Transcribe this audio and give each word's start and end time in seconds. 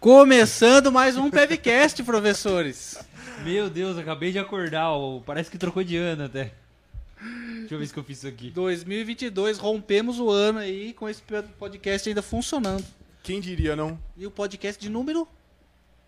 Começando 0.00 0.92
mais 0.92 1.16
um 1.16 1.30
Pevcast, 1.30 2.02
professores. 2.04 2.98
Meu 3.44 3.68
Deus, 3.68 3.98
acabei 3.98 4.30
de 4.30 4.38
acordar. 4.38 4.90
ó, 4.90 5.20
Parece 5.20 5.50
que 5.50 5.58
trocou 5.58 5.82
de 5.82 5.96
ano 5.96 6.24
até. 6.24 6.52
Deixa 7.60 7.74
eu 7.74 7.78
ver 7.78 7.86
se 7.86 7.96
eu 7.96 8.04
fiz 8.04 8.18
isso 8.18 8.28
aqui. 8.28 8.50
2022, 8.50 9.58
rompemos 9.58 10.20
o 10.20 10.30
ano 10.30 10.60
aí 10.60 10.92
com 10.92 11.08
esse 11.08 11.20
podcast 11.58 12.08
ainda 12.08 12.22
funcionando. 12.22 12.84
Quem 13.22 13.40
diria, 13.40 13.74
não? 13.74 13.98
E 14.16 14.26
o 14.26 14.30
podcast 14.30 14.80
de 14.80 14.88
número 14.88 15.26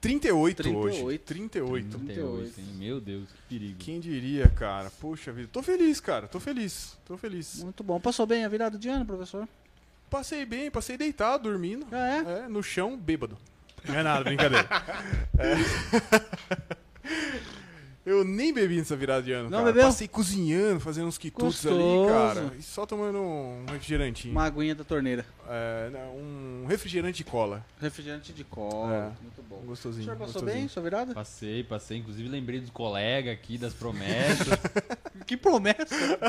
38, 0.00 0.62
38. 0.62 1.04
hoje. 1.04 1.18
38. 1.18 1.98
38. 1.98 2.60
hein? 2.60 2.66
Meu 2.76 3.00
Deus, 3.00 3.28
que 3.28 3.42
perigo. 3.48 3.78
Quem 3.78 4.00
diria, 4.00 4.48
cara? 4.48 4.90
Poxa 5.00 5.30
vida. 5.30 5.48
Tô 5.52 5.62
feliz, 5.62 6.00
cara. 6.00 6.26
Tô 6.26 6.40
feliz. 6.40 6.96
Tô 7.04 7.16
feliz. 7.18 7.62
muito 7.62 7.84
bom. 7.84 8.00
Passou 8.00 8.26
bem 8.26 8.44
a 8.44 8.48
virada 8.48 8.78
de 8.78 8.88
ano, 8.88 9.04
professor? 9.04 9.46
Passei 10.08 10.44
bem, 10.44 10.70
passei 10.70 10.96
deitado, 10.96 11.44
dormindo. 11.44 11.86
Ah, 11.92 12.08
é? 12.08 12.44
É, 12.44 12.48
no 12.48 12.62
chão, 12.62 12.96
bêbado. 12.96 13.36
Não 13.86 13.94
é 13.94 14.02
nada, 14.02 14.24
brincadeira. 14.24 14.68
É. 15.38 16.76
Eu 18.04 18.24
nem 18.24 18.52
bebi 18.52 18.78
nessa 18.78 18.96
virada 18.96 19.22
de 19.22 19.30
ano, 19.30 19.50
Não 19.50 19.58
cara. 19.58 19.72
bebeu? 19.72 19.84
Passei 19.88 20.08
cozinhando, 20.08 20.80
fazendo 20.80 21.06
uns 21.06 21.18
quitutes 21.18 21.66
ali, 21.66 21.76
Gostoso. 21.76 22.08
cara. 22.08 22.52
E 22.58 22.62
só 22.62 22.86
tomando 22.86 23.18
um 23.18 23.66
refrigerantinho. 23.70 24.32
Uma 24.32 24.44
aguinha 24.46 24.74
da 24.74 24.82
torneira. 24.84 25.24
É, 25.46 25.90
não, 25.92 26.16
um 26.16 26.64
refrigerante 26.66 27.18
de 27.18 27.24
cola. 27.24 27.62
Refrigerante 27.78 28.32
de 28.32 28.42
cola. 28.42 29.14
É. 29.18 29.22
Muito 29.22 29.42
bom. 29.42 29.60
O 29.62 29.66
gostosinho. 29.66 30.04
senhor 30.04 30.16
passou 30.16 30.34
gostosinho. 30.34 30.60
bem 30.60 30.68
sua 30.68 30.82
virada? 30.82 31.12
Passei, 31.12 31.62
passei. 31.62 31.98
Inclusive 31.98 32.26
lembrei 32.28 32.58
dos 32.60 32.70
colegas 32.70 33.34
aqui, 33.34 33.58
das 33.58 33.74
promessas. 33.74 34.48
Que 35.26 35.36
promessa! 35.36 35.76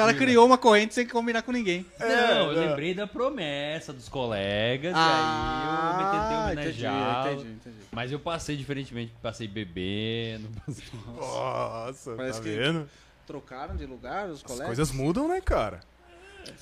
o 0.00 0.04
cara 0.04 0.14
criou 0.14 0.46
uma 0.46 0.58
corrente 0.58 0.94
sem 0.94 1.06
combinar 1.06 1.42
com 1.42 1.52
ninguém. 1.52 1.84
não, 1.98 2.06
eu 2.08 2.52
não. 2.54 2.68
lembrei 2.68 2.94
da 2.94 3.06
promessa 3.06 3.92
dos 3.92 4.08
colegas. 4.08 4.92
Ah, 4.94 5.00
e 5.00 5.64
aí 5.64 5.90
eu 5.90 5.96
me 5.96 6.12
tentei 6.12 6.62
entendi, 6.62 6.86
homenagear. 6.86 7.32
entendi, 7.32 7.48
entendi. 7.52 7.76
Mas 7.92 8.12
eu 8.12 8.18
passei 8.18 8.56
diferentemente. 8.56 9.12
Passei 9.22 9.48
bebendo. 9.48 10.48
passei- 10.66 10.84
Nossa, 11.16 12.14
Parece 12.14 12.38
tá 12.38 12.44
que- 12.44 12.56
vendo? 12.56 12.88
Trocaram 13.26 13.74
de 13.76 13.86
lugar 13.86 14.26
os 14.28 14.36
As 14.36 14.42
colegas? 14.42 14.66
coisas 14.66 14.90
mudam, 14.92 15.26
né, 15.28 15.40
cara? 15.40 15.80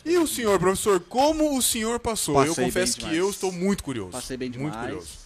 E 0.04 0.16
o 0.16 0.26
senhor, 0.26 0.58
professor, 0.58 0.98
como 1.00 1.58
o 1.58 1.60
senhor 1.60 2.00
passou? 2.00 2.40
eu 2.42 2.48
Passei 2.48 2.64
confesso 2.64 3.00
bem 3.00 3.10
que 3.10 3.16
eu 3.16 3.28
estou 3.28 3.52
muito 3.52 3.84
curioso. 3.84 4.12
Passei 4.12 4.36
bem 4.36 4.48
Muito 4.48 4.62
demais. 4.72 4.80
curioso. 4.86 5.18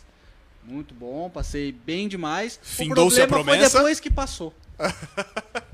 Muito 0.64 0.94
bom, 0.94 1.30
passei 1.30 1.70
bem 1.72 2.08
demais. 2.08 2.58
Findou-se 2.62 3.20
o 3.20 3.24
a 3.24 3.26
problema 3.28 3.52
promessa? 3.52 3.70
foi 3.70 3.80
depois 3.80 4.00
que 4.00 4.10
passou. 4.10 4.52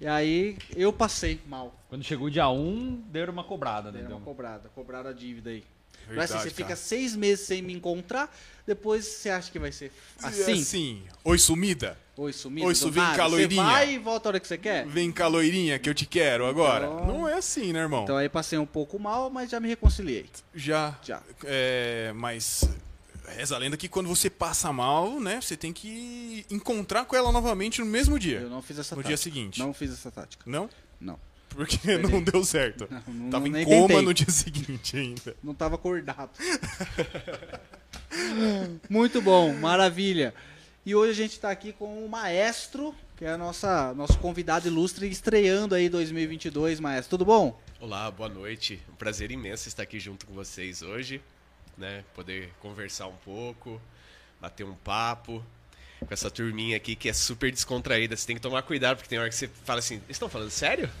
e 0.00 0.06
aí 0.06 0.56
eu 0.74 0.92
passei 0.92 1.40
mal. 1.46 1.74
Quando 1.88 2.02
chegou 2.04 2.26
o 2.28 2.30
dia 2.30 2.48
1, 2.48 3.02
deram 3.10 3.32
uma 3.32 3.44
cobrada, 3.44 3.90
né? 3.90 3.98
Deram 3.98 4.08
Deu 4.08 4.16
uma 4.16 4.22
um- 4.22 4.24
cobrada, 4.24 4.68
cobraram 4.74 5.10
a 5.10 5.12
dívida 5.12 5.50
aí. 5.50 5.64
Mas 6.06 6.16
Verdade, 6.16 6.32
assim, 6.32 6.42
você 6.48 6.50
fica 6.50 6.68
cara. 6.68 6.76
seis 6.76 7.14
meses 7.14 7.46
sem 7.46 7.62
me 7.62 7.72
encontrar, 7.72 8.34
depois 8.66 9.04
você 9.04 9.28
acha 9.30 9.50
que 9.52 9.58
vai 9.58 9.70
ser 9.70 9.92
assim? 10.22 10.52
Assim, 10.62 11.02
oi 11.22 11.38
sumida, 11.38 11.96
Oi, 12.16 12.32
sumido. 12.32 12.66
Oi, 12.66 12.72
do 12.72 12.76
isso 12.76 12.90
vem 12.90 13.02
nada. 13.02 13.16
cá, 13.16 13.28
Você 13.28 13.46
vai 13.48 13.94
e 13.94 13.98
volta 13.98 14.28
a 14.28 14.30
hora 14.30 14.40
que 14.40 14.46
você 14.46 14.58
quer? 14.58 14.86
vem 14.86 15.12
cá 15.12 15.26
loirinha 15.28 15.78
que 15.78 15.88
eu 15.88 15.94
te 15.94 16.04
quero 16.06 16.46
agora. 16.46 16.86
Então- 16.86 17.06
Não 17.06 17.28
é 17.28 17.34
assim, 17.34 17.72
né, 17.72 17.80
irmão? 17.80 18.02
Então 18.02 18.16
aí 18.16 18.28
passei 18.28 18.58
um 18.58 18.66
pouco 18.66 18.98
mal, 18.98 19.30
mas 19.30 19.50
já 19.50 19.60
me 19.60 19.68
reconciliei. 19.68 20.26
Já. 20.54 20.98
Já. 21.02 21.22
É, 21.44 22.12
mas 22.14 22.68
reza 23.30 23.54
a 23.54 23.58
lenda 23.58 23.76
que 23.76 23.88
quando 23.88 24.08
você 24.08 24.28
passa 24.28 24.72
mal, 24.72 25.20
né, 25.20 25.40
você 25.40 25.56
tem 25.56 25.72
que 25.72 26.44
encontrar 26.50 27.04
com 27.04 27.16
ela 27.16 27.32
novamente 27.32 27.80
no 27.80 27.86
mesmo 27.86 28.18
dia. 28.18 28.40
Eu 28.40 28.50
não 28.50 28.62
fiz 28.62 28.78
essa 28.78 28.94
No 28.94 29.02
tática. 29.02 29.08
dia 29.08 29.16
seguinte. 29.16 29.58
Não 29.58 29.72
fiz 29.72 29.92
essa 29.92 30.10
tática. 30.10 30.42
Não? 30.46 30.68
Não. 31.00 31.18
Porque 31.50 31.78
não 31.98 32.22
deu 32.22 32.44
certo. 32.44 32.86
Não, 32.90 33.02
não- 33.14 33.30
Tava 33.30 33.48
em 33.48 33.50
nem 33.50 33.64
coma 33.64 33.88
tentei. 33.88 34.02
no 34.04 34.14
dia 34.14 34.28
seguinte 34.30 34.96
ainda. 34.96 35.36
Não 35.42 35.54
tava 35.54 35.76
acordado. 35.76 36.30
Muito 38.88 39.20
bom, 39.22 39.52
maravilha. 39.54 40.34
E 40.84 40.94
hoje 40.94 41.10
a 41.10 41.14
gente 41.14 41.32
está 41.32 41.50
aqui 41.50 41.72
com 41.72 42.04
o 42.04 42.08
maestro, 42.08 42.94
que 43.16 43.24
é 43.24 43.30
a 43.30 43.38
nossa 43.38 43.92
nosso 43.94 44.18
convidado 44.18 44.66
ilustre 44.66 45.08
estreando 45.08 45.74
aí 45.74 45.88
2022, 45.88 46.80
maestro. 46.80 47.10
Tudo 47.10 47.24
bom? 47.24 47.58
Olá, 47.80 48.10
boa 48.10 48.28
noite. 48.28 48.80
Um 48.90 48.94
prazer 48.96 49.30
imenso 49.30 49.68
estar 49.68 49.82
aqui 49.82 50.00
junto 50.00 50.26
com 50.26 50.34
vocês 50.34 50.82
hoje, 50.82 51.20
né? 51.80 52.04
Poder 52.14 52.52
conversar 52.60 53.08
um 53.08 53.16
pouco, 53.16 53.80
bater 54.40 54.64
um 54.64 54.74
papo 54.74 55.44
com 56.06 56.12
essa 56.14 56.30
turminha 56.30 56.76
aqui 56.76 56.94
que 56.96 57.08
é 57.08 57.12
super 57.12 57.50
descontraída. 57.52 58.16
Você 58.16 58.26
tem 58.26 58.36
que 58.36 58.42
tomar 58.42 58.62
cuidado 58.62 58.96
porque 58.96 59.08
tem 59.08 59.18
hora 59.18 59.28
que 59.28 59.34
você 59.34 59.48
fala 59.64 59.78
assim: 59.80 59.94
"Eles 59.96 60.10
estão 60.10 60.28
falando 60.28 60.50
sério?" 60.50 60.88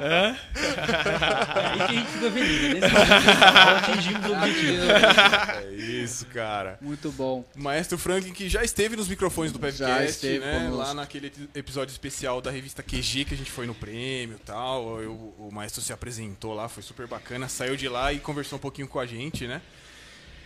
Aí 0.00 1.78
que 1.78 1.82
a 1.82 1.86
gente 1.92 2.06
fica 2.10 2.30
feliz, 2.30 2.80
né? 2.80 2.88
Atingimos 3.78 4.26
o 4.26 4.32
objetivo. 4.32 4.82
É 5.64 5.70
isso, 5.74 6.26
cara. 6.26 6.78
Muito 6.80 7.10
bom. 7.12 7.44
O 7.56 7.60
Maestro 7.62 7.98
Franklin, 7.98 8.32
que 8.32 8.48
já 8.48 8.62
esteve 8.62 8.96
nos 8.96 9.08
microfones 9.08 9.52
do 9.52 9.58
Já 9.58 9.60
podcast, 9.62 10.10
esteve 10.10 10.38
né? 10.44 10.54
conosco. 10.58 10.76
Lá 10.78 10.94
naquele 10.94 11.32
episódio 11.54 11.92
especial 11.92 12.40
da 12.40 12.50
revista 12.50 12.82
QG, 12.82 13.24
que 13.24 13.34
a 13.34 13.36
gente 13.36 13.50
foi 13.50 13.66
no 13.66 13.74
prêmio 13.74 14.36
e 14.36 14.44
tal. 14.44 15.00
Eu- 15.02 15.34
o 15.38 15.50
Maestro 15.52 15.82
se 15.82 15.92
apresentou 15.92 16.54
lá, 16.54 16.68
foi 16.68 16.82
super 16.82 17.06
bacana. 17.06 17.48
Saiu 17.48 17.76
de 17.76 17.88
lá 17.88 18.12
e 18.12 18.18
conversou 18.18 18.56
um 18.58 18.60
pouquinho 18.60 18.86
com 18.88 18.98
a 19.00 19.06
gente, 19.06 19.46
né? 19.46 19.60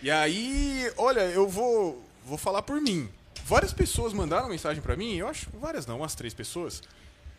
E 0.01 0.11
aí, 0.11 0.91
olha, 0.97 1.21
eu 1.21 1.47
vou, 1.47 2.03
vou 2.25 2.37
falar 2.37 2.61
por 2.61 2.79
mim. 2.81 3.09
Várias 3.45 3.73
pessoas 3.73 4.13
mandaram 4.13 4.49
mensagem 4.49 4.81
pra 4.81 4.95
mim, 4.95 5.15
eu 5.15 5.27
acho, 5.27 5.49
várias 5.59 5.85
não, 5.85 5.97
umas 5.97 6.15
três 6.15 6.33
pessoas, 6.33 6.81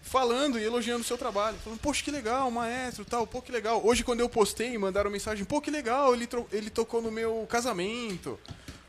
falando 0.02 0.58
e 0.58 0.62
elogiando 0.62 1.00
o 1.00 1.04
seu 1.04 1.16
trabalho. 1.16 1.56
Falando, 1.64 1.80
poxa, 1.80 2.04
que 2.04 2.10
legal, 2.10 2.50
maestro, 2.50 3.04
tal, 3.04 3.26
pô, 3.26 3.40
que 3.40 3.50
legal. 3.50 3.80
Hoje, 3.84 4.04
quando 4.04 4.20
eu 4.20 4.28
postei, 4.28 4.76
mandaram 4.76 5.10
mensagem, 5.10 5.44
pô, 5.44 5.60
que 5.60 5.70
legal, 5.70 6.14
ele, 6.14 6.28
ele 6.52 6.70
tocou 6.70 7.00
no 7.00 7.10
meu 7.10 7.46
casamento. 7.48 8.38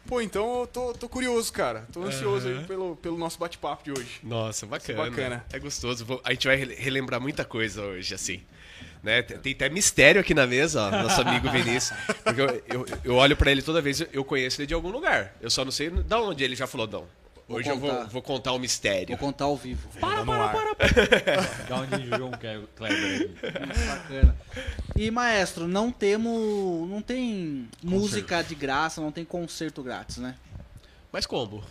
Pô, 0.07 0.21
então 0.21 0.61
eu 0.61 0.67
tô, 0.67 0.93
tô 0.93 1.09
curioso, 1.09 1.51
cara. 1.51 1.87
Tô 1.91 2.03
ansioso 2.03 2.47
aí 2.47 2.63
pelo, 2.65 2.95
pelo 2.97 3.17
nosso 3.17 3.39
bate-papo 3.39 3.83
de 3.83 3.91
hoje. 3.91 4.19
Nossa, 4.23 4.65
bacana. 4.65 4.97
bacana. 5.09 5.45
É 5.51 5.59
gostoso. 5.59 6.05
A 6.23 6.31
gente 6.31 6.45
vai 6.47 6.55
rele- 6.55 6.75
relembrar 6.75 7.19
muita 7.19 7.43
coisa 7.43 7.81
hoje, 7.81 8.13
assim. 8.13 8.41
Né? 9.01 9.21
Tem 9.21 9.53
até 9.53 9.69
mistério 9.69 10.19
aqui 10.21 10.33
na 10.33 10.45
mesa, 10.47 10.81
ó, 10.87 10.91
nosso 10.91 11.21
amigo 11.21 11.49
Vinícius. 11.49 11.97
Porque 12.23 12.41
eu, 12.41 12.63
eu, 12.67 12.85
eu 13.03 13.15
olho 13.15 13.35
pra 13.35 13.51
ele 13.51 13.61
toda 13.61 13.81
vez, 13.81 14.03
eu 14.11 14.23
conheço 14.23 14.59
ele 14.61 14.67
de 14.67 14.73
algum 14.73 14.89
lugar. 14.89 15.35
Eu 15.41 15.49
só 15.49 15.63
não 15.65 15.71
sei 15.71 15.89
da 15.89 16.19
onde 16.19 16.43
ele 16.43 16.55
já 16.55 16.65
falou, 16.67 16.87
não. 16.87 17.05
Vou 17.47 17.57
Hoje 17.59 17.69
eu 17.69 17.77
vou, 17.77 17.91
contar. 17.91 18.03
vou 18.05 18.21
contar 18.23 18.51
o 18.53 18.59
mistério. 18.59 19.07
Vou 19.09 19.17
contar 19.17 19.45
ao 19.45 19.55
vivo. 19.55 19.87
Para, 19.99 20.25
para, 20.25 20.75
para, 20.75 21.41
Da 21.69 21.75
onde 21.75 21.95
o 21.95 22.17
João 22.17 22.31
Kleber 22.31 22.67
aqui. 22.81 23.35
Bacana. 23.87 24.35
E 24.95 25.11
maestro, 25.11 25.67
não 25.67 25.91
temos, 25.91 26.89
não 26.89 27.01
tem 27.03 27.69
música 27.83 28.41
de 28.41 28.55
graça, 28.55 28.99
não 28.99 29.11
tem 29.11 29.23
concerto 29.23 29.83
grátis, 29.83 30.17
né? 30.17 30.35
Mas 31.11 31.27
como? 31.27 31.63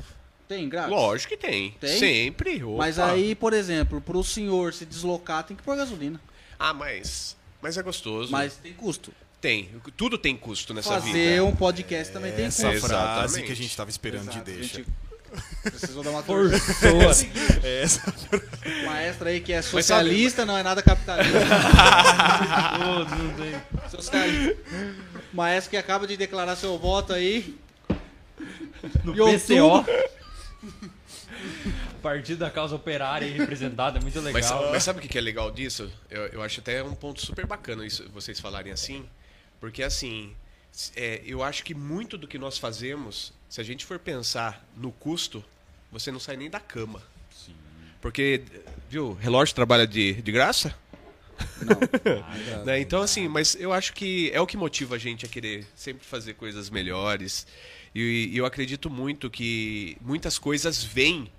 Tem 0.47 0.69
grátis? 0.69 0.90
Lógico 0.93 1.31
que 1.31 1.37
tem. 1.37 1.73
Tem? 1.81 1.99
Sempre. 1.99 2.62
opa. 2.62 2.78
Mas 2.78 2.99
aí, 3.00 3.35
por 3.35 3.52
exemplo, 3.52 4.00
pro 4.00 4.23
senhor 4.23 4.73
se 4.73 4.87
deslocar, 4.87 5.43
tem 5.43 5.57
que 5.57 5.62
pôr 5.62 5.76
gasolina. 5.76 6.21
Ah, 6.57 6.73
mas. 6.73 7.37
Mas 7.61 7.76
é 7.76 7.83
gostoso. 7.83 8.31
Mas 8.31 8.54
tem 8.57 8.75
custo. 8.75 9.12
Tem. 9.40 9.69
Tudo 9.97 10.16
tem 10.19 10.37
custo 10.37 10.73
nessa 10.73 10.88
Fazer 11.00 11.12
vida. 11.12 11.45
um 11.45 11.54
podcast 11.57 12.12
também 12.12 12.31
tem 12.33 12.45
Essa 12.47 12.71
custo. 12.71 12.87
frase 12.87 13.14
Exatamente. 13.14 13.47
que 13.47 13.52
a 13.52 13.57
gente 13.57 13.76
tava 13.76 13.90
esperando 13.90 14.31
Exato, 14.31 14.45
de 14.45 14.52
a 14.52 14.54
deixa. 14.54 14.85
Precisou 15.62 16.03
dar 16.03 16.11
uma 16.11 16.23
torcida. 16.23 16.61
Essa 17.67 18.03
O 18.83 18.87
maestro 18.87 19.29
aí 19.29 19.41
que 19.41 19.53
é 19.53 19.62
socialista, 19.62 20.45
não 20.45 20.57
é 20.57 20.62
nada 20.62 20.83
capitalista. 20.83 21.38
Todos. 22.79 23.91
Socialista. 23.91 24.57
Maestro 25.33 25.71
que 25.71 25.76
acaba 25.76 26.07
de 26.07 26.17
declarar 26.17 26.57
seu 26.57 26.79
voto 26.79 27.12
aí. 27.12 27.57
No 29.03 29.14
E 29.31 29.38
PCO. 29.38 29.85
Partido 32.03 32.38
da 32.38 32.50
causa 32.50 32.76
operária 32.76 33.26
aí 33.26 33.33
representada, 33.33 33.99
é 33.99 34.03
muito 34.03 34.21
Mas, 34.21 34.35
legal. 34.35 34.71
mas 34.71 34.83
sabe 34.83 34.99
o 34.99 35.03
que 35.03 35.17
é 35.17 35.21
legal 35.21 35.50
disso? 35.50 35.91
Eu, 36.11 36.26
eu 36.26 36.43
acho 36.43 36.61
até 36.61 36.83
um 36.83 36.95
ponto 36.95 37.21
super 37.25 37.47
bacana 37.47 37.87
isso, 37.87 38.07
vocês 38.12 38.38
falarem 38.38 38.73
assim. 38.73 39.07
Porque 39.59 39.83
assim, 39.83 40.35
é, 40.95 41.23
eu 41.25 41.43
acho 41.43 41.64
que 41.64 41.75
muito 41.75 42.19
do 42.19 42.29
que 42.29 42.38
nós 42.38 42.59
fazemos, 42.59 43.33
se 43.54 43.61
a 43.61 43.64
gente 43.64 43.84
for 43.84 44.00
pensar 44.00 44.66
no 44.76 44.90
custo, 44.90 45.44
você 45.92 46.11
não 46.11 46.18
sai 46.18 46.37
nem 46.37 46.50
da 46.50 46.58
cama. 46.58 47.00
Porque, 48.00 48.42
viu, 48.90 49.12
relógio 49.12 49.54
trabalha 49.54 49.87
de, 49.87 50.14
de 50.14 50.32
graça? 50.32 50.76
Né? 52.64 52.80
Então, 52.80 53.00
assim, 53.00 53.28
mas 53.28 53.54
eu 53.54 53.73
acho 53.73 53.92
que 53.92 54.28
é 54.32 54.40
o 54.40 54.46
que 54.46 54.56
motiva 54.56 54.96
a 54.96 54.99
gente 54.99 55.25
a 55.25 55.28
querer 55.28 55.64
sempre 55.76 56.04
fazer 56.04 56.34
coisas 56.34 56.68
melhores. 56.68 57.46
E, 57.94 58.30
e 58.32 58.37
eu 58.37 58.44
acredito 58.44 58.90
muito 58.90 59.30
que 59.30 59.96
muitas 60.00 60.37
coisas 60.37 60.82
vêm 60.82 61.30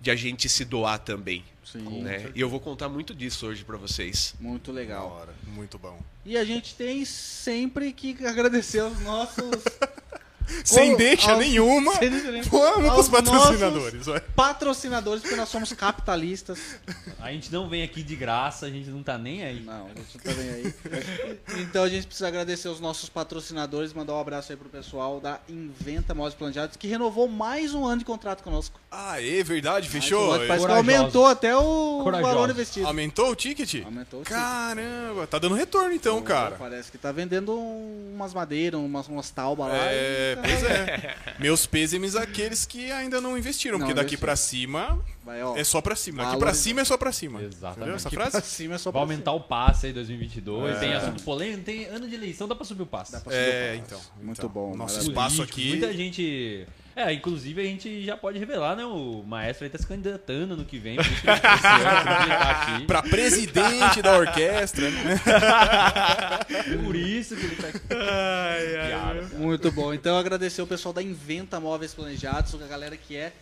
de 0.00 0.10
a 0.10 0.16
gente 0.16 0.48
se 0.48 0.64
doar 0.64 0.98
também. 0.98 1.44
Sim. 1.64 2.02
Né? 2.02 2.32
E 2.34 2.40
eu 2.40 2.48
vou 2.48 2.58
contar 2.58 2.88
muito 2.88 3.14
disso 3.14 3.46
hoje 3.46 3.64
pra 3.64 3.76
vocês. 3.76 4.34
Muito 4.40 4.72
legal. 4.72 5.08
hora, 5.08 5.34
muito 5.46 5.78
bom. 5.78 6.00
E 6.24 6.36
a 6.36 6.44
gente 6.44 6.74
tem 6.74 7.04
sempre 7.04 7.92
que 7.92 8.26
agradecer 8.26 8.80
aos 8.80 8.98
nossos 9.00 9.62
Sem 10.64 10.96
deixa 10.96 11.30
aos- 11.32 11.38
nenhuma. 11.40 11.94
sem 11.98 12.10
deixa 12.10 12.30
nenhuma. 12.30 12.50
Vamos 12.50 12.88
Aos 12.90 13.08
pros 13.08 13.08
patrocinadores. 13.08 14.02
Patrocinadores, 14.34 15.22
porque 15.22 15.36
nós 15.36 15.48
somos 15.48 15.72
capitalistas. 15.72 16.58
A 17.20 17.30
gente 17.32 17.52
não 17.52 17.68
vem 17.68 17.82
aqui 17.82 18.02
de 18.02 18.16
graça, 18.16 18.66
a 18.66 18.70
gente 18.70 18.88
não 18.90 19.02
tá 19.02 19.18
nem 19.18 19.44
aí. 19.44 19.60
Não, 19.60 19.86
a 19.86 19.88
gente 19.88 20.16
não 20.16 20.24
tá 20.34 20.40
nem 20.40 20.50
aí. 20.50 20.74
Então 21.58 21.84
a 21.84 21.88
gente 21.88 22.06
precisa 22.06 22.28
agradecer 22.28 22.68
os 22.68 22.80
nossos 22.80 23.08
patrocinadores, 23.08 23.92
mandar 23.92 24.14
um 24.14 24.20
abraço 24.20 24.52
aí 24.52 24.56
pro 24.56 24.68
pessoal 24.68 25.20
da 25.20 25.40
Inventa 25.48 26.14
Móveis 26.14 26.34
Planejados, 26.34 26.76
que 26.76 26.86
renovou 26.88 27.28
mais 27.28 27.74
um 27.74 27.84
ano 27.86 27.98
de 27.98 28.04
contrato 28.04 28.42
conosco. 28.42 28.80
Ah, 28.90 29.20
é 29.22 29.42
verdade, 29.42 29.88
fechou? 29.88 30.30
Parece 30.46 30.66
que 30.66 30.72
aumentou 30.72 31.26
até 31.26 31.54
o 31.56 32.00
Corajosos. 32.02 32.34
valor 32.34 32.50
investido. 32.50 32.86
Aumentou 32.86 33.30
o 33.30 33.36
ticket? 33.36 33.84
Aumentou 33.84 34.20
o 34.20 34.22
ticket. 34.22 34.38
Caramba, 34.38 35.26
tá 35.26 35.38
dando 35.38 35.54
retorno 35.54 35.92
então, 35.92 36.22
cara. 36.22 36.56
Parece 36.56 36.90
que 36.90 36.98
tá 36.98 37.12
vendendo 37.12 37.54
umas 37.54 38.32
madeiras, 38.32 38.80
umas, 38.80 39.06
umas 39.08 39.30
taubas 39.30 39.68
lá. 39.68 39.76
É, 39.76 40.36
pois 40.42 40.62
é. 40.64 41.16
Meus 41.38 41.66
pêsames 41.66 42.14
àqueles 42.16 42.66
que 42.66 42.90
ainda 42.90 43.20
não 43.20 43.36
investiram, 43.38 43.78
Não 43.78 43.86
porque 43.86 43.94
daqui 44.00 44.16
pra 44.16 44.34
cima 44.36 44.98
Vai, 45.24 45.42
ó. 45.42 45.56
é 45.56 45.64
só 45.64 45.80
pra 45.80 45.94
cima. 45.96 46.24
Daqui 46.24 46.38
pra 46.38 46.54
cima 46.54 46.80
é 46.80 46.84
só 46.84 46.96
pra 46.96 47.12
cima. 47.12 47.42
Exatamente. 47.42 47.76
Entendeu 47.78 47.94
essa 47.96 48.08
Aqui 48.08 48.16
frase? 48.16 48.30
pra 48.32 48.40
cima 48.40 48.74
é 48.74 48.78
só 48.78 48.90
Vai 48.90 48.92
pra 48.92 49.00
aumentar 49.00 49.32
o 49.32 49.40
passe 49.40 49.86
aí 49.86 49.92
2022, 49.92 50.76
É. 50.76 50.80
tem 50.80 50.94
assunto 50.94 51.22
polêmico, 51.22 51.62
tem 51.64 51.84
ano 51.86 52.08
de 52.08 52.14
eleição, 52.14 52.48
dá 52.48 52.54
pra 52.54 52.64
subir 52.64 52.82
o 52.82 52.86
passe. 52.86 53.12
Dá 53.12 53.20
pra 53.20 53.32
subir 53.32 53.44
É, 53.44 53.74
o 53.74 53.78
passe. 53.78 53.82
então. 53.86 54.00
Muito 54.24 54.38
então, 54.38 54.48
bom. 54.50 54.74
Nosso 54.76 54.94
maravilha. 54.94 55.10
espaço 55.12 55.42
aqui. 55.42 55.68
Muita 55.70 55.92
gente. 55.92 56.66
É, 56.98 57.12
inclusive 57.12 57.60
a 57.62 57.64
gente 57.64 58.04
já 58.04 58.16
pode 58.16 58.40
revelar, 58.40 58.74
né? 58.74 58.84
O 58.84 59.22
maestro 59.24 59.64
aí 59.64 59.70
tá 59.70 59.78
se 59.78 59.86
candidatando 59.86 60.56
no 60.56 60.64
que 60.64 60.80
vem. 60.80 60.96
Por 60.96 61.06
isso 61.06 61.20
que 61.20 61.30
ele, 61.30 61.40
tá 61.40 62.50
aqui. 62.50 62.86
Pra 62.86 63.02
presidente 63.04 64.02
da 64.02 64.18
orquestra. 64.18 64.90
né? 64.90 65.20
Por 66.84 66.96
isso 66.96 67.36
que 67.36 67.46
ele 67.46 67.54
tá 67.54 67.68
aqui. 67.68 67.78
Piada. 67.78 69.28
Muito 69.38 69.70
bom. 69.70 69.94
Então 69.94 70.18
agradecer 70.18 70.60
o 70.60 70.66
pessoal 70.66 70.92
da 70.92 71.00
Inventa 71.00 71.60
Móveis 71.60 71.94
Planejados, 71.94 72.60
a 72.60 72.66
galera 72.66 72.96
que 72.96 73.16
é, 73.16 73.32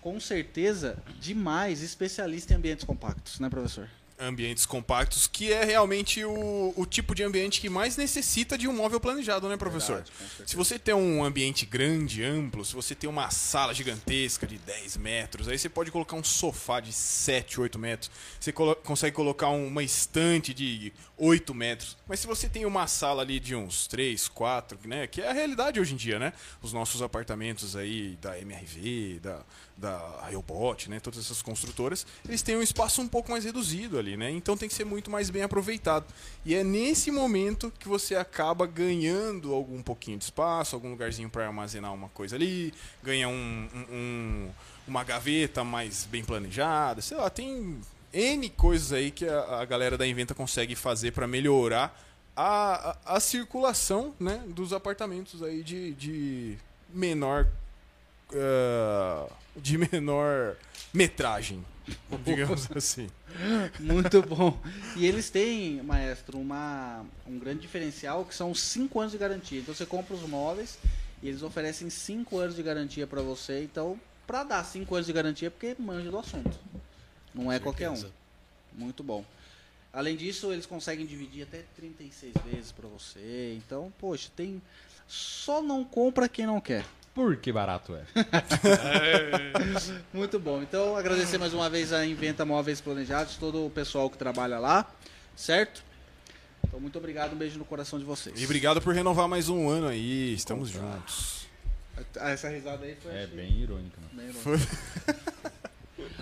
com 0.00 0.18
certeza, 0.18 0.98
demais 1.20 1.82
especialista 1.82 2.54
em 2.54 2.56
ambientes 2.56 2.84
compactos, 2.84 3.38
né, 3.38 3.48
professor? 3.48 3.88
Ambientes 4.18 4.64
compactos, 4.64 5.26
que 5.26 5.52
é 5.52 5.62
realmente 5.62 6.24
o, 6.24 6.72
o 6.74 6.86
tipo 6.86 7.14
de 7.14 7.22
ambiente 7.22 7.60
que 7.60 7.68
mais 7.68 7.98
necessita 7.98 8.56
de 8.56 8.66
um 8.66 8.72
móvel 8.72 8.98
planejado, 8.98 9.46
né, 9.46 9.58
professor? 9.58 9.96
Verdade. 9.96 10.50
Se 10.50 10.56
você 10.56 10.78
tem 10.78 10.94
um 10.94 11.22
ambiente 11.22 11.66
grande, 11.66 12.24
amplo, 12.24 12.64
se 12.64 12.74
você 12.74 12.94
tem 12.94 13.10
uma 13.10 13.28
sala 13.30 13.74
gigantesca 13.74 14.46
de 14.46 14.56
10 14.56 14.96
metros, 14.96 15.48
aí 15.48 15.58
você 15.58 15.68
pode 15.68 15.90
colocar 15.90 16.16
um 16.16 16.24
sofá 16.24 16.80
de 16.80 16.94
7, 16.94 17.60
8 17.60 17.78
metros. 17.78 18.10
Você 18.40 18.52
colo- 18.52 18.74
consegue 18.76 19.14
colocar 19.14 19.50
um- 19.50 19.66
uma 19.66 19.82
estante 19.82 20.54
de 20.54 20.94
8 21.18 21.54
metros. 21.54 21.96
Mas 22.06 22.20
se 22.20 22.26
você 22.26 22.48
tem 22.48 22.66
uma 22.66 22.86
sala 22.86 23.22
ali 23.22 23.40
de 23.40 23.54
uns 23.54 23.86
3, 23.86 24.28
4, 24.28 24.78
né? 24.84 25.06
Que 25.06 25.22
é 25.22 25.30
a 25.30 25.32
realidade 25.32 25.80
hoje 25.80 25.94
em 25.94 25.96
dia, 25.96 26.18
né? 26.18 26.32
Os 26.60 26.72
nossos 26.72 27.00
apartamentos 27.00 27.74
aí 27.74 28.18
da 28.20 28.38
MRV, 28.38 29.20
da, 29.22 29.40
da 29.76 29.96
Robot, 30.32 30.90
né? 30.90 31.00
Todas 31.00 31.18
essas 31.20 31.40
construtoras, 31.40 32.06
eles 32.28 32.42
têm 32.42 32.56
um 32.56 32.62
espaço 32.62 33.00
um 33.00 33.08
pouco 33.08 33.30
mais 33.30 33.44
reduzido 33.44 33.98
ali, 33.98 34.14
né? 34.16 34.30
Então 34.30 34.56
tem 34.58 34.68
que 34.68 34.74
ser 34.74 34.84
muito 34.84 35.10
mais 35.10 35.30
bem 35.30 35.42
aproveitado. 35.42 36.04
E 36.44 36.54
é 36.54 36.62
nesse 36.62 37.10
momento 37.10 37.72
que 37.78 37.88
você 37.88 38.14
acaba 38.14 38.66
ganhando 38.66 39.54
algum 39.54 39.82
pouquinho 39.82 40.18
de 40.18 40.24
espaço, 40.24 40.76
algum 40.76 40.90
lugarzinho 40.90 41.30
para 41.30 41.46
armazenar 41.46 41.94
uma 41.94 42.10
coisa 42.10 42.36
ali, 42.36 42.74
ganha 43.02 43.28
um, 43.28 43.68
um- 43.74 43.94
um- 43.94 44.50
uma 44.86 45.02
gaveta 45.02 45.64
mais 45.64 46.04
bem 46.04 46.22
planejada, 46.22 47.00
sei 47.00 47.16
lá, 47.16 47.28
tem 47.30 47.80
N 48.16 48.48
coisas 48.50 48.92
aí 48.92 49.10
que 49.10 49.28
a, 49.28 49.60
a 49.60 49.64
galera 49.64 49.98
da 49.98 50.06
Inventa 50.06 50.34
consegue 50.34 50.74
fazer 50.74 51.12
para 51.12 51.26
melhorar 51.26 52.00
a, 52.34 52.90
a, 53.04 53.16
a 53.16 53.20
circulação 53.20 54.14
né, 54.18 54.42
dos 54.48 54.72
apartamentos 54.72 55.42
aí 55.42 55.62
de, 55.62 55.92
de 55.94 56.58
menor 56.92 57.46
ah, 58.34 59.28
de 59.54 59.78
menor 59.78 60.56
metragem, 60.92 61.64
digamos 62.24 62.68
assim. 62.74 63.08
Muito 63.80 64.22
bom. 64.22 64.58
E 64.96 65.06
eles 65.06 65.30
têm, 65.30 65.82
maestro, 65.82 66.38
uma, 66.38 67.04
um 67.26 67.38
grande 67.38 67.60
diferencial 67.60 68.24
que 68.24 68.34
são 68.34 68.54
5 68.54 69.00
anos 69.00 69.12
de 69.12 69.18
garantia. 69.18 69.60
Então 69.60 69.74
você 69.74 69.86
compra 69.86 70.14
os 70.14 70.28
móveis 70.28 70.78
e 71.22 71.28
eles 71.28 71.42
oferecem 71.42 71.88
5 71.88 72.38
anos 72.38 72.56
de 72.56 72.62
garantia 72.62 73.06
para 73.06 73.22
você. 73.22 73.62
Então, 73.62 73.98
para 74.26 74.44
dar 74.44 74.64
5 74.64 74.94
anos 74.94 75.06
de 75.06 75.12
garantia, 75.12 75.48
é 75.48 75.50
porque 75.50 75.74
manja 75.78 76.10
do 76.10 76.18
assunto. 76.18 76.58
Não 77.36 77.52
é 77.52 77.58
qualquer 77.58 77.90
um. 77.90 78.04
Muito 78.72 79.02
bom. 79.02 79.24
Além 79.92 80.16
disso, 80.16 80.52
eles 80.52 80.66
conseguem 80.66 81.06
dividir 81.06 81.42
até 81.44 81.62
36 81.76 82.34
vezes 82.50 82.72
para 82.72 82.88
você. 82.88 83.54
Então, 83.56 83.92
poxa, 83.98 84.30
tem. 84.34 84.60
Só 85.06 85.62
não 85.62 85.84
compra 85.84 86.28
quem 86.28 86.46
não 86.46 86.60
quer. 86.60 86.84
Por 87.14 87.36
que 87.36 87.50
barato 87.50 87.94
é? 87.94 88.04
Muito 90.12 90.38
bom. 90.38 90.60
Então, 90.62 90.96
agradecer 90.96 91.38
mais 91.38 91.54
uma 91.54 91.70
vez 91.70 91.90
a 91.92 92.04
Inventa 92.04 92.44
Móveis 92.44 92.78
Planejados, 92.80 93.36
todo 93.36 93.64
o 93.64 93.70
pessoal 93.70 94.10
que 94.10 94.18
trabalha 94.18 94.58
lá, 94.58 94.86
certo? 95.34 95.82
Então, 96.66 96.78
muito 96.78 96.98
obrigado, 96.98 97.32
um 97.32 97.36
beijo 97.36 97.58
no 97.58 97.64
coração 97.64 97.98
de 97.98 98.04
vocês. 98.04 98.38
E 98.38 98.44
obrigado 98.44 98.82
por 98.82 98.92
renovar 98.92 99.26
mais 99.28 99.48
um 99.48 99.66
ano 99.70 99.86
aí, 99.86 100.34
estamos 100.34 100.74
Opa. 100.74 100.80
juntos. 100.80 101.46
Ah, 102.18 102.30
Essa 102.32 102.50
risada 102.50 102.84
aí 102.84 102.96
foi. 103.02 103.14
É 103.14 103.26
bem 103.26 103.50
irônico, 103.60 103.98
né? 103.98 104.08
bem 104.12 104.28
irônica. 104.28 104.76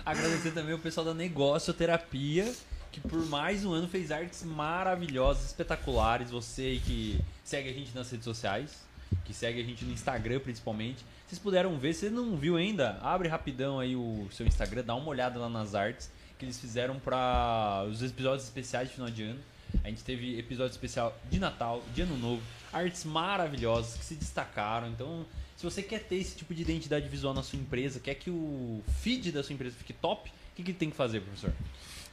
Agradecer 0.05 0.51
também 0.51 0.75
o 0.75 0.77
pessoal 0.77 1.03
da 1.03 1.15
Negocioterapia, 1.15 2.53
que 2.91 2.99
por 2.99 3.25
mais 3.25 3.65
um 3.65 3.73
ano 3.73 3.87
fez 3.87 4.11
artes 4.11 4.43
maravilhosas, 4.43 5.45
espetaculares. 5.47 6.29
Você 6.29 6.79
que 6.85 7.19
segue 7.43 7.69
a 7.69 7.73
gente 7.73 7.89
nas 7.95 8.11
redes 8.11 8.23
sociais, 8.23 8.85
que 9.23 9.33
segue 9.33 9.59
a 9.59 9.63
gente 9.63 9.83
no 9.83 9.91
Instagram 9.91 10.41
principalmente. 10.41 11.03
Vocês 11.25 11.39
puderam 11.39 11.79
ver, 11.79 11.95
se 11.95 12.07
não 12.11 12.37
viu 12.37 12.55
ainda, 12.55 12.99
abre 13.01 13.27
rapidão 13.27 13.79
aí 13.79 13.95
o 13.95 14.27
seu 14.31 14.45
Instagram, 14.45 14.83
dá 14.83 14.93
uma 14.93 15.07
olhada 15.07 15.39
lá 15.39 15.49
nas 15.49 15.73
artes 15.73 16.11
que 16.37 16.45
eles 16.45 16.59
fizeram 16.59 16.99
para 16.99 17.83
os 17.89 18.03
episódios 18.03 18.43
especiais 18.43 18.89
de 18.89 18.93
final 18.93 19.09
de 19.09 19.23
ano. 19.23 19.39
A 19.83 19.89
gente 19.89 20.03
teve 20.03 20.37
episódio 20.37 20.71
especial 20.71 21.17
de 21.31 21.39
Natal, 21.39 21.81
de 21.95 22.03
Ano 22.03 22.15
Novo, 22.15 22.43
artes 22.71 23.03
maravilhosas 23.05 23.97
que 23.97 24.05
se 24.05 24.13
destacaram. 24.13 24.87
Então, 24.87 25.25
se 25.57 25.63
você 25.63 25.81
quer 25.81 26.03
ter 26.03 26.15
esse 26.15 26.35
tipo 26.35 26.53
de 26.53 26.61
identidade 26.61 27.07
visual 27.07 27.33
na 27.33 27.43
sua 27.43 27.57
empresa, 27.59 27.99
quer 27.99 28.15
que 28.15 28.29
o 28.29 28.81
feed 29.01 29.31
da 29.31 29.43
sua 29.43 29.53
empresa 29.53 29.75
fique 29.77 29.93
top, 29.93 30.29
o 30.29 30.55
que, 30.55 30.63
que 30.63 30.71
ele 30.71 30.77
tem 30.77 30.89
que 30.89 30.95
fazer, 30.95 31.21
professor? 31.21 31.53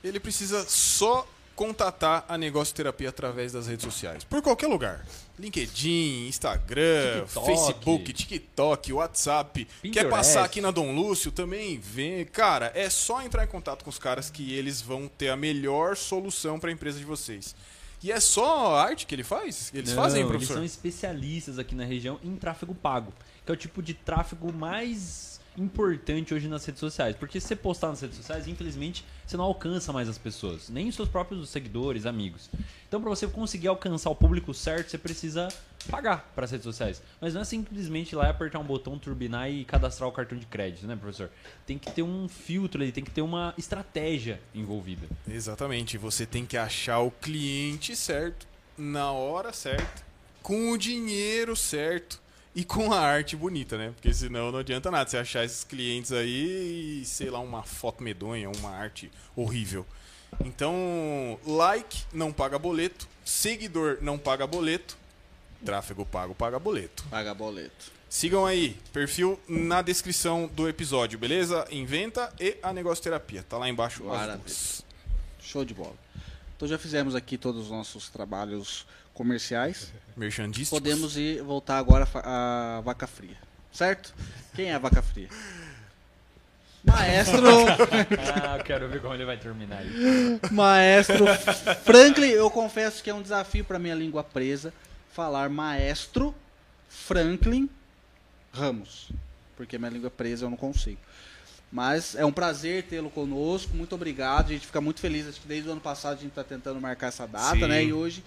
Ele 0.02 0.18
precisa 0.20 0.64
só 0.68 1.26
contatar 1.54 2.24
a 2.28 2.38
Negócio 2.38 2.74
Terapia 2.74 3.10
através 3.10 3.52
das 3.52 3.66
redes 3.66 3.84
sociais. 3.84 4.24
Por 4.24 4.40
qualquer 4.42 4.66
lugar. 4.68 5.06
LinkedIn, 5.38 6.26
Instagram, 6.28 7.24
TikTok. 7.24 7.46
Facebook, 7.46 8.12
TikTok, 8.12 8.92
WhatsApp. 8.92 9.64
Quer 9.64 9.80
Pinterest. 9.82 10.10
passar 10.10 10.44
aqui 10.44 10.60
na 10.60 10.70
Dom 10.70 10.92
Lúcio 10.94 11.30
também? 11.30 11.78
Vem. 11.78 12.24
Cara, 12.24 12.72
é 12.74 12.88
só 12.88 13.22
entrar 13.22 13.44
em 13.44 13.48
contato 13.48 13.84
com 13.84 13.90
os 13.90 13.98
caras 13.98 14.30
que 14.30 14.54
eles 14.54 14.80
vão 14.80 15.06
ter 15.08 15.28
a 15.28 15.36
melhor 15.36 15.96
solução 15.96 16.58
para 16.58 16.70
a 16.70 16.72
empresa 16.72 16.98
de 16.98 17.04
vocês. 17.04 17.54
E 18.02 18.10
é 18.10 18.18
só 18.18 18.74
a 18.74 18.82
arte 18.82 19.06
que 19.06 19.14
ele 19.14 19.22
faz? 19.22 19.70
Eles 19.72 19.90
Não, 19.90 20.02
fazem, 20.02 20.20
Eles 20.20 20.30
professor? 20.30 20.54
são 20.54 20.64
especialistas 20.64 21.58
aqui 21.58 21.74
na 21.74 21.84
região 21.84 22.18
em 22.24 22.34
tráfego 22.34 22.74
pago, 22.74 23.12
que 23.44 23.52
é 23.52 23.54
o 23.54 23.56
tipo 23.56 23.82
de 23.82 23.94
tráfego 23.94 24.52
mais 24.52 25.32
importante 25.56 26.32
hoje 26.32 26.48
nas 26.48 26.64
redes 26.64 26.80
sociais. 26.80 27.16
Porque 27.16 27.40
se 27.40 27.48
você 27.48 27.56
postar 27.56 27.88
nas 27.88 28.00
redes 28.00 28.16
sociais, 28.16 28.48
infelizmente, 28.48 29.04
você 29.26 29.36
não 29.36 29.44
alcança 29.44 29.92
mais 29.92 30.08
as 30.08 30.18
pessoas, 30.18 30.68
nem 30.68 30.88
os 30.88 30.94
seus 30.94 31.08
próprios 31.08 31.48
seguidores, 31.50 32.06
amigos. 32.06 32.48
Então, 32.88 33.00
para 33.00 33.10
você 33.10 33.26
conseguir 33.26 33.68
alcançar 33.68 34.10
o 34.10 34.14
público 34.14 34.54
certo, 34.54 34.90
você 34.90 34.98
precisa 34.98 35.48
pagar 35.90 36.30
para 36.34 36.44
as 36.44 36.50
redes 36.50 36.64
sociais. 36.64 37.02
Mas 37.20 37.34
não 37.34 37.40
é 37.40 37.44
simplesmente 37.44 38.12
ir 38.12 38.16
lá 38.16 38.26
e 38.26 38.30
apertar 38.30 38.58
um 38.58 38.64
botão, 38.64 38.98
turbinar 38.98 39.50
e 39.50 39.64
cadastrar 39.64 40.08
o 40.08 40.12
cartão 40.12 40.38
de 40.38 40.46
crédito, 40.46 40.86
né, 40.86 40.96
professor? 40.96 41.30
Tem 41.66 41.78
que 41.78 41.90
ter 41.90 42.02
um 42.02 42.28
filtro 42.28 42.80
ali, 42.80 42.92
tem 42.92 43.04
que 43.04 43.10
ter 43.10 43.22
uma 43.22 43.54
estratégia 43.58 44.40
envolvida. 44.54 45.06
Exatamente. 45.28 45.98
Você 45.98 46.24
tem 46.24 46.46
que 46.46 46.56
achar 46.56 47.00
o 47.00 47.10
cliente 47.10 47.96
certo, 47.96 48.46
na 48.76 49.12
hora 49.12 49.52
certa, 49.52 50.02
com 50.42 50.70
o 50.72 50.78
dinheiro 50.78 51.54
certo 51.54 52.21
e 52.54 52.64
com 52.64 52.92
a 52.92 53.00
arte 53.00 53.34
bonita, 53.36 53.78
né? 53.78 53.92
Porque 53.94 54.12
senão 54.12 54.52
não 54.52 54.58
adianta 54.58 54.90
nada 54.90 55.08
você 55.08 55.16
achar 55.16 55.44
esses 55.44 55.64
clientes 55.64 56.12
aí 56.12 57.00
e, 57.02 57.04
sei 57.04 57.30
lá, 57.30 57.38
uma 57.38 57.62
foto 57.62 58.02
medonha, 58.02 58.50
uma 58.50 58.70
arte 58.70 59.10
horrível. 59.34 59.86
Então, 60.44 61.38
like 61.46 62.04
não 62.12 62.32
paga 62.32 62.58
boleto, 62.58 63.08
seguidor 63.24 63.98
não 64.00 64.18
paga 64.18 64.46
boleto, 64.46 64.96
tráfego 65.64 66.04
pago 66.04 66.34
paga 66.34 66.58
boleto. 66.58 67.04
Paga 67.10 67.34
boleto. 67.34 67.92
Sigam 68.08 68.44
aí, 68.44 68.76
perfil 68.92 69.40
na 69.48 69.80
descrição 69.80 70.46
do 70.46 70.68
episódio, 70.68 71.18
beleza? 71.18 71.66
Inventa 71.70 72.30
e 72.38 72.58
a 72.62 72.70
Negócio 72.70 73.02
Terapia. 73.02 73.42
Tá 73.42 73.56
lá 73.56 73.68
embaixo. 73.68 74.04
Show 75.40 75.64
de 75.64 75.72
bola. 75.72 75.96
Então 76.54 76.68
já 76.68 76.78
fizemos 76.78 77.14
aqui 77.14 77.38
todos 77.38 77.64
os 77.64 77.70
nossos 77.70 78.10
trabalhos 78.10 78.86
comerciais. 79.14 79.92
Merchandísticos. 80.16 80.78
Podemos 80.78 81.16
ir 81.16 81.42
voltar 81.42 81.78
agora 81.78 82.06
à 82.14 82.80
vaca 82.84 83.06
fria. 83.06 83.36
Certo? 83.72 84.14
Quem 84.54 84.66
é 84.70 84.74
a 84.74 84.78
vaca 84.78 85.02
fria? 85.02 85.28
Maestro, 86.84 87.46
Ah, 88.44 88.56
eu 88.58 88.64
quero 88.64 88.88
ver 88.88 89.00
como 89.00 89.14
ele 89.14 89.24
vai 89.24 89.36
terminar 89.36 89.78
aí. 89.78 90.40
maestro 90.50 91.24
Franklin, 91.84 92.30
eu 92.30 92.50
confesso 92.50 93.00
que 93.04 93.08
é 93.08 93.14
um 93.14 93.22
desafio 93.22 93.64
para 93.64 93.78
minha 93.78 93.94
língua 93.94 94.24
presa 94.24 94.74
falar 95.12 95.48
maestro 95.48 96.34
Franklin 96.88 97.70
Ramos. 98.52 99.10
Porque 99.56 99.78
minha 99.78 99.90
língua 99.90 100.08
é 100.08 100.10
presa, 100.10 100.44
eu 100.44 100.50
não 100.50 100.56
consigo. 100.56 100.98
Mas 101.72 102.14
é 102.14 102.24
um 102.24 102.30
prazer 102.32 102.82
tê-lo 102.82 103.08
conosco. 103.08 103.74
Muito 103.74 103.94
obrigado. 103.94 104.46
A 104.46 104.52
gente 104.52 104.66
fica 104.66 104.80
muito 104.80 105.00
feliz. 105.00 105.26
Acho 105.26 105.40
que 105.40 105.48
desde 105.48 105.68
o 105.68 105.72
ano 105.72 105.80
passado 105.80 106.12
a 106.18 106.20
gente 106.20 106.28
está 106.28 106.44
tentando 106.44 106.78
marcar 106.80 107.06
essa 107.06 107.26
data, 107.26 107.54
Sim. 107.60 107.66
né? 107.66 107.82
E 107.82 107.92
hoje 107.94 108.22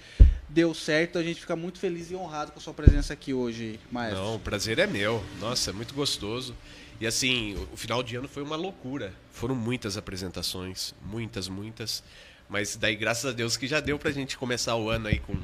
deu 0.50 0.74
certo. 0.74 1.20
A 1.20 1.24
gente 1.24 1.40
fica 1.42 1.56
muito 1.56 1.78
feliz 1.78 2.10
e 2.10 2.16
honrado 2.16 2.52
com 2.52 2.58
a 2.60 2.62
sua 2.62 2.74
presença 2.74 3.14
aqui 3.14 3.34
hoje, 3.36 3.80
maestro. 3.92 4.20
Não, 4.24 4.36
o 4.36 4.40
prazer 4.40 4.80
é 4.80 4.88
meu. 4.88 5.24
Nossa, 5.40 5.70
é 5.70 5.74
muito 5.74 5.94
gostoso. 5.94 6.56
E 7.00 7.06
assim, 7.06 7.56
o- 7.72 7.78
final 7.78 8.02
de 8.02 8.16
ano 8.16 8.28
foi 8.28 8.42
uma 8.42 8.56
loucura. 8.56 9.14
Foram 9.32 9.54
muitas 9.54 9.96
apresentações, 9.96 10.96
muitas, 11.04 11.48
muitas. 11.48 12.04
Mas 12.50 12.76
daí, 12.76 12.96
graças 12.96 13.26
a 13.26 13.32
Deus, 13.32 13.56
que 13.58 13.68
já 13.68 13.80
deu 13.80 14.00
pra 14.00 14.10
gente 14.12 14.38
começar 14.38 14.76
o 14.76 14.90
ano 14.90 15.08
aí 15.08 15.20
com 15.20 15.36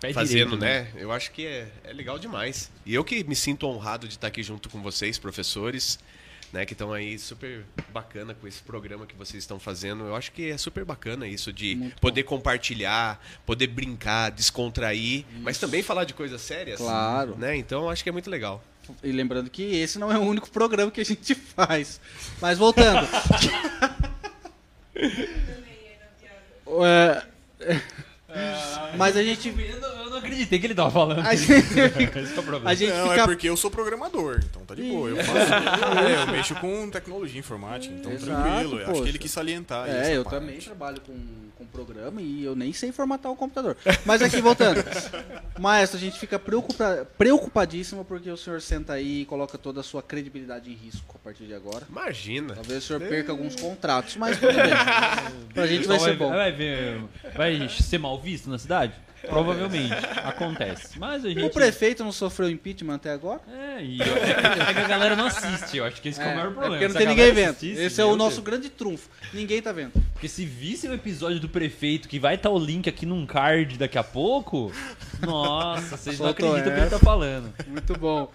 Pé 0.00 0.14
fazendo, 0.14 0.56
direito, 0.56 0.60
né? 0.60 0.90
Eu 0.98 1.12
acho 1.12 1.30
que 1.32 1.44
é, 1.44 1.68
é 1.84 1.92
legal 1.92 2.18
demais. 2.18 2.70
E 2.86 2.94
eu 2.94 3.04
que 3.04 3.22
me 3.24 3.36
sinto 3.36 3.66
honrado 3.66 4.08
de 4.08 4.14
estar 4.14 4.28
aqui 4.28 4.42
junto 4.42 4.70
com 4.70 4.80
vocês, 4.80 5.18
professores, 5.18 5.98
né? 6.52 6.66
Que 6.66 6.72
estão 6.72 6.92
aí 6.92 7.18
super 7.18 7.64
bacana 7.92 8.34
com 8.34 8.46
esse 8.46 8.62
programa 8.62 9.06
que 9.06 9.14
vocês 9.14 9.42
estão 9.42 9.58
fazendo. 9.58 10.04
Eu 10.04 10.14
acho 10.16 10.32
que 10.32 10.50
é 10.50 10.58
super 10.58 10.84
bacana 10.84 11.26
isso 11.26 11.52
de 11.52 11.76
Muito 11.76 12.00
poder 12.00 12.22
compartilhar, 12.24 13.20
poder 13.46 13.66
brincar, 13.68 14.30
descontrair, 14.30 15.24
mas 15.40 15.58
também 15.58 15.82
falar 15.82 16.04
de 16.04 16.14
coisas 16.14 16.40
sérias. 16.40 16.78
Claro. 16.78 17.36
Né? 17.36 17.56
Então, 17.56 17.84
eu 17.84 17.90
acho 17.90 18.02
que 18.02 18.08
é 18.08 18.12
muito 18.12 18.30
legal. 18.30 18.62
E 19.02 19.12
lembrando 19.12 19.48
que 19.50 19.62
esse 19.62 19.98
não 19.98 20.10
é 20.10 20.18
o 20.18 20.22
único 20.22 20.50
programa 20.50 20.90
que 20.90 21.00
a 21.00 21.04
gente 21.04 21.34
faz. 21.56 22.00
Mas 22.40 22.58
voltando. 22.58 23.06
É, 26.82 27.24
Mas 28.96 29.16
a 29.16 29.22
gente. 29.22 29.48
Eu 29.48 29.80
não, 29.80 29.88
eu 30.04 30.10
não 30.10 30.18
acreditei 30.18 30.58
que 30.58 30.66
ele 30.66 30.74
tava 30.74 30.90
falando. 30.90 31.26
A 31.26 31.34
gente, 31.34 31.52
Esse 32.20 32.36
é 32.36 32.38
o 32.38 32.42
problema. 32.42 32.70
a 32.70 32.74
gente 32.74 32.92
Não, 32.92 33.08
fica 33.08 33.22
é 33.22 33.24
porque 33.26 33.48
eu 33.48 33.56
sou 33.56 33.70
programador, 33.70 34.40
então 34.44 34.62
tá 34.64 34.74
de 34.74 34.82
boa. 34.82 35.08
Eu, 35.10 35.16
faço, 35.24 35.52
é, 35.52 36.22
eu 36.22 36.26
mexo 36.32 36.54
com 36.56 36.90
tecnologia 36.90 37.38
informática, 37.38 37.94
então 37.94 38.12
Exato, 38.12 38.42
tranquilo. 38.42 38.74
Eu 38.76 38.82
Acho 38.82 38.90
poxa. 38.90 39.02
que 39.02 39.08
ele 39.08 39.18
quis 39.18 39.30
salientar 39.30 39.88
É, 39.88 40.00
essa 40.00 40.10
eu 40.12 40.24
parte. 40.24 40.38
também 40.40 40.58
trabalho 40.58 41.00
com, 41.00 41.12
com 41.60 41.66
programa 41.66 42.22
e 42.22 42.42
eu 42.42 42.56
nem 42.56 42.72
sei 42.72 42.90
formatar 42.90 43.30
o 43.30 43.36
computador. 43.36 43.76
Mas 44.06 44.22
aqui, 44.22 44.40
voltando. 44.40 44.82
Maestro, 45.60 45.98
a 45.98 46.00
gente 46.00 46.18
fica 46.18 46.38
preocupa, 46.38 47.06
preocupadíssimo 47.18 48.02
porque 48.04 48.30
o 48.30 48.36
senhor 48.36 48.62
senta 48.62 48.94
aí 48.94 49.20
e 49.22 49.24
coloca 49.26 49.58
toda 49.58 49.80
a 49.80 49.82
sua 49.82 50.02
credibilidade 50.02 50.70
em 50.70 50.74
risco 50.74 51.14
a 51.14 51.18
partir 51.22 51.44
de 51.44 51.54
agora. 51.54 51.86
Imagina. 51.88 52.54
Talvez 52.54 52.82
o 52.84 52.86
senhor 52.86 53.00
perca 53.00 53.30
alguns 53.32 53.54
contratos, 53.54 54.16
mas 54.16 54.38
tudo 54.38 54.54
bem. 54.54 54.72
Pra 55.52 55.66
gente 55.66 55.86
vai 55.86 55.98
Só 55.98 56.06
ser 56.06 56.16
bom. 56.16 56.30
Vai, 56.30 56.52
ver- 56.52 57.02
vai 57.36 57.68
ser 57.68 57.98
mal 57.98 58.18
visto 58.18 58.48
na 58.48 58.58
cidade? 58.58 58.94
Provavelmente. 59.28 59.92
Acontece. 60.24 60.98
Mas 60.98 61.24
a 61.24 61.28
gente. 61.28 61.42
O 61.44 61.50
prefeito 61.50 62.02
não 62.02 62.12
sofreu 62.12 62.48
impeachment 62.50 62.94
até 62.94 63.10
agora? 63.12 63.40
É, 63.52 63.82
e 63.82 63.98
eu- 64.00 64.16
é 64.16 64.72
que 64.74 64.80
a 64.80 64.88
galera 64.88 65.14
não 65.16 65.26
assiste. 65.26 65.76
Eu 65.76 65.84
acho 65.84 66.00
que 66.00 66.08
esse 66.08 66.18
que 66.20 66.26
é, 66.26 66.30
o 66.32 66.34
maior 66.34 66.50
problema. 66.52 66.70
porque 66.70 66.88
não 66.88 66.94
tem 66.94 67.06
ninguém 67.06 67.32
vendo. 67.32 67.56
Esse 67.62 68.00
é 68.00 68.04
o 68.04 68.16
nosso 68.16 68.36
Deus. 68.36 68.44
grande 68.44 68.68
trunfo. 68.70 69.08
Ninguém 69.32 69.60
tá 69.62 69.72
vendo. 69.72 69.92
Porque 70.12 70.28
se 70.28 70.44
visse 70.44 70.86
o 70.88 70.94
episódio 70.94 71.40
do 71.40 71.48
prefeito, 71.48 72.08
que 72.08 72.18
vai 72.18 72.34
estar 72.34 72.50
o 72.50 72.58
link 72.58 72.88
aqui 72.88 73.06
num 73.06 73.24
card 73.26 73.78
daqui 73.78 73.96
a 73.98 74.04
pouco, 74.04 74.72
nossa, 75.20 75.96
vocês 75.96 76.18
não 76.18 76.26
Soltou 76.26 76.50
acreditam 76.50 76.72
o 76.72 76.74
que 76.76 76.80
ele 76.82 76.90
tá 76.90 76.98
falando. 76.98 77.52
Muito 77.66 77.92
bom. 77.98 78.30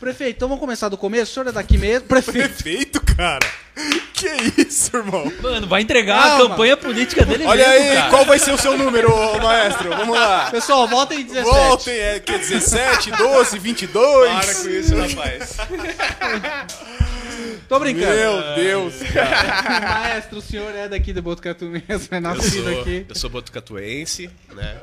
Prefeito, 0.00 0.36
então 0.36 0.48
vamos 0.48 0.60
começar 0.60 0.88
do 0.88 0.96
começo. 0.96 1.30
O 1.30 1.34
senhor 1.34 1.48
é 1.48 1.52
daqui 1.52 1.76
mesmo? 1.78 2.08
Prefeito. 2.08 2.48
Prefeito, 2.62 3.00
cara. 3.00 3.46
Que 4.14 4.62
isso, 4.62 4.96
irmão? 4.96 5.30
Mano, 5.42 5.66
vai 5.66 5.82
entregar 5.82 6.22
Calma. 6.22 6.44
a 6.44 6.48
campanha 6.48 6.76
política 6.76 7.24
dele 7.24 7.44
Olha 7.44 7.68
mesmo, 7.68 7.88
aí, 7.90 7.96
cara. 7.96 8.10
qual 8.10 8.24
vai 8.24 8.38
ser 8.38 8.52
o 8.52 8.58
seu 8.58 8.78
número, 8.78 9.12
ô, 9.12 9.38
maestro? 9.40 9.90
Vamos 10.04 10.18
lá. 10.20 10.50
Pessoal, 10.50 10.86
voltem 10.86 11.20
em 11.20 11.24
17. 11.24 11.50
Voltem, 11.50 11.94
é 11.94 12.20
que 12.20 12.32
é 12.32 12.38
17, 12.38 13.10
12, 13.12 13.58
22. 13.58 14.30
Para 14.44 14.54
com 14.54 14.68
isso, 14.68 14.96
rapaz. 14.96 15.56
Tô 17.68 17.78
brincando. 17.78 18.06
Meu 18.06 18.54
Deus, 18.54 18.94
cara. 19.12 19.80
Maestro, 19.80 20.38
o 20.38 20.42
senhor 20.42 20.74
é 20.74 20.88
daqui 20.88 21.12
do 21.12 21.22
Botucatu 21.22 21.64
mesmo, 21.66 22.08
é 22.10 22.16
Eu 22.16 22.20
nascido 22.20 22.70
sou, 22.70 22.80
aqui. 22.80 23.06
eu 23.08 23.14
sou 23.14 23.30
botucatuense, 23.30 24.30
né? 24.54 24.80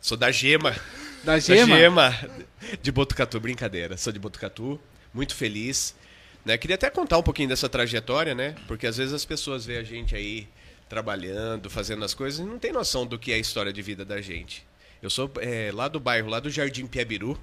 Sou 0.00 0.16
da 0.16 0.30
Gema. 0.30 0.72
Da 1.22 1.32
Da 1.34 1.38
Gema? 1.38 1.76
Gema 1.76 2.18
de 2.82 2.90
Botucatu, 2.90 3.38
brincadeira. 3.38 3.96
Sou 3.96 4.12
de 4.12 4.18
Botucatu, 4.18 4.80
muito 5.14 5.34
feliz. 5.34 5.94
Né? 6.44 6.58
Queria 6.58 6.74
até 6.74 6.90
contar 6.90 7.18
um 7.18 7.22
pouquinho 7.22 7.48
dessa 7.48 7.68
trajetória, 7.68 8.34
né? 8.34 8.54
Porque 8.66 8.86
às 8.86 8.96
vezes 8.96 9.12
as 9.14 9.24
pessoas 9.24 9.64
veem 9.64 9.78
a 9.78 9.84
gente 9.84 10.14
aí 10.16 10.48
trabalhando, 10.90 11.70
fazendo 11.70 12.04
as 12.04 12.12
coisas 12.12 12.40
e 12.40 12.42
não 12.42 12.58
tem 12.58 12.72
noção 12.72 13.06
do 13.06 13.16
que 13.16 13.30
é 13.30 13.36
a 13.36 13.38
história 13.38 13.72
de 13.72 13.80
vida 13.80 14.04
da 14.04 14.20
gente. 14.20 14.66
Eu 15.00 15.08
sou 15.08 15.30
é, 15.40 15.70
lá 15.72 15.86
do 15.86 16.00
bairro, 16.00 16.28
lá 16.28 16.40
do 16.40 16.50
Jardim 16.50 16.86
Piabiru, 16.86 17.38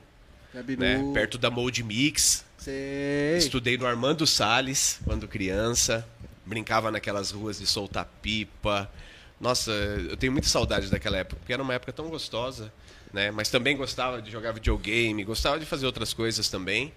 Gabiru. 0.53 0.81
né? 0.81 1.11
Perto 1.13 1.37
da 1.37 1.49
Mold 1.49 1.81
Mix. 1.81 2.45
Sei. 2.57 3.37
Estudei 3.37 3.77
no 3.77 3.87
Armando 3.87 4.27
Salles 4.27 4.99
quando 5.05 5.27
criança. 5.27 6.05
Brincava 6.45 6.91
naquelas 6.91 7.31
ruas 7.31 7.57
de 7.57 7.65
soltar 7.65 8.05
pipa. 8.21 8.91
Nossa, 9.39 9.71
eu 9.71 10.17
tenho 10.17 10.31
muita 10.31 10.47
saudade 10.49 10.89
daquela 10.89 11.17
época, 11.17 11.39
porque 11.39 11.53
era 11.53 11.63
uma 11.63 11.73
época 11.73 11.93
tão 11.93 12.09
gostosa, 12.09 12.71
né? 13.13 13.31
Mas 13.31 13.49
também 13.49 13.77
gostava 13.77 14.21
de 14.21 14.29
jogar 14.29 14.51
videogame, 14.51 15.23
gostava 15.23 15.57
de 15.57 15.65
fazer 15.65 15.85
outras 15.85 16.13
coisas 16.13 16.49
também. 16.49 16.93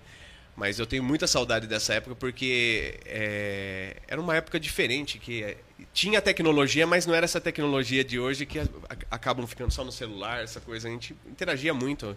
Mas 0.60 0.78
eu 0.78 0.84
tenho 0.84 1.02
muita 1.02 1.26
saudade 1.26 1.66
dessa 1.66 1.94
época 1.94 2.14
porque 2.14 3.00
é, 3.06 3.96
era 4.06 4.20
uma 4.20 4.36
época 4.36 4.60
diferente, 4.60 5.18
que 5.18 5.42
é, 5.42 5.56
tinha 5.94 6.20
tecnologia, 6.20 6.86
mas 6.86 7.06
não 7.06 7.14
era 7.14 7.24
essa 7.24 7.40
tecnologia 7.40 8.04
de 8.04 8.20
hoje 8.20 8.44
que 8.44 8.58
a- 8.58 8.64
a- 8.90 8.96
acabam 9.16 9.46
ficando 9.46 9.72
só 9.72 9.82
no 9.82 9.90
celular, 9.90 10.44
essa 10.44 10.60
coisa. 10.60 10.86
A 10.86 10.90
gente 10.90 11.16
interagia 11.26 11.72
muito. 11.72 12.14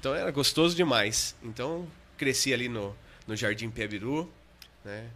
Então 0.00 0.12
era 0.12 0.28
gostoso 0.32 0.74
demais. 0.74 1.36
Então 1.40 1.86
cresci 2.16 2.52
ali 2.52 2.68
no, 2.68 2.96
no 3.28 3.36
Jardim 3.36 3.70
Piabiru, 3.70 4.28
né? 4.84 5.06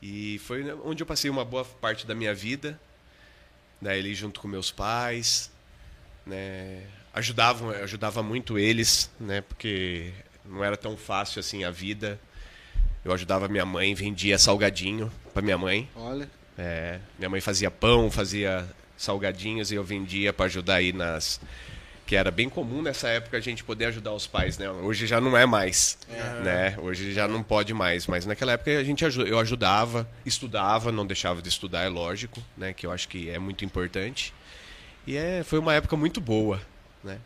E 0.00 0.38
foi 0.44 0.70
onde 0.84 1.02
eu 1.02 1.06
passei 1.06 1.28
uma 1.28 1.44
boa 1.44 1.64
parte 1.64 2.06
da 2.06 2.14
minha 2.14 2.32
vida. 2.32 2.80
Daí 3.82 3.98
ali 3.98 4.14
junto 4.14 4.38
com 4.38 4.46
meus 4.46 4.70
pais, 4.70 5.50
né? 6.24 6.86
Ajudavam, 7.12 7.70
ajudava 7.70 8.22
muito 8.22 8.56
eles, 8.56 9.10
né? 9.18 9.40
Porque 9.40 10.12
não 10.48 10.64
era 10.64 10.76
tão 10.76 10.96
fácil 10.96 11.40
assim 11.40 11.64
a 11.64 11.70
vida. 11.70 12.18
Eu 13.04 13.12
ajudava 13.12 13.48
minha 13.48 13.64
mãe, 13.64 13.94
vendia 13.94 14.38
salgadinho 14.38 15.12
para 15.32 15.42
minha 15.42 15.58
mãe. 15.58 15.88
Olha. 15.94 16.28
É, 16.56 16.98
minha 17.18 17.30
mãe 17.30 17.40
fazia 17.40 17.70
pão, 17.70 18.10
fazia 18.10 18.68
salgadinhos 18.96 19.70
e 19.70 19.76
eu 19.76 19.84
vendia 19.84 20.32
para 20.32 20.46
ajudar 20.46 20.76
aí 20.76 20.92
nas 20.92 21.40
que 22.04 22.16
era 22.16 22.30
bem 22.30 22.48
comum 22.48 22.80
nessa 22.80 23.06
época 23.10 23.36
a 23.36 23.40
gente 23.40 23.62
poder 23.62 23.84
ajudar 23.84 24.14
os 24.14 24.26
pais, 24.26 24.56
né? 24.56 24.70
Hoje 24.70 25.06
já 25.06 25.20
não 25.20 25.36
é 25.36 25.44
mais, 25.44 25.98
né? 26.42 26.74
Hoje 26.78 27.12
já 27.12 27.28
não 27.28 27.42
pode 27.42 27.74
mais, 27.74 28.06
mas 28.06 28.24
naquela 28.24 28.52
época 28.52 28.78
a 28.78 28.82
gente 28.82 29.04
eu 29.04 29.38
ajudava, 29.38 30.08
estudava, 30.24 30.90
não 30.90 31.06
deixava 31.06 31.42
de 31.42 31.50
estudar, 31.50 31.82
é 31.82 31.88
lógico, 31.88 32.42
né? 32.56 32.72
Que 32.72 32.86
eu 32.86 32.92
acho 32.92 33.08
que 33.08 33.28
é 33.28 33.38
muito 33.38 33.62
importante. 33.62 34.32
E 35.06 35.18
é, 35.18 35.42
foi 35.44 35.58
uma 35.58 35.74
época 35.74 35.96
muito 35.98 36.18
boa, 36.18 36.62
né? 37.04 37.18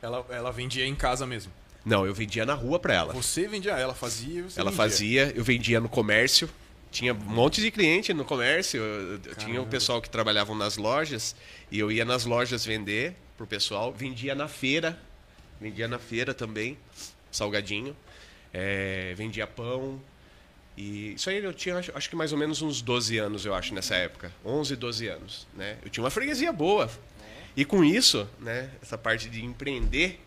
Ela, 0.00 0.24
ela 0.30 0.50
vendia 0.50 0.86
em 0.86 0.94
casa 0.94 1.26
mesmo. 1.26 1.52
Não, 1.86 2.04
eu 2.04 2.12
vendia 2.12 2.44
na 2.44 2.52
rua 2.54 2.80
para 2.80 2.92
ela. 2.94 3.12
Você 3.12 3.46
vendia, 3.46 3.70
ela 3.74 3.94
fazia, 3.94 4.42
você 4.42 4.60
Ela 4.60 4.70
vendia. 4.72 4.84
fazia, 4.84 5.32
eu 5.36 5.44
vendia 5.44 5.80
no 5.80 5.88
comércio. 5.88 6.50
Tinha 6.90 7.14
um 7.14 7.16
monte 7.16 7.60
de 7.60 7.70
cliente 7.70 8.12
no 8.12 8.24
comércio. 8.24 8.80
Tinha 9.38 9.62
o 9.62 9.66
pessoal 9.66 10.02
que 10.02 10.10
trabalhavam 10.10 10.56
nas 10.56 10.76
lojas. 10.76 11.36
E 11.70 11.78
eu 11.78 11.92
ia 11.92 12.04
nas 12.04 12.24
lojas 12.24 12.64
vender 12.64 13.14
pro 13.36 13.46
pessoal. 13.46 13.92
Vendia 13.92 14.34
na 14.34 14.48
feira. 14.48 14.98
Vendia 15.60 15.86
na 15.86 16.00
feira 16.00 16.34
também. 16.34 16.76
Salgadinho. 17.30 17.96
É, 18.52 19.14
vendia 19.14 19.46
pão. 19.46 20.00
E 20.76 21.12
isso 21.12 21.30
aí 21.30 21.42
eu 21.42 21.54
tinha, 21.54 21.76
acho, 21.78 21.92
acho 21.94 22.10
que 22.10 22.16
mais 22.16 22.32
ou 22.32 22.38
menos 22.38 22.62
uns 22.62 22.82
12 22.82 23.16
anos, 23.16 23.46
eu 23.46 23.54
acho, 23.54 23.72
nessa 23.72 23.94
época. 23.94 24.32
11, 24.44 24.74
12 24.74 25.06
anos. 25.06 25.46
Né? 25.54 25.78
Eu 25.84 25.88
tinha 25.88 26.02
uma 26.02 26.10
freguesia 26.10 26.52
boa. 26.52 26.90
E 27.56 27.64
com 27.64 27.84
isso, 27.84 28.28
né, 28.40 28.70
essa 28.82 28.98
parte 28.98 29.30
de 29.30 29.42
empreender, 29.44 30.20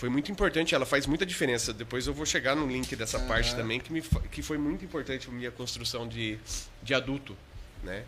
foi 0.00 0.08
muito 0.08 0.32
importante, 0.32 0.74
ela 0.74 0.86
faz 0.86 1.06
muita 1.06 1.26
diferença. 1.26 1.74
Depois 1.74 2.06
eu 2.06 2.14
vou 2.14 2.24
chegar 2.24 2.56
no 2.56 2.66
link 2.66 2.96
dessa 2.96 3.18
parte 3.18 3.54
também, 3.54 3.78
que, 3.78 3.92
me, 3.92 4.00
que 4.32 4.40
foi 4.40 4.56
muito 4.56 4.82
importante 4.82 5.26
para 5.26 5.36
minha 5.36 5.50
construção 5.50 6.08
de, 6.08 6.38
de 6.82 6.94
adulto, 6.94 7.36
né? 7.84 8.04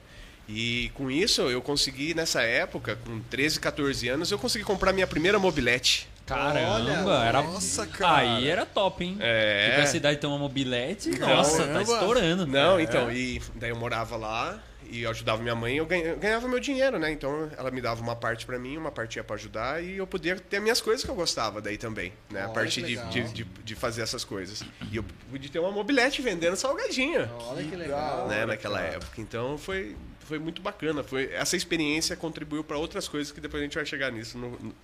E 0.49 0.91
com 0.95 1.11
isso 1.11 1.43
eu 1.43 1.61
consegui, 1.61 2.15
nessa 2.15 2.41
época, 2.41 2.97
com 2.97 3.21
13, 3.21 3.61
14 3.61 4.09
anos, 4.09 4.31
eu 4.33 4.39
consegui 4.39 4.65
comprar 4.65 4.95
minha 4.95 5.07
primeira 5.07 5.39
mobilete. 5.39 6.09
Caramba, 6.25 7.11
Olha, 7.11 7.29
era. 7.29 7.43
nossa, 7.43 7.87
cara. 7.87 8.37
Aí 8.39 8.49
era 8.49 8.65
top, 8.65 9.05
hein? 9.05 9.19
É. 9.21 9.73
E 9.73 9.75
pra 9.75 9.87
cidade 9.87 10.19
ter 10.19 10.27
uma 10.27 10.39
mobilete, 10.39 11.11
nossa, 11.19 11.59
tá 11.59 11.67
Caramba. 11.67 11.83
estourando. 11.83 12.47
Não, 12.47 12.81
então, 12.81 13.13
e 13.13 13.39
daí 13.57 13.69
eu 13.69 13.77
morava 13.77 14.17
lá 14.17 14.59
e 14.93 15.03
eu 15.03 15.11
ajudava 15.11 15.43
minha 15.43 15.55
mãe, 15.55 15.77
eu 15.77 15.87
ganha- 15.87 16.05
eu 16.11 16.17
ganhava 16.19 16.47
meu 16.47 16.61
dinheiro, 16.61 16.99
né? 16.99 17.11
Então 17.11 17.51
ela 17.57 17.71
me 17.71 17.81
dava 17.81 18.01
uma 18.03 18.15
parte 18.15 18.45
pra 18.47 18.59
mim, 18.59 18.77
uma 18.77 18.93
parte 18.93 19.17
ia 19.17 19.25
pra 19.25 19.37
ajudar 19.37 19.83
e 19.83 19.97
eu 19.97 20.07
podia 20.07 20.37
ter 20.37 20.61
minhas 20.61 20.81
coisas 20.81 21.03
que 21.05 21.11
eu 21.11 21.15
gostava 21.15 21.61
daí 21.61 21.79
também, 21.79 22.13
né? 22.31 22.43
A 22.45 22.49
que 22.49 22.83
de, 22.83 22.97
de, 23.11 23.33
de, 23.33 23.45
de 23.45 23.75
fazer 23.75 24.03
essas 24.03 24.23
coisas. 24.25 24.63
E 24.91 24.97
eu 24.97 25.05
pude 25.31 25.51
ter 25.51 25.59
uma 25.59 25.73
mobilete 25.73 26.21
vendendo 26.21 26.55
salgadinho. 26.57 27.29
Olha 27.41 27.65
que 27.65 27.75
legal. 27.75 28.29
né, 28.29 28.45
naquela 28.47 28.81
época. 28.81 29.21
Então 29.21 29.57
foi, 29.59 29.97
foi 30.21 30.39
muito 30.39 30.61
bacana. 30.61 31.03
Foi, 31.03 31.33
essa 31.33 31.57
experiência 31.57 32.15
contribuiu 32.15 32.63
para 32.63 32.77
outras 32.77 33.09
coisas 33.09 33.33
que 33.33 33.41
depois 33.41 33.61
a 33.63 33.65
gente 33.65 33.75
vai 33.75 33.87
chegar 33.87 34.13
nisso 34.13 34.37
no- 34.39 34.51
no- 34.59 34.75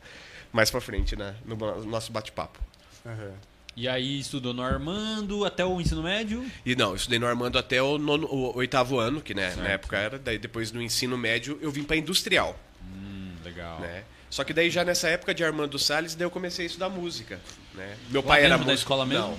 mais 0.51 0.71
para 0.71 0.81
frente, 0.81 1.15
né, 1.15 1.37
no 1.45 1.55
no 1.57 1.85
nosso 1.85 2.11
bate-papo. 2.11 2.59
Aham. 3.05 3.33
E 3.81 3.87
aí 3.87 4.19
estudou 4.19 4.53
no 4.53 4.61
Armando 4.61 5.45
até 5.45 5.65
o 5.65 5.81
ensino 5.81 6.03
médio? 6.03 6.45
E 6.67 6.75
não, 6.75 6.91
eu 6.91 6.97
estudei 6.97 7.17
no 7.19 7.27
Armando 7.27 7.57
até 7.59 7.81
o, 7.81 7.97
nono- 7.97 8.27
o 8.27 8.57
oitavo 8.57 8.99
ano, 8.99 9.21
que 9.21 9.33
né, 9.35 9.55
na 9.55 9.69
época 9.69 9.97
era. 9.97 10.19
Daí 10.19 10.37
depois 10.37 10.73
no 10.73 10.83
ensino 10.83 11.17
médio 11.17 11.57
eu 11.63 11.71
vim 11.71 11.85
para 11.85 11.97
industrial. 11.97 12.59
Hum, 12.83 13.35
legal. 13.45 13.79
né? 13.81 14.03
Só 14.29 14.43
que 14.43 14.53
daí 14.53 14.69
já 14.69 14.85
nessa 14.85 15.09
época 15.09 15.33
de 15.33 15.45
Armando 15.45 15.79
Salles, 15.79 16.17
daí 16.17 16.27
eu 16.27 16.31
comecei 16.31 16.65
a 16.65 16.67
estudar 16.67 16.89
música, 16.89 17.41
né? 17.75 17.97
Meu 18.11 18.21
Lá 18.23 18.27
pai 18.27 18.41
era 18.41 18.49
dentro 18.55 18.67
da 18.67 18.73
músico. 18.73 18.85
escola 18.87 19.07
mesmo? 19.07 19.29
Não. 19.29 19.39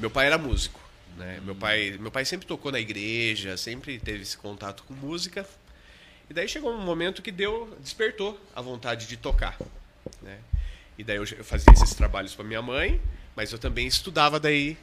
Meu 0.00 0.10
pai 0.10 0.26
era 0.26 0.36
músico, 0.36 0.80
né? 1.16 1.40
Meu 1.44 1.54
pai, 1.54 1.96
meu 2.00 2.10
pai 2.10 2.24
sempre 2.24 2.44
tocou 2.46 2.72
na 2.72 2.80
igreja, 2.80 3.56
sempre 3.56 4.00
teve 4.00 4.22
esse 4.22 4.36
contato 4.36 4.82
com 4.82 4.94
música. 4.94 5.46
E 6.28 6.34
daí 6.34 6.48
chegou 6.48 6.72
um 6.74 6.80
momento 6.82 7.22
que 7.22 7.30
deu, 7.30 7.72
despertou 7.80 8.36
a 8.54 8.60
vontade 8.60 9.06
de 9.06 9.16
tocar, 9.16 9.56
né? 10.20 10.38
E 10.98 11.04
daí 11.04 11.16
eu, 11.18 11.24
eu 11.38 11.44
fazia 11.44 11.72
esses 11.72 11.94
trabalhos 11.94 12.34
para 12.34 12.44
minha 12.44 12.60
mãe, 12.60 13.00
mas 13.36 13.52
eu 13.52 13.58
também 13.58 13.86
estudava 13.86 14.40
daí 14.40 14.76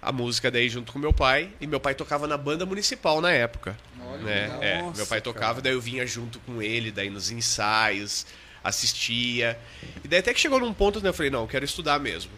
a 0.00 0.12
música 0.12 0.50
daí 0.50 0.68
junto 0.68 0.92
com 0.92 0.98
meu 0.98 1.12
pai, 1.12 1.50
e 1.60 1.66
meu 1.66 1.80
pai 1.80 1.94
tocava 1.94 2.28
na 2.28 2.36
banda 2.36 2.64
municipal 2.66 3.20
na 3.20 3.32
época. 3.32 3.76
Olha, 4.00 4.22
né? 4.22 4.58
É, 4.60 4.82
Nossa, 4.82 4.96
meu 4.98 5.06
pai 5.06 5.20
tocava, 5.20 5.60
daí 5.60 5.72
eu 5.72 5.80
vinha 5.80 6.06
junto 6.06 6.38
com 6.40 6.62
ele, 6.62 6.92
daí 6.92 7.10
nos 7.10 7.30
ensaios, 7.30 8.26
assistia. 8.62 9.58
E 10.04 10.08
daí 10.08 10.20
até 10.20 10.32
que 10.34 10.38
chegou 10.40 10.60
num 10.60 10.72
ponto, 10.74 11.00
né, 11.00 11.08
eu 11.08 11.14
falei, 11.14 11.30
não, 11.30 11.42
eu 11.42 11.48
quero 11.48 11.64
estudar 11.64 11.98
mesmo. 11.98 12.30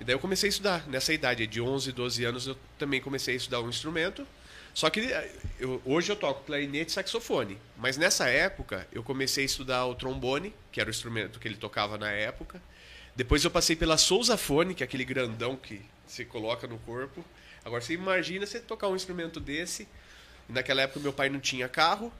E 0.00 0.04
daí 0.04 0.14
eu 0.14 0.18
comecei 0.18 0.48
a 0.48 0.50
estudar. 0.50 0.86
Nessa 0.88 1.12
idade 1.12 1.46
de 1.46 1.60
11, 1.60 1.92
12 1.92 2.24
anos, 2.24 2.46
eu 2.46 2.56
também 2.78 3.00
comecei 3.02 3.34
a 3.34 3.36
estudar 3.36 3.60
um 3.60 3.68
instrumento. 3.68 4.26
Só 4.72 4.88
que 4.88 5.00
eh, 5.00 5.32
eu- 5.58 5.82
hoje 5.84 6.10
eu 6.10 6.16
toco 6.16 6.44
clarinete 6.44 6.90
e 6.90 6.94
saxofone. 6.94 7.58
Mas 7.76 7.96
nessa 7.98 8.28
época, 8.28 8.86
eu 8.92 9.02
comecei 9.02 9.42
a 9.44 9.46
estudar 9.46 9.84
o 9.86 9.94
trombone, 9.94 10.54
que 10.72 10.80
era 10.80 10.88
o 10.88 10.90
instrumento 10.90 11.38
que 11.38 11.46
ele 11.48 11.56
tocava 11.56 11.98
na 11.98 12.10
época. 12.10 12.62
Depois 13.20 13.44
eu 13.44 13.50
passei 13.50 13.76
pela 13.76 13.98
sousafone, 13.98 14.74
que 14.74 14.82
é 14.82 14.86
aquele 14.86 15.04
grandão 15.04 15.54
que 15.54 15.82
você 16.06 16.24
coloca 16.24 16.66
no 16.66 16.78
corpo. 16.78 17.22
Agora 17.62 17.82
você 17.82 17.92
imagina 17.92 18.46
você 18.46 18.58
tocar 18.58 18.88
um 18.88 18.96
instrumento 18.96 19.38
desse. 19.38 19.86
E 20.48 20.52
naquela 20.54 20.80
época 20.80 21.00
meu 21.00 21.12
pai 21.12 21.28
não 21.28 21.38
tinha 21.38 21.68
carro. 21.68 22.10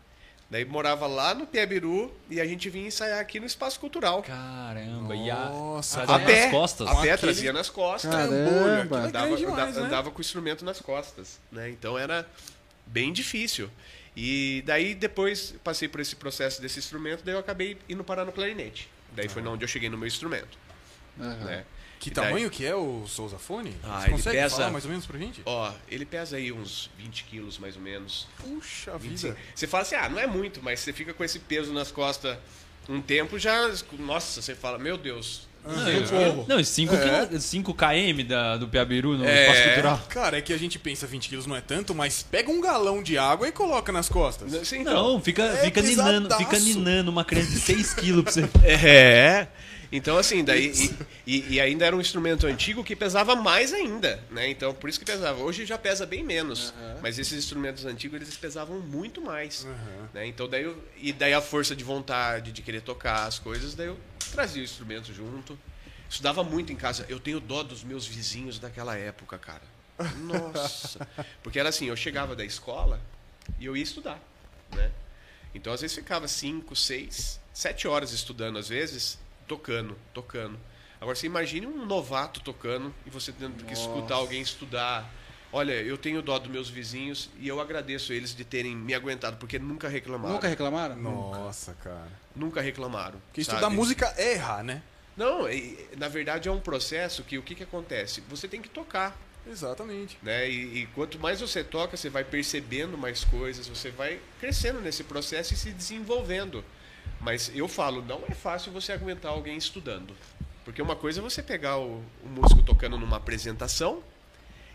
Daí 0.50 0.62
morava 0.62 1.06
lá 1.06 1.32
no 1.34 1.46
Piabiru 1.46 2.14
e 2.28 2.38
a 2.38 2.44
gente 2.44 2.68
vinha 2.68 2.86
ensaiar 2.86 3.18
aqui 3.18 3.40
no 3.40 3.46
Espaço 3.46 3.80
Cultural. 3.80 4.22
Caramba, 4.22 5.16
e 5.16 5.30
a, 5.30 5.46
Nossa, 5.46 6.04
trazia 6.04 6.16
A 6.16 6.26
pé, 6.26 6.42
nas 6.42 6.50
costas. 6.50 6.86
a 6.86 6.90
pé 6.90 6.98
Aquele 6.98 7.16
trazia 7.16 7.52
nas 7.54 7.70
costas. 7.70 8.10
Caramba. 8.10 8.98
É 8.98 9.06
Andava, 9.06 9.36
demais, 9.38 9.76
né? 9.76 9.82
andava 9.82 10.10
com 10.10 10.18
o 10.18 10.20
instrumento 10.20 10.66
nas 10.66 10.82
costas, 10.82 11.40
né? 11.50 11.70
Então 11.70 11.98
era 11.98 12.28
bem 12.84 13.10
difícil. 13.10 13.70
E 14.14 14.62
daí 14.66 14.94
depois 14.94 15.54
passei 15.64 15.88
por 15.88 16.02
esse 16.02 16.14
processo 16.14 16.60
desse 16.60 16.78
instrumento, 16.78 17.24
daí 17.24 17.34
eu 17.34 17.40
acabei 17.40 17.78
indo 17.88 18.04
parar 18.04 18.26
no 18.26 18.32
clarinete. 18.32 18.86
Daí 19.12 19.28
foi 19.28 19.42
onde 19.46 19.64
eu 19.64 19.68
cheguei 19.68 19.88
no 19.88 19.98
meu 19.98 20.06
instrumento, 20.06 20.56
Aham. 21.20 21.44
né? 21.44 21.64
Que 21.98 22.08
E 22.08 22.12
daí- 22.12 22.24
tamanho 22.28 22.48
que 22.50 22.64
é 22.64 22.74
o 22.74 23.04
Sousafone? 23.06 23.76
Ah, 23.84 23.98
Você 24.00 24.06
ele 24.06 24.12
consegue 24.12 24.36
pesa- 24.38 24.56
falar 24.56 24.70
mais 24.70 24.84
ou 24.84 24.90
menos 24.90 25.04
pra 25.04 25.18
gente? 25.18 25.42
Ó, 25.44 25.70
ele 25.86 26.06
pesa 26.06 26.36
aí 26.38 26.50
uns 26.50 26.88
20 26.96 27.24
quilos 27.24 27.58
mais 27.58 27.76
ou 27.76 27.82
menos. 27.82 28.26
Puxa 28.38 28.96
25. 28.96 29.34
vida. 29.34 29.46
Você 29.54 29.66
fala 29.66 29.82
assim, 29.82 29.94
ah, 29.96 30.08
não 30.08 30.18
é 30.18 30.26
muito, 30.26 30.62
mas 30.62 30.80
você 30.80 30.94
fica 30.94 31.12
com 31.12 31.22
esse 31.22 31.38
peso 31.40 31.72
nas 31.74 31.90
costas 31.92 32.38
um 32.88 33.02
tempo 33.02 33.38
já. 33.38 33.70
Nossa, 33.98 34.40
você 34.40 34.54
fala, 34.54 34.78
meu 34.78 34.96
Deus. 34.96 35.46
Não, 35.62 35.74
e- 35.92 36.46
não, 36.48 36.64
5 36.64 36.94
É. 36.94 37.38
5 37.38 37.74
km 37.74 38.24
da, 38.26 38.56
do 38.56 38.66
Piabiru 38.66 39.18
no 39.18 39.26
É. 39.26 39.42
Espaço 39.42 39.62
Cultural. 39.68 40.02
Cara, 40.08 40.38
é 40.38 40.40
que 40.40 40.54
a 40.54 40.58
gente 40.58 40.78
pensa 40.78 41.06
20 41.06 41.28
quilos 41.28 41.44
não 41.44 41.54
é 41.54 41.60
tanto, 41.60 41.94
mas 41.94 42.22
pega 42.22 42.50
um 42.50 42.62
galão 42.62 43.02
de 43.02 43.18
água 43.18 43.46
e 43.46 43.52
coloca 43.52 43.92
nas 43.92 44.08
costas. 44.08 44.54
Assim, 44.54 44.78
então, 44.78 44.94
Não, 44.94 45.20
fica, 45.20 45.42
É 45.42 45.64
fica, 45.64 45.82
ninando, 45.82 46.34
fica 46.34 46.58
ninando 46.58 47.10
uma 47.10 47.26
criança 47.26 47.50
de 47.50 47.60
6 47.60 47.92
quilos 47.92 48.24
pra 48.24 48.32
você. 48.32 48.48
É. 48.64 49.48
Então, 49.92 50.16
assim, 50.18 50.44
daí. 50.44 50.70
E, 51.26 51.36
e- 51.36 51.52
e 51.54 51.60
ainda 51.60 51.84
era 51.84 51.96
um 51.96 52.00
instrumento 52.00 52.46
antigo 52.46 52.84
que 52.84 52.94
pesava 52.94 53.34
mais 53.34 53.72
ainda, 53.72 54.22
né? 54.30 54.48
Então, 54.48 54.72
por 54.72 54.88
isso 54.88 54.98
que 54.98 55.04
pesava. 55.04 55.40
Hoje 55.42 55.66
já 55.66 55.76
pesa 55.76 56.06
bem 56.06 56.22
menos. 56.22 56.72
Mas 57.02 57.18
esses 57.18 57.36
instrumentos 57.36 57.84
antigos, 57.84 58.20
eles 58.20 58.36
pesavam 58.36 58.78
muito 58.80 59.20
mais. 59.20 59.66
Né? 60.14 60.26
Então, 60.26 60.48
daí 60.48 60.62
eu, 60.64 60.80
E 60.96 61.12
daí 61.12 61.34
a 61.34 61.40
força 61.40 61.74
de 61.74 61.82
vontade, 61.82 62.52
de 62.52 62.62
querer 62.62 62.82
tocar 62.82 63.24
as 63.26 63.38
coisas, 63.38 63.74
daí 63.74 63.88
eu 63.88 63.98
trazia 64.32 64.60
o 64.62 64.64
instrumento 64.64 65.12
junto. 65.12 65.58
Estudava 66.08 66.42
muito 66.44 66.72
em 66.72 66.76
casa. 66.76 67.04
Eu 67.08 67.18
tenho 67.20 67.40
dó 67.40 67.62
dos 67.62 67.82
meus 67.82 68.06
vizinhos 68.06 68.58
daquela 68.58 68.96
época, 68.96 69.38
cara. 69.38 69.62
Nossa. 70.18 71.06
Porque 71.42 71.58
era 71.58 71.68
assim, 71.68 71.86
eu 71.86 71.96
chegava 71.96 72.34
da 72.36 72.44
escola 72.44 73.00
e 73.58 73.66
eu 73.66 73.76
ia 73.76 73.82
estudar, 73.82 74.20
né? 74.74 74.90
Então, 75.54 75.72
às 75.72 75.80
vezes, 75.80 75.96
ficava 75.96 76.28
cinco, 76.28 76.76
seis, 76.76 77.40
sete 77.52 77.88
horas 77.88 78.12
estudando, 78.12 78.56
às 78.58 78.68
vezes, 78.68 79.18
tocando, 79.54 79.96
tocando. 80.14 80.56
Agora, 81.00 81.16
você 81.16 81.26
imagine 81.26 81.66
um 81.66 81.84
novato 81.84 82.40
tocando 82.40 82.94
e 83.04 83.10
você 83.10 83.32
tendo 83.32 83.64
que 83.64 83.72
escutar 83.72 84.14
alguém 84.14 84.40
estudar. 84.40 85.10
Olha, 85.52 85.72
eu 85.72 85.98
tenho 85.98 86.22
dó 86.22 86.38
dos 86.38 86.48
meus 86.48 86.68
vizinhos 86.70 87.28
e 87.40 87.48
eu 87.48 87.60
agradeço 87.60 88.12
eles 88.12 88.32
de 88.32 88.44
terem 88.44 88.76
me 88.76 88.94
aguentado, 88.94 89.36
porque 89.38 89.58
nunca 89.58 89.88
reclamaram. 89.88 90.34
Nunca 90.34 90.46
reclamaram? 90.46 90.94
Nossa, 90.96 91.74
cara. 91.82 92.06
Nunca 92.36 92.60
reclamaram. 92.60 93.18
Porque 93.26 93.42
sabe? 93.42 93.56
estudar 93.56 93.70
música 93.74 94.14
é 94.16 94.34
errar, 94.34 94.62
né? 94.62 94.82
Não, 95.16 95.50
e- 95.50 95.88
na 95.98 96.06
verdade 96.06 96.48
é 96.48 96.52
um 96.52 96.60
processo 96.60 97.24
que 97.24 97.36
o 97.36 97.42
que, 97.42 97.56
que 97.56 97.64
acontece? 97.64 98.20
Você 98.28 98.46
tem 98.46 98.62
que 98.62 98.68
tocar. 98.68 99.18
Exatamente. 99.44 100.16
né? 100.22 100.48
E, 100.48 100.82
e 100.82 100.86
quanto 100.94 101.18
mais 101.18 101.40
você 101.40 101.64
toca, 101.64 101.96
você 101.96 102.08
vai 102.08 102.22
percebendo 102.22 102.96
mais 102.96 103.24
coisas, 103.24 103.66
você 103.66 103.90
vai 103.90 104.20
crescendo 104.38 104.80
nesse 104.80 105.02
processo 105.02 105.54
e 105.54 105.56
se 105.56 105.72
desenvolvendo. 105.72 106.62
Mas 107.20 107.50
eu 107.54 107.68
falo, 107.68 108.02
não 108.02 108.22
é 108.28 108.34
fácil 108.34 108.72
você 108.72 108.92
aguentar 108.92 109.30
alguém 109.32 109.56
estudando. 109.56 110.14
Porque 110.64 110.80
uma 110.80 110.96
coisa 110.96 111.20
é 111.20 111.22
você 111.22 111.42
pegar 111.42 111.78
o, 111.78 112.02
o 112.24 112.28
músico 112.28 112.62
tocando 112.62 112.98
numa 112.98 113.16
apresentação, 113.16 114.02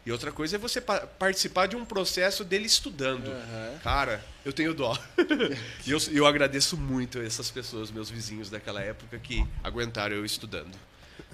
e 0.06 0.12
outra 0.12 0.32
coisa 0.32 0.56
é 0.56 0.60
você 0.60 0.80
pa- 0.80 1.08
participar 1.08 1.68
de 1.68 1.76
um 1.76 1.84
processo 1.84 2.44
dele 2.44 2.68
estudando. 2.68 3.28
Aham. 3.32 3.80
Cara, 3.84 4.24
eu 4.44 4.54
tenho 4.54 4.74
dó. 4.74 4.96
e 5.86 5.90
eu, 5.92 5.98
eu 6.12 6.28
agradeço 6.28 6.78
muito 6.78 7.20
essas 7.20 7.50
pessoas, 7.50 7.90
meus 7.90 8.10
vizinhos 8.10 8.50
daquela 8.52 8.82
época, 8.82 9.18
que 9.18 9.44
aguentaram 9.64 10.16
eu 10.16 10.24
estudando. 10.26 10.78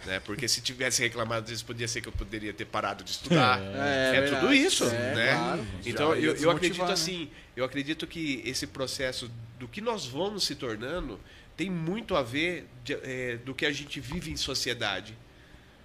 Né? 0.06 0.20
Porque 0.22 0.48
se 0.48 0.62
tivesse 0.62 1.02
reclamado 1.02 1.46
disso, 1.46 1.64
podia 1.66 1.88
ser 1.88 2.02
que 2.02 2.08
eu 2.08 2.12
poderia 2.12 2.52
ter 2.54 2.66
parado 2.66 3.04
de 3.04 3.12
estudar. 3.12 3.60
É, 3.62 4.10
É, 4.18 4.22
verdade. 4.22 4.42
tudo 4.42 4.54
isso, 4.54 4.86
É, 4.86 5.16
né? 5.16 5.36
claro. 5.38 5.68
Então 5.86 6.16
eu, 6.16 6.36
eu 6.36 6.50
acredito 6.50 6.84
né? 6.86 6.92
assim, 6.94 7.30
eu 7.56 7.64
acredito 7.64 8.08
que 8.08 8.42
esse 8.46 8.66
processo 8.68 9.30
do 9.60 9.68
que 9.68 9.80
nós 9.82 10.06
vamos 10.06 10.44
se 10.46 10.56
tornando 10.56 11.20
tem 11.56 11.70
muito 11.70 12.16
a 12.16 12.24
ver 12.24 12.68
de- 12.84 12.94
é, 13.04 13.38
do 13.38 13.54
que 13.54 13.66
a 13.66 13.72
gente 13.72 14.00
vive 14.00 14.32
em 14.32 14.38
sociedade. 14.38 15.16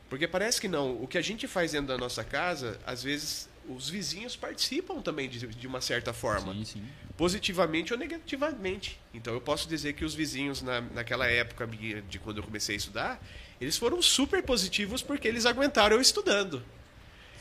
Porque 0.09 0.27
parece 0.27 0.61
que 0.61 0.69
não. 0.69 0.93
O 1.03 1.07
que 1.07 1.19
a 1.19 1.23
gente 1.23 1.47
faz 1.49 1.73
dentro 1.73 1.89
da 1.89 1.99
nossa 1.99 2.23
casa, 2.25 2.79
às 2.87 3.03
vezes 3.03 3.49
os 3.69 3.89
vizinhos 3.89 4.37
participam 4.37 5.01
também 5.01 5.29
de, 5.29 5.47
de 5.47 5.67
uma 5.67 5.81
certa 5.81 6.13
forma 6.13 6.53
Sim, 6.53 6.65
sim. 6.65 6.85
positivamente 7.17 7.93
ou 7.93 7.99
negativamente. 7.99 9.01
Então 9.13 9.35
eu 9.35 9.41
posso 9.41 9.69
dizer 9.69 9.95
que 9.95 10.05
os 10.05 10.15
vizinhos 10.15 10.63
na, 10.63 10.81
naquela 10.81 11.27
época 11.27 11.67
minha, 11.67 12.03
de 12.03 12.19
quando 12.19 12.39
eu 12.39 12.43
comecei 12.43 12.75
a 12.75 12.79
estudar, 12.79 13.23
eles 13.61 13.77
foram 13.77 14.01
super 14.03 14.43
positivos 14.43 15.03
porque 15.03 15.27
eles 15.27 15.47
aguentaram 15.47 15.97
eu 15.97 16.03
estudando. 16.03 16.63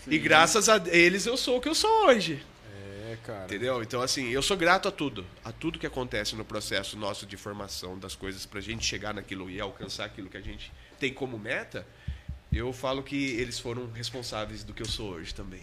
E 0.07 0.17
graças 0.17 0.69
a 0.69 0.81
eles 0.87 1.25
eu 1.25 1.35
sou 1.35 1.57
o 1.57 1.61
que 1.61 1.67
eu 1.67 1.75
sou 1.75 2.07
hoje. 2.07 2.43
É, 3.11 3.17
cara. 3.23 3.45
Entendeu? 3.45 3.81
Então, 3.81 4.01
assim, 4.01 4.29
eu 4.29 4.41
sou 4.41 4.55
grato 4.55 4.87
a 4.87 4.91
tudo. 4.91 5.25
A 5.43 5.51
tudo 5.51 5.79
que 5.79 5.85
acontece 5.85 6.35
no 6.35 6.45
processo 6.45 6.97
nosso 6.97 7.25
de 7.25 7.37
formação 7.37 7.97
das 7.97 8.15
coisas 8.15 8.45
pra 8.45 8.61
gente 8.61 8.85
chegar 8.85 9.13
naquilo 9.13 9.49
e 9.49 9.59
alcançar 9.59 10.05
aquilo 10.05 10.29
que 10.29 10.37
a 10.37 10.41
gente 10.41 10.71
tem 10.99 11.13
como 11.13 11.37
meta. 11.37 11.85
Eu 12.51 12.71
falo 12.71 13.03
que 13.03 13.31
eles 13.31 13.59
foram 13.59 13.91
responsáveis 13.91 14.63
do 14.63 14.73
que 14.73 14.81
eu 14.81 14.87
sou 14.87 15.11
hoje 15.11 15.33
também. 15.33 15.61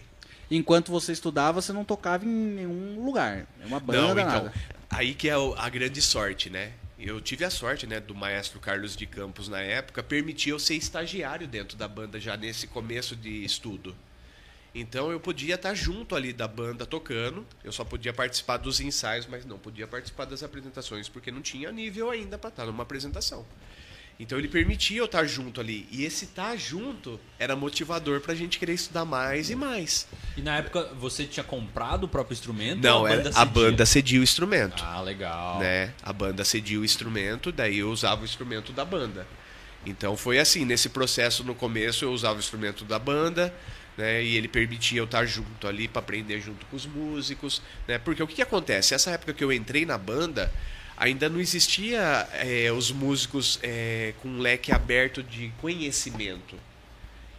Enquanto 0.49 0.91
você 0.91 1.11
estudava, 1.11 1.61
você 1.61 1.73
não 1.73 1.83
tocava 1.83 2.25
em 2.25 2.29
nenhum 2.29 3.03
lugar. 3.03 3.47
É 3.61 3.65
uma 3.65 3.79
banda 3.79 4.01
Não, 4.01 4.15
nada. 4.15 4.53
então, 4.53 4.77
aí 4.89 5.13
que 5.13 5.29
é 5.29 5.33
a 5.33 5.69
grande 5.69 6.01
sorte, 6.01 6.49
né? 6.49 6.73
Eu 6.99 7.19
tive 7.19 7.43
a 7.43 7.49
sorte, 7.49 7.85
né, 7.85 7.99
do 7.99 8.15
maestro 8.15 8.59
Carlos 8.59 8.95
de 8.95 9.05
Campos 9.05 9.49
na 9.49 9.59
época, 9.59 10.01
permitir 10.01 10.51
eu 10.51 10.59
ser 10.59 10.75
estagiário 10.75 11.45
dentro 11.47 11.75
da 11.75 11.87
banda 11.87 12.17
já 12.19 12.37
nesse 12.37 12.65
começo 12.67 13.15
de 13.15 13.43
estudo. 13.43 13.93
Então 14.75 15.11
eu 15.11 15.19
podia 15.19 15.55
estar 15.55 15.73
junto 15.75 16.15
ali 16.15 16.33
da 16.33 16.47
banda 16.47 16.85
tocando, 16.85 17.45
eu 17.63 17.71
só 17.71 17.83
podia 17.83 18.13
participar 18.13 18.57
dos 18.57 18.79
ensaios, 18.79 19.27
mas 19.27 19.45
não 19.45 19.59
podia 19.59 19.85
participar 19.85 20.25
das 20.25 20.41
apresentações 20.41 21.07
porque 21.07 21.29
não 21.29 21.41
tinha 21.41 21.71
nível 21.71 22.09
ainda 22.09 22.37
para 22.37 22.49
estar 22.49 22.65
numa 22.65 22.83
apresentação. 22.83 23.45
Então 24.19 24.37
ele 24.37 24.47
permitia 24.47 24.99
eu 24.99 25.05
estar 25.05 25.25
junto 25.25 25.59
ali. 25.59 25.87
E 25.91 26.03
esse 26.05 26.25
estar 26.25 26.55
junto 26.55 27.19
era 27.39 27.55
motivador 27.55 28.21
pra 28.21 28.35
gente 28.35 28.59
querer 28.59 28.73
estudar 28.73 29.05
mais 29.05 29.49
e 29.49 29.55
mais. 29.55 30.07
E 30.37 30.41
na 30.41 30.57
época 30.57 30.89
você 30.99 31.25
tinha 31.25 31.43
comprado 31.43 32.05
o 32.05 32.07
próprio 32.07 32.33
instrumento? 32.33 32.81
Não, 32.81 33.05
a 33.05 33.09
era, 33.09 33.17
banda 33.17 33.29
a 33.29 33.33
cedia? 33.33 33.53
banda 33.53 33.85
cedia 33.85 34.19
o 34.19 34.23
instrumento. 34.23 34.83
Ah, 34.85 35.01
legal. 35.01 35.59
né? 35.59 35.93
A 36.03 36.13
banda 36.13 36.45
cedia 36.45 36.79
o 36.79 36.85
instrumento, 36.85 37.51
daí 37.51 37.79
eu 37.79 37.89
usava 37.89 38.21
o 38.21 38.25
instrumento 38.25 38.71
da 38.71 38.85
banda. 38.85 39.27
Então 39.85 40.15
foi 40.15 40.39
assim, 40.39 40.63
nesse 40.63 40.89
processo 40.89 41.43
no 41.43 41.53
começo 41.53 42.05
eu 42.05 42.13
usava 42.13 42.35
o 42.35 42.39
instrumento 42.39 42.85
da 42.85 42.97
banda, 42.97 43.53
né? 43.97 44.23
E 44.23 44.37
ele 44.37 44.47
permitia 44.47 44.99
eu 44.99 45.05
estar 45.05 45.25
junto 45.25 45.67
ali 45.67 45.87
para 45.87 45.99
aprender 45.99 46.39
junto 46.39 46.65
com 46.67 46.75
os 46.75 46.85
músicos, 46.85 47.61
né? 47.87 47.97
Porque 47.97 48.23
o 48.23 48.27
que, 48.27 48.35
que 48.35 48.41
acontece? 48.41 48.93
Essa 48.93 49.11
época 49.11 49.33
que 49.33 49.43
eu 49.43 49.51
entrei 49.51 49.85
na 49.85 49.97
banda, 49.97 50.53
ainda 50.97 51.29
não 51.29 51.39
existia 51.39 52.27
eh, 52.33 52.71
os 52.71 52.91
músicos 52.91 53.59
eh, 53.61 54.13
com 54.21 54.29
um 54.29 54.39
leque 54.39 54.71
aberto 54.71 55.23
de 55.23 55.51
conhecimento. 55.59 56.55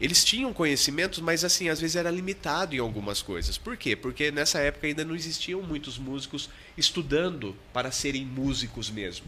eles 0.01 0.25
tinham 0.25 0.53
conhecimentos, 0.53 1.21
mas 1.21 1.45
assim, 1.45 1.69
às 1.69 1.81
vezes 1.81 1.97
era 1.97 2.11
limitado 2.11 2.75
em 2.75 2.79
algumas 2.79 3.23
coisas. 3.23 3.57
Por 3.57 3.77
quê? 3.77 3.95
Porque 3.97 4.31
nessa 4.31 4.59
época 4.59 4.87
ainda 4.87 5.05
não 5.05 5.15
existiam 5.15 5.63
muitos 5.63 5.99
músicos 5.99 6.51
estudando 6.77 7.57
para 7.73 7.91
serem 7.91 8.25
músicos 8.27 8.91
mesmo. 8.91 9.27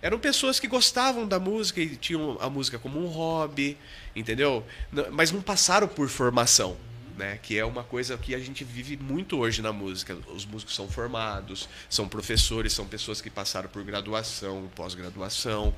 Eram 0.00 0.18
pessoas 0.18 0.60
que 0.60 0.68
gostavam 0.68 1.26
da 1.26 1.40
música 1.40 1.80
e 1.80 1.96
tinham 1.96 2.38
a 2.40 2.48
música 2.48 2.78
como 2.78 3.04
um 3.04 3.08
hobby, 3.08 3.76
entendeu? 4.14 4.64
Mas 5.10 5.32
não 5.32 5.42
passaram 5.42 5.88
por 5.88 6.08
formação, 6.08 6.76
né? 7.18 7.38
Que 7.42 7.58
é 7.58 7.64
uma 7.64 7.82
coisa 7.82 8.16
que 8.16 8.34
a 8.34 8.38
gente 8.38 8.62
vive 8.62 8.96
muito 8.96 9.38
hoje 9.38 9.60
na 9.60 9.72
música. 9.72 10.16
Os 10.28 10.46
músicos 10.46 10.74
são 10.74 10.88
formados, 10.88 11.68
são 11.90 12.08
professores, 12.08 12.72
são 12.72 12.86
pessoas 12.86 13.20
que 13.20 13.28
passaram 13.28 13.68
por 13.68 13.82
graduação, 13.82 14.70
pós-graduação. 14.74 15.74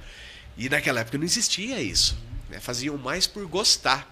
E 0.56 0.68
naquela 0.68 1.00
época 1.00 1.16
não 1.16 1.24
existia 1.24 1.80
isso. 1.80 2.16
Né? 2.50 2.60
Faziam 2.60 2.96
mais 2.98 3.26
por 3.26 3.46
gostar. 3.46 4.06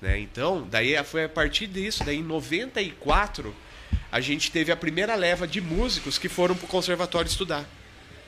Né? 0.00 0.18
Então, 0.18 0.66
daí 0.70 0.96
foi 1.04 1.24
a 1.24 1.28
partir 1.28 1.66
disso, 1.66 2.02
daí 2.02 2.18
em 2.18 2.22
94, 2.22 3.54
a 4.10 4.20
gente 4.20 4.50
teve 4.50 4.72
a 4.72 4.76
primeira 4.76 5.14
leva 5.14 5.46
de 5.46 5.60
músicos 5.60 6.16
que 6.18 6.28
foram 6.28 6.56
para 6.56 6.64
o 6.64 6.68
conservatório 6.68 7.28
estudar. 7.28 7.68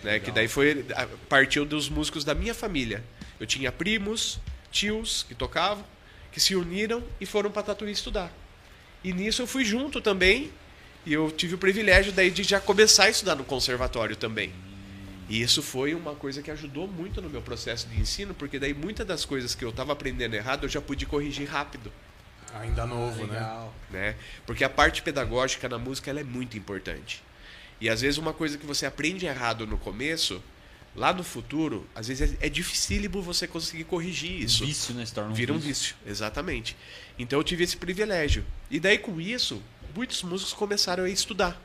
Né? 0.03 0.21
Que 0.21 0.31
daí 0.31 0.47
foi 0.47 0.85
partiu 1.29 1.65
dos 1.65 1.89
músicos 1.89 2.23
da 2.23 2.35
minha 2.35 2.55
família. 2.55 3.03
Eu 3.41 3.47
tinha 3.47 3.73
primos, 3.73 4.39
tios 4.71 5.25
que 5.27 5.35
tocavam, 5.35 5.85
que 6.37 6.41
se 6.41 6.55
uniram 6.55 7.03
e 7.19 7.25
foram 7.25 7.51
para 7.51 7.63
Tatuí 7.63 7.91
estudar. 7.91 8.31
E 9.03 9.11
nisso 9.11 9.41
eu 9.41 9.47
fui 9.47 9.65
junto 9.65 10.03
também, 10.03 10.53
e 11.07 11.15
eu 11.15 11.31
tive 11.31 11.55
o 11.55 11.59
privilégio 11.59 12.13
daí 12.13 12.31
de 12.31 12.43
já 12.43 12.61
começar 12.61 13.05
a 13.05 13.09
estudar 13.09 13.37
no 13.37 13.43
conservatório 13.43 14.15
também. 14.15 14.53
E 15.31 15.41
isso 15.41 15.63
foi 15.63 15.95
uma 15.95 16.15
coisa 16.15 16.43
que 16.43 16.51
ajudou 16.51 16.87
muito 16.87 17.23
no 17.23 17.31
meu 17.31 17.41
processo 17.41 17.89
de 17.89 17.99
ensino, 17.99 18.35
porque 18.35 18.59
daí 18.59 18.75
muitas 18.75 19.07
das 19.07 19.25
coisas 19.25 19.55
que 19.55 19.65
eu 19.65 19.71
estava 19.71 19.95
aprendendo 19.95 20.35
errado 20.35 20.65
eu 20.65 20.69
já 20.69 20.79
pude 20.79 21.07
corrigir 21.07 21.49
rápido, 21.49 21.91
Ainda 22.61 22.87
novo, 22.87 23.27
né? 23.27 23.33
Legal. 23.33 23.75
né? 23.89 24.15
Porque 24.45 24.63
a 24.63 24.69
parte 24.69 25.01
pedagógica 25.01 25.71
na 25.71 25.79
música 25.79 26.11
ela 26.11 26.21
é 26.21 26.25
muito 26.25 26.59
importante. 26.59 27.23
E 27.81 27.89
às 27.89 28.03
vezes 28.03 28.19
uma 28.19 28.35
coisa 28.35 28.59
que 28.59 28.67
você 28.67 28.85
aprende 28.85 29.25
errado 29.25 29.67
no 29.67 29.79
começo, 29.79 30.43
lá 30.97 31.13
no 31.13 31.23
futuro, 31.23 31.87
às 31.95 32.09
vezes 32.09 32.35
é, 32.41 32.47
é 32.47 32.49
dificílimo 32.49 33.21
você 33.21 33.47
conseguir 33.47 33.85
corrigir 33.85 34.43
isso. 34.43 34.65
Vício, 34.65 34.95
né? 34.95 35.05
Se 35.05 35.13
torna 35.13 35.31
um 35.31 35.35
Vira 35.35 35.53
um 35.53 35.59
vício. 35.59 35.95
vício, 35.95 35.97
exatamente. 36.07 36.77
Então 37.19 37.39
eu 37.39 37.45
tive 37.45 37.63
esse 37.65 37.77
privilégio. 37.77 38.45
E 38.71 38.81
daí 38.81 38.99
com 38.99 39.21
isso, 39.21 39.63
muitos 39.95 40.23
músicos 40.23 40.55
começaram 40.55 41.05
a 41.05 41.09
estudar. 41.09 41.61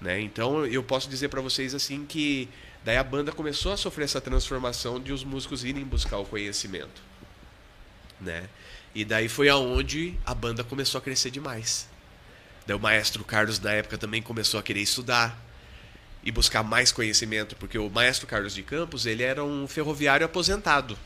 Né? 0.00 0.20
Então 0.20 0.66
eu 0.66 0.82
posso 0.82 1.08
dizer 1.08 1.28
para 1.28 1.40
vocês 1.40 1.74
assim 1.74 2.04
que 2.04 2.48
daí 2.84 2.96
a 2.96 3.04
banda 3.04 3.30
começou 3.30 3.72
a 3.72 3.76
sofrer 3.76 4.04
essa 4.04 4.20
transformação 4.20 5.00
de 5.00 5.12
os 5.12 5.22
músicos 5.22 5.64
irem 5.64 5.84
buscar 5.84 6.18
o 6.18 6.24
conhecimento. 6.24 7.00
Né? 8.20 8.48
E 8.94 9.04
daí 9.04 9.28
foi 9.28 9.48
aonde 9.48 10.18
a 10.26 10.34
banda 10.34 10.64
começou 10.64 10.98
a 10.98 11.02
crescer 11.02 11.30
demais. 11.30 11.88
Daí 12.66 12.76
o 12.76 12.80
maestro 12.80 13.24
Carlos 13.24 13.60
na 13.60 13.72
época 13.72 13.96
também 13.96 14.20
começou 14.20 14.58
a 14.58 14.62
querer 14.62 14.80
estudar 14.80 15.38
e 16.22 16.30
buscar 16.30 16.62
mais 16.62 16.92
conhecimento, 16.92 17.56
porque 17.56 17.78
o 17.78 17.90
maestro 17.90 18.26
Carlos 18.26 18.54
de 18.54 18.62
Campos, 18.62 19.06
ele 19.06 19.22
era 19.22 19.44
um 19.44 19.66
ferroviário 19.66 20.24
aposentado 20.24 20.96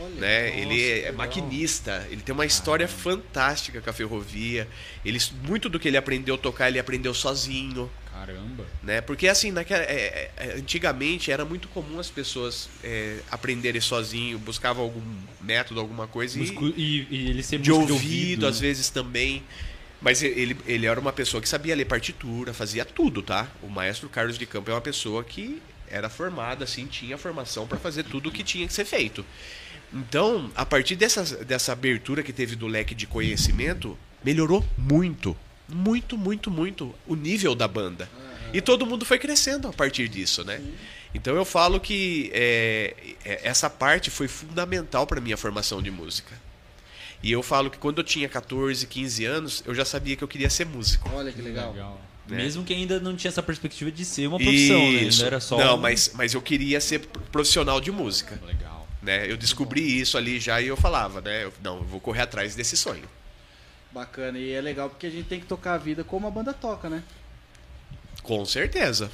Olha, 0.00 0.14
né? 0.16 0.46
nossa, 0.48 0.58
ele 0.58 1.00
é 1.00 1.12
maquinista, 1.12 2.06
ele 2.10 2.20
tem 2.20 2.34
uma 2.34 2.44
história 2.44 2.86
fantástica 2.86 3.80
com 3.80 3.88
a 3.88 3.92
ferrovia. 3.92 4.68
Ele 5.04 5.18
muito 5.46 5.68
do 5.68 5.78
que 5.78 5.88
ele 5.88 5.96
aprendeu 5.96 6.34
a 6.34 6.38
tocar, 6.38 6.68
ele 6.68 6.78
aprendeu 6.78 7.14
sozinho, 7.14 7.90
Caramba. 8.12 8.66
né? 8.82 9.00
Porque 9.00 9.26
assim, 9.26 9.50
naquela, 9.50 9.82
é, 9.84 10.30
é, 10.36 10.54
antigamente 10.56 11.30
era 11.30 11.44
muito 11.44 11.68
comum 11.68 11.98
as 11.98 12.10
pessoas 12.10 12.68
é, 12.84 13.20
aprenderem 13.30 13.80
sozinho, 13.80 14.38
buscavam 14.38 14.84
algum 14.84 15.02
método, 15.40 15.80
alguma 15.80 16.06
coisa 16.06 16.38
e 16.38 16.46
e, 16.76 17.30
ele 17.30 17.42
ser 17.42 17.58
de 17.58 17.72
ouvido, 17.72 18.46
às 18.46 18.60
né? 18.60 18.68
vezes 18.68 18.90
também. 18.90 19.42
Mas 20.00 20.22
ele, 20.22 20.56
ele 20.66 20.86
era 20.86 21.00
uma 21.00 21.12
pessoa 21.12 21.40
que 21.40 21.48
sabia 21.48 21.74
ler 21.74 21.86
partitura, 21.86 22.52
fazia 22.52 22.84
tudo, 22.84 23.22
tá? 23.22 23.48
O 23.62 23.68
maestro 23.68 24.08
Carlos 24.08 24.38
de 24.38 24.46
Campo 24.46 24.70
é 24.70 24.74
uma 24.74 24.80
pessoa 24.80 25.24
que 25.24 25.60
era 25.88 26.08
formada, 26.08 26.64
assim, 26.64 26.86
tinha 26.86 27.16
formação 27.16 27.66
para 27.66 27.78
fazer 27.78 28.02
tudo 28.04 28.28
o 28.28 28.32
que 28.32 28.42
tinha 28.42 28.66
que 28.66 28.72
ser 28.72 28.84
feito. 28.84 29.24
Então, 29.92 30.50
a 30.54 30.66
partir 30.66 30.96
dessa, 30.96 31.44
dessa 31.44 31.72
abertura 31.72 32.22
que 32.22 32.32
teve 32.32 32.56
do 32.56 32.66
leque 32.66 32.94
de 32.94 33.06
conhecimento, 33.06 33.96
melhorou 34.22 34.64
muito. 34.76 35.36
Muito, 35.68 36.16
muito, 36.18 36.50
muito 36.50 36.94
o 37.06 37.16
nível 37.16 37.54
da 37.54 37.66
banda. 37.66 38.08
E 38.52 38.60
todo 38.60 38.86
mundo 38.86 39.04
foi 39.04 39.18
crescendo 39.18 39.68
a 39.68 39.72
partir 39.72 40.08
disso, 40.08 40.44
né? 40.44 40.60
Então 41.14 41.34
eu 41.34 41.44
falo 41.44 41.80
que 41.80 42.30
é, 42.32 42.94
é, 43.24 43.40
essa 43.42 43.70
parte 43.70 44.10
foi 44.10 44.28
fundamental 44.28 45.06
para 45.06 45.20
minha 45.20 45.36
formação 45.36 45.82
de 45.82 45.90
música. 45.90 46.34
E 47.22 47.32
eu 47.32 47.42
falo 47.42 47.70
que 47.70 47.78
quando 47.78 47.98
eu 47.98 48.04
tinha 48.04 48.28
14, 48.28 48.86
15 48.86 49.24
anos, 49.24 49.62
eu 49.66 49.74
já 49.74 49.84
sabia 49.84 50.16
que 50.16 50.22
eu 50.22 50.28
queria 50.28 50.50
ser 50.50 50.66
músico. 50.66 51.10
Olha 51.12 51.32
que 51.32 51.40
legal. 51.42 51.72
Legal. 51.72 52.00
Né? 52.28 52.38
Mesmo 52.38 52.64
que 52.64 52.74
ainda 52.74 52.98
não 53.00 53.14
tinha 53.16 53.28
essa 53.28 53.42
perspectiva 53.42 53.90
de 53.90 54.04
ser 54.04 54.26
uma 54.26 54.38
profissão, 54.38 54.78
né? 54.92 54.98
Ainda 55.00 55.24
era 55.26 55.40
só. 55.40 55.56
Não, 55.58 55.74
um- 55.76 55.80
mas, 55.80 56.10
mas 56.14 56.34
eu 56.34 56.42
queria 56.42 56.80
ser 56.80 57.00
profissional 57.30 57.80
de 57.80 57.90
música. 57.92 58.40
Legal. 58.44 58.86
Né? 59.00 59.30
Eu 59.30 59.36
descobri 59.36 60.00
isso 60.00 60.18
ali 60.18 60.40
já 60.40 60.60
e 60.60 60.66
eu 60.66 60.76
falava, 60.76 61.20
né? 61.20 61.44
Eu, 61.44 61.52
não, 61.62 61.76
eu 61.78 61.84
vou 61.84 62.00
correr 62.00 62.22
atrás 62.22 62.54
desse 62.56 62.76
sonho. 62.76 63.04
Bacana. 63.92 64.38
E 64.38 64.50
é 64.52 64.60
legal 64.60 64.90
porque 64.90 65.06
a 65.06 65.10
gente 65.10 65.26
tem 65.28 65.38
que 65.40 65.46
tocar 65.46 65.74
a 65.74 65.78
vida 65.78 66.02
como 66.04 66.26
a 66.26 66.30
banda 66.30 66.52
toca, 66.52 66.90
né? 66.90 67.02
Com 68.22 68.44
certeza. 68.44 69.10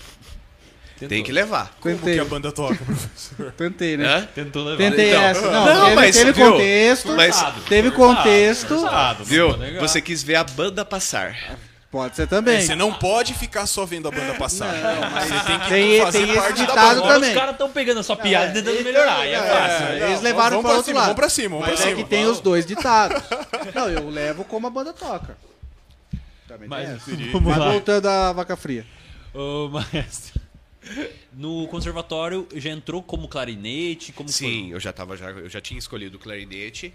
Tentou. 0.94 1.08
Tem 1.08 1.22
que 1.24 1.32
levar. 1.32 1.72
Como 1.80 1.96
Tentei. 1.96 2.14
que 2.14 2.20
a 2.20 2.24
banda 2.24 2.52
toca, 2.52 2.76
professor? 2.84 3.52
Tentei, 3.58 3.96
né? 3.96 4.06
Hã? 4.06 4.28
Tentou 4.34 4.64
levar. 4.64 4.76
Tentei 4.78 5.10
Então. 5.10 5.22
essa. 5.22 5.50
Não, 5.50 5.64
Não, 5.66 5.84
teve, 5.84 5.96
mas, 5.96 6.16
teve 6.16 6.32
viu? 6.32 6.52
contexto. 6.52 7.08
Mas- 7.14 7.44
teve 7.68 7.90
forçado, 7.90 8.16
contexto. 8.16 8.68
forçado, 8.80 9.18
não 9.20 9.26
Viu? 9.26 9.80
Você 9.80 10.00
quis 10.00 10.22
ver 10.22 10.36
a 10.36 10.44
banda 10.44 10.84
passar. 10.84 11.36
Pode 11.90 12.16
ser 12.16 12.26
também. 12.26 12.62
Você 12.62 12.74
não 12.74 12.90
pode 12.94 13.34
ficar 13.34 13.66
só 13.66 13.84
vendo 13.84 14.08
a 14.08 14.10
banda 14.10 14.32
passar. 14.34 14.72
Você 14.72 15.44
tem 15.46 15.58
que 15.58 15.68
Tem- 15.68 16.00
fazer 16.00 16.18
tem 16.20 16.30
esse 16.30 16.38
parte 16.40 16.54
da 16.58 16.64
ditado 16.66 17.00
banda. 17.02 17.14
Também. 17.14 17.28
os 17.30 17.34
caras 17.36 17.52
estão 17.52 17.70
pegando 17.70 18.00
a 18.00 18.02
sua 18.02 18.16
piada 18.16 18.46
e 18.50 18.54
tentando 18.54 18.72
então, 18.80 18.84
melhorar. 18.84 19.26
É 19.26 19.32
é, 19.32 19.38
fácil. 19.38 19.86
é, 19.86 20.06
eles 20.08 20.22
levaram 20.22 20.50
vamos 20.50 20.62
para 20.62 20.68
pra 20.70 20.76
outro 20.78 20.84
cima, 20.86 21.00
lado. 21.00 21.06
vamos 21.08 21.20
pra 21.20 21.28
cima, 21.28 21.48
vamos 21.50 21.66
Mas 21.68 21.80
pra 21.80 21.84
é 21.84 21.90
cima. 21.94 22.02
que 22.04 22.08
tem 22.08 22.26
os 22.26 22.40
dois 22.40 22.64
ditados. 22.64 23.22
Não, 23.74 23.90
eu 23.90 24.08
levo 24.08 24.42
como 24.44 24.66
a 24.66 24.70
banda 24.70 24.94
toca. 24.94 25.36
Também 26.48 26.60
tem 26.60 26.68
Mas 26.68 26.88
essa. 26.88 27.10
vamos 27.32 27.42
Mas 27.48 27.58
lá. 27.58 27.70
voltando 27.72 28.06
à 28.08 28.32
vaca 28.32 28.56
fria. 28.56 28.86
Ô, 29.34 29.68
maestro. 29.68 30.40
No 31.32 31.66
conservatório 31.68 32.46
já 32.54 32.70
entrou 32.70 33.02
como 33.02 33.28
clarinete? 33.28 34.12
Como 34.12 34.28
Sim, 34.28 34.70
eu 34.72 34.80
já 34.80 34.92
tava 34.92 35.16
já, 35.16 35.30
eu 35.30 35.48
já 35.48 35.60
tinha 35.60 35.78
escolhido 35.78 36.16
o 36.16 36.20
clarinete. 36.20 36.92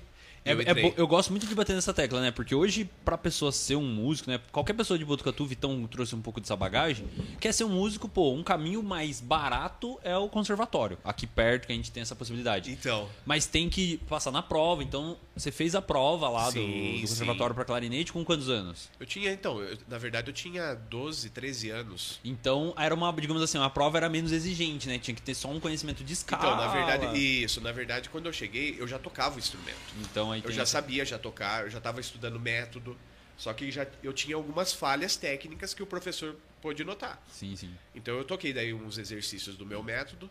É, 0.48 0.54
eu 0.54 0.62
é 0.62 0.94
eu 0.98 1.08
gosto 1.08 1.30
muito 1.32 1.46
de 1.46 1.54
bater 1.56 1.74
nessa 1.74 1.94
tecla, 1.94 2.22
né? 2.22 2.32
Porque 2.32 2.54
hoje, 2.56 2.90
pra 3.06 3.18
pessoa 3.18 3.52
ser 3.52 3.76
um 3.76 3.86
músico, 3.88 4.30
né? 4.30 4.40
Qualquer 4.52 4.74
pessoa 4.74 4.98
de 4.98 5.06
Botucatu, 5.06 5.46
Vitão 5.46 5.86
trouxe 5.88 6.16
um 6.16 6.22
pouco 6.22 6.40
dessa 6.40 6.56
bagagem, 6.56 7.06
quer 7.40 7.52
ser 7.54 7.64
um 7.64 7.70
músico, 7.70 8.08
pô, 8.08 8.34
um 8.34 8.44
caminho 8.44 8.82
mais 8.84 9.20
barato 9.22 10.00
é 10.04 10.16
o 10.18 10.28
conservatório. 10.30 10.98
Aqui 11.04 11.26
perto 11.28 11.68
que 11.68 11.74
a 11.74 11.76
gente 11.76 11.92
tem 11.92 12.02
essa 12.02 12.16
possibilidade. 12.16 12.72
Então, 12.72 13.08
Mas 13.26 13.46
tem 13.46 13.70
que 13.70 13.98
passar 14.10 14.32
na 14.32 14.42
prova, 14.42 14.84
então 14.84 15.18
você 15.36 15.52
fez 15.52 15.76
a 15.76 15.82
prova 15.82 16.30
lá 16.30 16.46
do- 16.48 16.54
Sim, 16.54 17.02
do, 17.02 17.08
sim. 17.08 17.14
conservatório 17.14 17.54
pra 17.56 17.66
clarinete 17.66 18.12
com 18.14 18.24
quantos 18.26 18.50
anos? 18.50 18.90
eu 19.00 19.06
tinha, 19.06 19.32
então, 19.32 19.62
eu- 19.62 19.78
na 19.88 19.98
verdade 19.98 20.30
eu 20.30 20.34
tinha 20.34 20.74
12, 20.76 21.30
13 21.30 21.70
anos. 21.70 22.20
Então 22.24 22.74
era 22.78 22.94
uma, 22.94 23.12
digamos 23.14 23.42
assim, 23.42 23.58
a 23.58 23.70
prova 23.70 23.98
era 23.98 24.10
menos 24.10 24.32
exigente, 24.32 24.88
né? 24.88 24.98
Tinha 25.00 25.14
que 25.16 25.22
ter 25.22 25.36
só 25.36 25.48
um 25.50 25.60
conhecimento 25.60 26.04
de 26.04 26.14
escala. 26.14 26.44
Então, 26.44 26.58
na 26.58 26.68
verdade, 26.68 27.18
isso, 27.44 27.62
na 27.62 27.72
verdade, 27.72 28.10
quando 28.10 28.26
eu 28.26 28.34
cheguei, 28.34 28.76
eu 28.80 28.88
já 28.88 28.98
tocava 29.00 29.36
o 29.36 29.40
instrumento. 29.40 29.78
Então 30.02 30.32
aí 30.46 30.52
Eu 30.52 30.56
já 30.56 30.64
essa- 30.64 30.72
sabia 30.74 31.04
já 31.06 31.18
tocar, 31.18 31.64
eu 31.64 31.70
já 31.70 31.78
estava 31.80 32.00
estudando 32.00 32.40
método, 32.40 32.98
só 33.38 33.54
que 33.54 33.72
já 33.72 33.86
eu 34.04 34.14
tinha 34.14 34.36
algumas 34.36 34.74
falhas 34.74 35.16
técnicas 35.16 35.74
que 35.74 35.84
o 35.84 35.86
professor 35.88 36.36
pôde 36.62 36.84
notar. 36.84 37.22
Sim, 37.32 37.56
sim. 37.56 37.74
Então 37.96 38.16
eu 38.18 38.24
toquei 38.26 38.52
daí 38.54 38.74
uns 38.74 38.98
exercícios 38.98 39.56
do 39.56 39.66
meu 39.66 39.84
método 39.84 40.30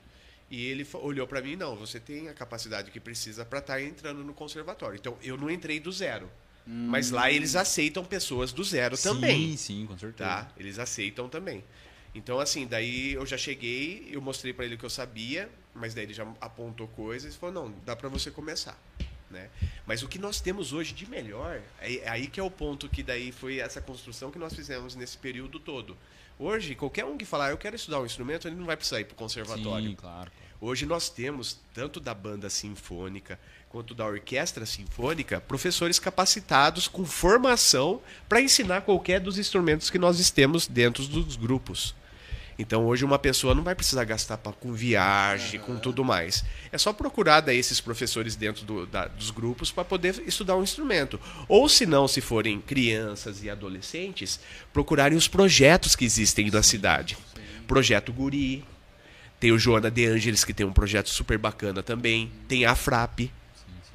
e 0.51 0.67
ele 0.67 0.87
olhou 0.95 1.27
para 1.27 1.41
mim, 1.41 1.57
não, 1.57 1.77
você 1.77 1.99
tem 2.01 2.29
a 2.29 2.35
capacidade 2.35 2.91
que 2.91 2.99
precisa 3.01 3.45
para 3.45 3.61
estar 3.61 3.81
entrando 3.83 4.23
no 4.25 4.35
conservatório. 4.35 4.97
Então 4.99 5.17
eu 5.23 5.37
não 5.37 5.51
entrei 5.51 5.79
do 5.81 5.91
zero. 5.93 6.31
Mas 6.69 7.13
lá 7.13 7.31
eles 7.31 7.55
aceitam 7.55 8.05
pessoas 8.05 8.53
do 8.53 8.65
zero 8.65 8.99
também. 8.99 9.51
Sim, 9.53 9.57
sim, 9.57 9.87
com 9.87 9.97
certeza. 9.97 10.29
Tá? 10.29 10.49
Eles 10.57 10.81
aceitam 10.81 11.29
também. 11.29 11.63
Então, 12.13 12.41
assim, 12.41 12.67
daí 12.67 13.13
eu 13.13 13.25
já 13.25 13.37
cheguei, 13.39 14.09
eu 14.11 14.21
mostrei 14.21 14.53
pra 14.53 14.65
ele 14.65 14.75
o 14.75 14.79
que 14.79 14.85
eu 14.85 14.91
sabia, 14.91 15.49
mas 15.75 15.95
daí 15.95 16.05
ele 16.05 16.15
já 16.15 16.25
apontou 16.41 16.89
coisas 16.89 17.35
e 17.35 17.39
falou: 17.39 17.55
não, 17.69 17.75
dá 17.85 17.95
pra 17.95 18.09
você 18.09 18.31
começar. 18.33 18.77
Né? 19.31 19.49
Mas 19.85 20.03
o 20.03 20.09
que 20.09 20.19
nós 20.19 20.41
temos 20.41 20.73
hoje 20.73 20.95
de 20.95 21.09
melhor, 21.09 21.61
é 21.81 21.97
é 21.97 22.09
aí 22.09 22.27
que 22.29 22.39
é 22.39 22.43
o 22.43 22.51
ponto 22.51 22.89
que 22.89 23.03
daí 23.03 23.33
foi 23.33 23.59
essa 23.59 23.81
construção 23.81 24.31
que 24.31 24.39
nós 24.39 24.55
fizemos 24.55 24.95
nesse 24.95 25.19
período 25.19 25.59
todo. 25.59 25.97
Hoje, 26.39 26.75
qualquer 26.75 27.05
um 27.05 27.17
que 27.17 27.25
falar, 27.25 27.51
eu 27.51 27.57
quero 27.57 27.75
estudar 27.75 28.01
um 28.01 28.07
instrumento, 28.07 28.47
ele 28.47 28.57
não 28.57 28.67
vai 28.67 28.77
precisar 28.77 29.01
ir 29.01 29.05
pro 29.07 29.17
conservatório. 29.17 29.91
Sim, 29.91 29.95
claro. 29.97 30.31
Hoje 30.61 30.87
nós 30.87 31.09
temos, 31.09 31.59
tanto 31.75 31.99
da 31.99 32.15
banda 32.15 32.49
sinfônica 32.49 33.39
quanto 33.69 33.95
da 33.95 34.07
orquestra 34.07 34.65
sinfônica, 34.65 35.41
professores 35.41 35.99
capacitados 35.99 36.89
com 36.89 37.05
formação 37.05 38.01
para 38.29 38.41
ensinar 38.41 38.83
qualquer 38.83 39.21
dos 39.21 39.39
instrumentos 39.39 39.91
que 39.91 39.99
nós 39.99 40.31
temos 40.31 40.67
dentro 40.67 41.07
dos 41.07 41.37
grupos. 41.37 41.95
Então 42.59 42.87
hoje 42.87 43.05
uma 43.05 43.19
pessoa 43.19 43.55
não 43.55 43.63
vai 43.63 43.75
precisar 43.75 44.05
gastar 44.05 44.39
pra, 44.39 44.51
com 44.53 44.73
viagem, 44.73 45.61
com 45.61 45.77
tudo 45.77 46.03
mais. 46.05 46.43
É 46.73 46.79
só 46.79 46.93
procurar 46.93 47.41
daí 47.41 47.59
esses 47.59 47.81
professores 47.81 48.35
dentro 48.35 48.65
do- 48.65 48.87
da- 48.87 49.09
dos 49.09 49.31
grupos 49.31 49.71
para 49.71 49.85
poder 49.85 50.23
estudar 50.27 50.57
um 50.57 50.63
instrumento. 50.63 51.21
Ou 51.49 51.69
se 51.69 51.85
não, 51.85 52.09
se 52.09 52.21
forem 52.23 52.61
crianças 52.61 53.43
e 53.45 53.51
adolescentes, 53.51 54.41
procurarem 54.73 55.19
os 55.19 55.29
projetos 55.29 55.95
que 55.95 56.05
existem 56.07 56.51
na 56.51 56.63
cidade. 56.63 57.19
Projeto 57.67 58.13
Guri, 58.13 58.65
tem 59.39 59.53
o 59.53 59.59
Joana 59.59 59.91
De 59.91 60.07
Angelis 60.07 60.45
que 60.45 60.55
tem 60.55 60.65
um 60.65 60.73
projeto 60.73 61.11
super 61.11 61.37
bacana 61.37 61.83
também, 61.83 62.33
tem 62.49 62.65
a 62.65 62.75
FRAP, 62.75 63.31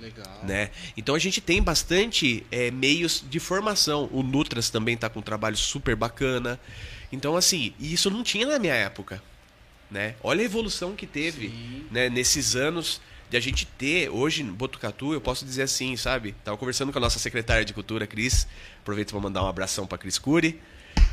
Legal. 0.01 0.43
né? 0.43 0.71
Então 0.97 1.13
a 1.13 1.19
gente 1.19 1.39
tem 1.39 1.61
bastante 1.61 2.45
é, 2.51 2.71
meios 2.71 3.23
de 3.29 3.39
formação. 3.39 4.09
O 4.11 4.23
Nutras 4.23 4.69
também 4.69 4.95
está 4.95 5.09
com 5.09 5.19
um 5.19 5.23
trabalho 5.23 5.55
super 5.55 5.95
bacana. 5.95 6.59
Então 7.11 7.35
assim, 7.35 7.73
isso 7.79 8.09
não 8.09 8.23
tinha 8.23 8.47
na 8.47 8.57
minha 8.57 8.73
época, 8.73 9.21
né? 9.89 10.15
Olha 10.23 10.41
a 10.41 10.45
evolução 10.45 10.95
que 10.95 11.05
teve, 11.05 11.49
Sim. 11.49 11.85
né? 11.91 12.09
Nesses 12.09 12.55
anos 12.55 12.99
de 13.29 13.37
a 13.37 13.39
gente 13.39 13.65
ter 13.65 14.09
hoje 14.09 14.43
no 14.43 14.51
Botucatu, 14.51 15.13
eu 15.13 15.21
posso 15.21 15.45
dizer 15.45 15.61
assim, 15.61 15.95
sabe? 15.95 16.33
Tava 16.43 16.57
conversando 16.57 16.91
com 16.91 16.97
a 16.97 17.01
nossa 17.01 17.17
secretária 17.17 17.63
de 17.63 17.73
cultura, 17.73 18.05
Cris. 18.05 18.45
Aproveito 18.81 19.11
para 19.11 19.21
mandar 19.21 19.41
um 19.41 19.47
abração 19.47 19.87
para 19.87 19.97
Cris 19.97 20.17
Cury. 20.17 20.59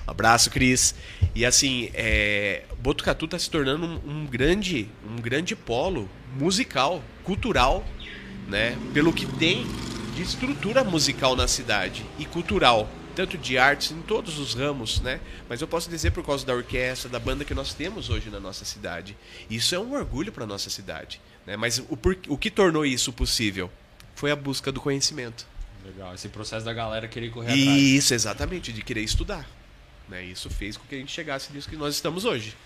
Um 0.05 0.11
abraço, 0.11 0.51
Cris. 0.51 0.97
E 1.33 1.47
assim, 1.47 1.91
é, 1.95 2.65
Botucatu 2.81 3.27
está 3.27 3.39
se 3.39 3.49
tornando 3.49 3.87
um, 3.87 4.23
um 4.23 4.27
grande, 4.27 4.89
um 5.09 5.17
grande 5.17 5.55
polo 5.55 6.11
musical, 6.37 7.05
cultural, 7.23 7.85
né? 8.49 8.77
Pelo 8.93 9.13
que 9.13 9.27
tem 9.27 9.67
de 10.17 10.23
estrutura 10.23 10.83
musical 10.83 11.37
na 11.37 11.47
cidade 11.47 12.05
e 12.19 12.25
cultural, 12.25 12.89
tanto 13.15 13.37
de 13.39 13.57
artes 13.59 13.91
em 13.93 14.01
todos 14.03 14.39
os 14.39 14.55
ramos, 14.55 15.01
né? 15.01 15.21
Mas 15.49 15.61
eu 15.61 15.69
posso 15.69 15.89
dizer 15.91 16.11
por 16.13 16.25
causa 16.25 16.45
da 16.47 16.55
orquestra, 16.55 17.09
da 17.09 17.19
banda 17.21 17.45
que 17.45 17.55
nós 17.55 17.75
temos 17.75 18.11
hoje 18.11 18.31
na 18.31 18.41
nossa 18.41 18.65
cidade. 18.65 19.17
Isso 19.51 19.75
é 19.75 19.79
um 19.79 19.93
orgulho 19.93 20.33
para 20.33 20.47
nossa 20.47 20.71
cidade, 20.71 21.21
né? 21.47 21.57
Mas 21.57 21.79
o, 21.89 21.97
por- 21.97 22.19
o 22.29 22.37
que 22.39 22.51
tornou 22.51 22.85
isso 22.87 23.13
possível 23.13 23.71
foi 24.15 24.31
a 24.31 24.37
busca 24.37 24.73
do 24.73 24.81
conhecimento. 24.81 25.47
Legal, 25.85 26.15
esse 26.15 26.29
processo 26.29 26.65
da 26.65 26.73
galera 26.73 27.07
querer 27.07 27.31
correr 27.31 27.53
atrás. 27.53 27.81
Isso, 27.81 28.13
exatamente, 28.15 28.73
de 28.73 28.83
querer 28.83 29.03
estudar. 29.03 29.49
Né? 30.09 30.25
Isso 30.25 30.51
fez 30.51 30.77
com 30.77 30.85
que 30.87 30.95
a 30.95 30.99
gente 30.99 31.13
chegasse 31.13 31.53
nisso 31.53 31.69
que 31.69 31.77
nós 31.77 31.95
estamos 31.95 32.25
hoje. 32.25 32.57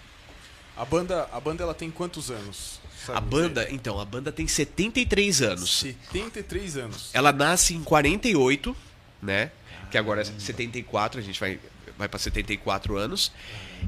A 0.76 0.84
banda, 0.84 1.28
a 1.32 1.38
banda 1.38 1.62
ela 1.62 1.74
tem 1.74 1.90
quantos 1.90 2.30
anos? 2.30 2.80
Sabe 3.04 3.18
A 3.18 3.20
banda, 3.20 3.66
então, 3.70 3.98
a 3.98 4.04
banda 4.04 4.30
tem 4.30 4.46
73 4.46 5.42
anos. 5.42 5.80
73 5.80 6.76
anos. 6.76 7.10
Ela 7.12 7.32
nasce 7.32 7.74
em 7.74 7.82
48, 7.82 8.76
né? 9.20 9.50
Que 9.90 9.98
agora 9.98 10.20
é 10.20 10.24
74, 10.24 11.20
a 11.20 11.22
gente 11.22 11.38
vai, 11.38 11.58
vai 11.98 12.08
para 12.08 12.18
74 12.18 12.96
anos. 12.96 13.32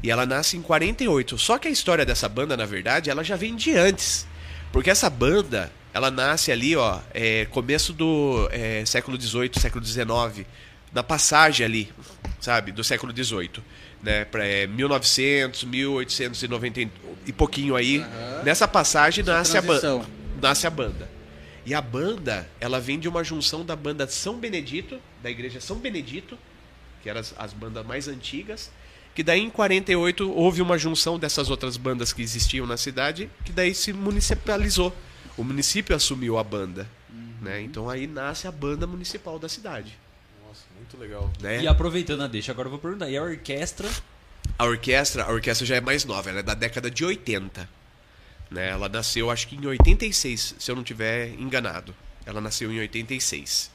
E 0.03 0.11
ela 0.11 0.27
nasce 0.27 0.57
em 0.57 0.63
48. 0.63 1.39
Só 1.39 1.59
que 1.59 1.69
a 1.69 1.71
história 1.71 2.05
dessa 2.05 2.29
banda, 2.29 2.57
na 2.57 2.67
verdade, 2.67 3.09
ela 3.09 3.23
já 3.23 3.37
vem 3.37 3.55
de 3.55 3.77
antes. 3.77 4.27
Porque 4.73 4.91
essa 4.91 5.09
banda, 5.09 5.73
ela 5.93 6.11
nasce 6.11 6.51
ali, 6.51 6.75
ó, 6.75 7.01
é, 7.13 7.45
começo 7.47 7.93
do 7.93 8.49
é, 8.51 8.85
século 8.85 9.21
XVIII, 9.21 9.53
século 9.61 9.85
XIX. 9.85 10.45
Na 10.93 11.03
passagem 11.03 11.65
ali, 11.65 11.93
sabe, 12.41 12.73
do 12.73 12.83
século 12.83 13.13
XVIII. 13.13 13.63
Né, 14.05 14.25
pra, 14.27 14.45
é, 14.45 14.67
1900, 14.67 15.65
1890 15.65 16.81
e- 17.27 17.33
pouquinho 17.33 17.75
aí. 17.75 17.99
Aham. 17.99 18.43
Nessa 18.45 18.69
passagem 18.69 19.23
Essa 19.23 19.33
nasce 19.33 19.57
a 19.57 19.63
banda 19.63 20.05
nasce 20.45 20.67
a 20.67 20.71
banda. 20.71 21.11
E 21.65 21.73
a 21.73 21.81
banda, 21.81 22.47
ela 22.61 22.79
vem 22.79 22.99
de 22.99 23.09
uma 23.09 23.25
junção 23.25 23.65
da 23.65 23.75
banda 23.75 24.07
São 24.07 24.39
Benedito, 24.39 25.01
da 25.23 25.31
igreja 25.31 25.61
São 25.61 25.79
Benedito, 25.79 26.39
que 27.03 27.09
eram 27.09 27.21
as, 27.21 27.35
as 27.39 27.53
bandas 27.55 27.87
mais 27.87 28.07
antigas, 28.07 28.71
que 29.15 29.23
daí 29.23 29.41
em 29.41 29.49
48 29.49 30.31
houve 30.31 30.61
uma 30.61 30.77
junção 30.77 31.19
dessas 31.19 31.49
outras 31.49 31.77
bandas 31.79 32.13
que 32.13 32.21
existiam 32.21 32.67
na 32.67 32.77
cidade, 32.77 33.31
que 33.45 33.53
daí 33.53 33.75
se 33.75 33.93
municipalizou. 33.93 34.95
O 35.37 35.43
município 35.43 35.97
assumiu 35.97 36.37
a 36.37 36.45
banda, 36.45 36.87
né? 37.41 37.63
Então 37.63 37.89
aí 37.89 38.07
nasce 38.07 38.47
a 38.47 38.53
banda 38.53 38.87
municipal 38.87 39.39
da 39.39 39.49
cidade, 39.49 39.99
muito 40.85 40.99
legal. 40.99 41.31
né? 41.41 41.63
E 41.63 41.67
aproveitando 41.67 42.23
a 42.23 42.27
deixa, 42.27 42.53
agora 42.53 42.67
eu 42.67 42.71
vou 42.71 42.79
perguntar. 42.79 43.09
E 43.09 43.17
a 43.17 43.23
orquestra? 43.23 43.89
A 44.59 44.65
orquestra, 44.65 45.25
a 45.25 45.33
orquestra 45.33 45.67
já 45.67 45.77
é 45.77 45.81
mais 45.81 46.05
nova, 46.05 46.31
ela 46.31 46.41
é 46.41 46.43
da 46.43 46.55
década 46.55 46.91
de 46.91 47.05
80. 47.05 47.69
Né? 48.51 48.69
Ela 48.69 48.89
nasceu 48.89 49.31
acho 49.31 49.49
que 49.49 49.57
em 49.57 49.67
86, 49.67 50.57
se 50.59 50.71
eu 50.71 50.77
não 50.77 50.85
tiver 50.85 51.31
enganado. 51.39 51.95
Ela 52.27 52.41
nasceu 52.41 52.71
em 52.73 52.79
86. 52.79 53.71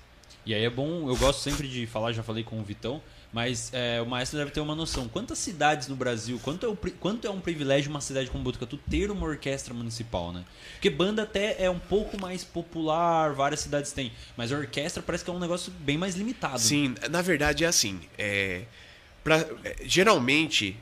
E 0.45 0.53
aí 0.53 0.63
é 0.63 0.69
bom, 0.69 1.09
eu 1.09 1.15
gosto 1.17 1.41
sempre 1.41 1.67
de 1.67 1.85
falar, 1.85 2.13
já 2.13 2.23
falei 2.23 2.43
com 2.43 2.59
o 2.59 2.63
Vitão, 2.63 3.01
mas 3.31 3.69
é, 3.73 4.01
o 4.01 4.05
maestro 4.07 4.39
deve 4.39 4.49
ter 4.51 4.59
uma 4.59 4.73
noção. 4.75 5.07
Quantas 5.07 5.37
cidades 5.37 5.87
no 5.87 5.95
Brasil, 5.95 6.39
quanto 6.43 6.65
é, 6.65 6.69
o 6.69 6.75
quanto 6.75 7.27
é 7.27 7.29
um 7.29 7.39
privilégio 7.39 7.89
uma 7.91 8.01
cidade 8.01 8.29
como 8.29 8.43
Botucatu 8.43 8.77
ter 8.89 9.11
uma 9.11 9.25
orquestra 9.27 9.73
municipal, 9.73 10.31
né? 10.33 10.43
Porque 10.73 10.89
banda 10.89 11.23
até 11.23 11.63
é 11.63 11.69
um 11.69 11.77
pouco 11.79 12.19
mais 12.19 12.43
popular, 12.43 13.33
várias 13.33 13.59
cidades 13.59 13.91
têm, 13.91 14.11
mas 14.35 14.51
a 14.51 14.57
orquestra 14.57 15.03
parece 15.03 15.23
que 15.23 15.29
é 15.29 15.33
um 15.33 15.39
negócio 15.39 15.71
bem 15.79 15.97
mais 15.97 16.15
limitado. 16.15 16.53
né? 16.55 16.59
Sim, 16.59 16.95
na 17.09 17.21
verdade 17.21 17.63
é 17.63 17.67
assim. 17.67 18.01
É, 18.17 18.63
pra- 19.23 19.45
é, 19.63 19.75
geralmente, 19.83 20.75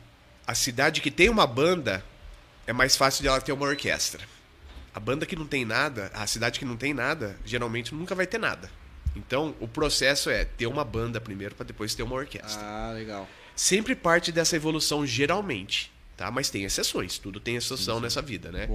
a 0.46 0.56
cidade 0.56 1.02
que 1.02 1.12
tem 1.12 1.28
uma 1.30 1.46
banda 1.46 2.04
é 2.66 2.72
mais 2.72 2.96
fácil 2.96 3.22
de 3.24 3.28
ela 3.28 3.42
ter 3.42 3.52
uma 3.52 3.66
orquestra. 3.66 4.24
A 4.94 5.00
banda 5.00 5.26
que 5.26 5.36
não 5.36 5.46
tem 5.46 5.64
nada, 5.66 6.10
a 6.14 6.26
cidade 6.26 6.58
que 6.60 6.66
não 6.66 6.76
tem 6.78 6.94
nada, 6.94 7.38
geralmente 7.46 7.94
nunca 7.94 8.16
vai 8.16 8.26
ter 8.26 8.38
nada. 8.40 8.72
Então, 9.18 9.56
o 9.60 9.68
processo 9.68 10.30
é 10.30 10.46
ter 10.46 10.68
uma 10.68 10.84
banda 10.84 11.20
primeiro 11.20 11.56
para 11.56 11.66
depois 11.66 11.96
ter 11.96 12.04
uma 12.04 12.16
orquestra. 12.16 12.62
Ah, 12.62 12.92
legal. 12.94 13.28
Sempre 13.56 13.96
parte 13.96 14.32
dessa 14.32 14.56
evolução, 14.56 15.06
geralmente. 15.06 15.92
Tá? 16.16 16.32
Mas 16.32 16.50
tem 16.50 16.64
exceções, 16.64 17.20
tudo 17.20 17.40
tem 17.40 17.56
exceção 17.56 18.00
nessa 18.00 18.22
vida, 18.22 18.52
né? 18.52 18.68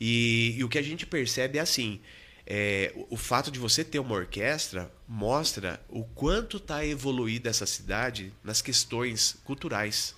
E, 0.00 0.54
e 0.56 0.64
o 0.64 0.68
que 0.68 0.78
a 0.78 0.82
gente 0.82 1.04
percebe 1.04 1.58
é 1.58 1.60
assim: 1.60 2.00
é, 2.46 2.92
o, 2.94 3.14
o 3.14 3.16
fato 3.16 3.50
de 3.50 3.58
você 3.58 3.84
ter 3.84 3.98
uma 3.98 4.14
orquestra 4.14 4.90
mostra 5.06 5.82
o 5.86 6.02
quanto 6.02 6.56
está 6.56 6.84
evoluída 6.86 7.50
essa 7.50 7.66
cidade 7.66 8.32
nas 8.42 8.62
questões 8.62 9.36
culturais. 9.44 10.14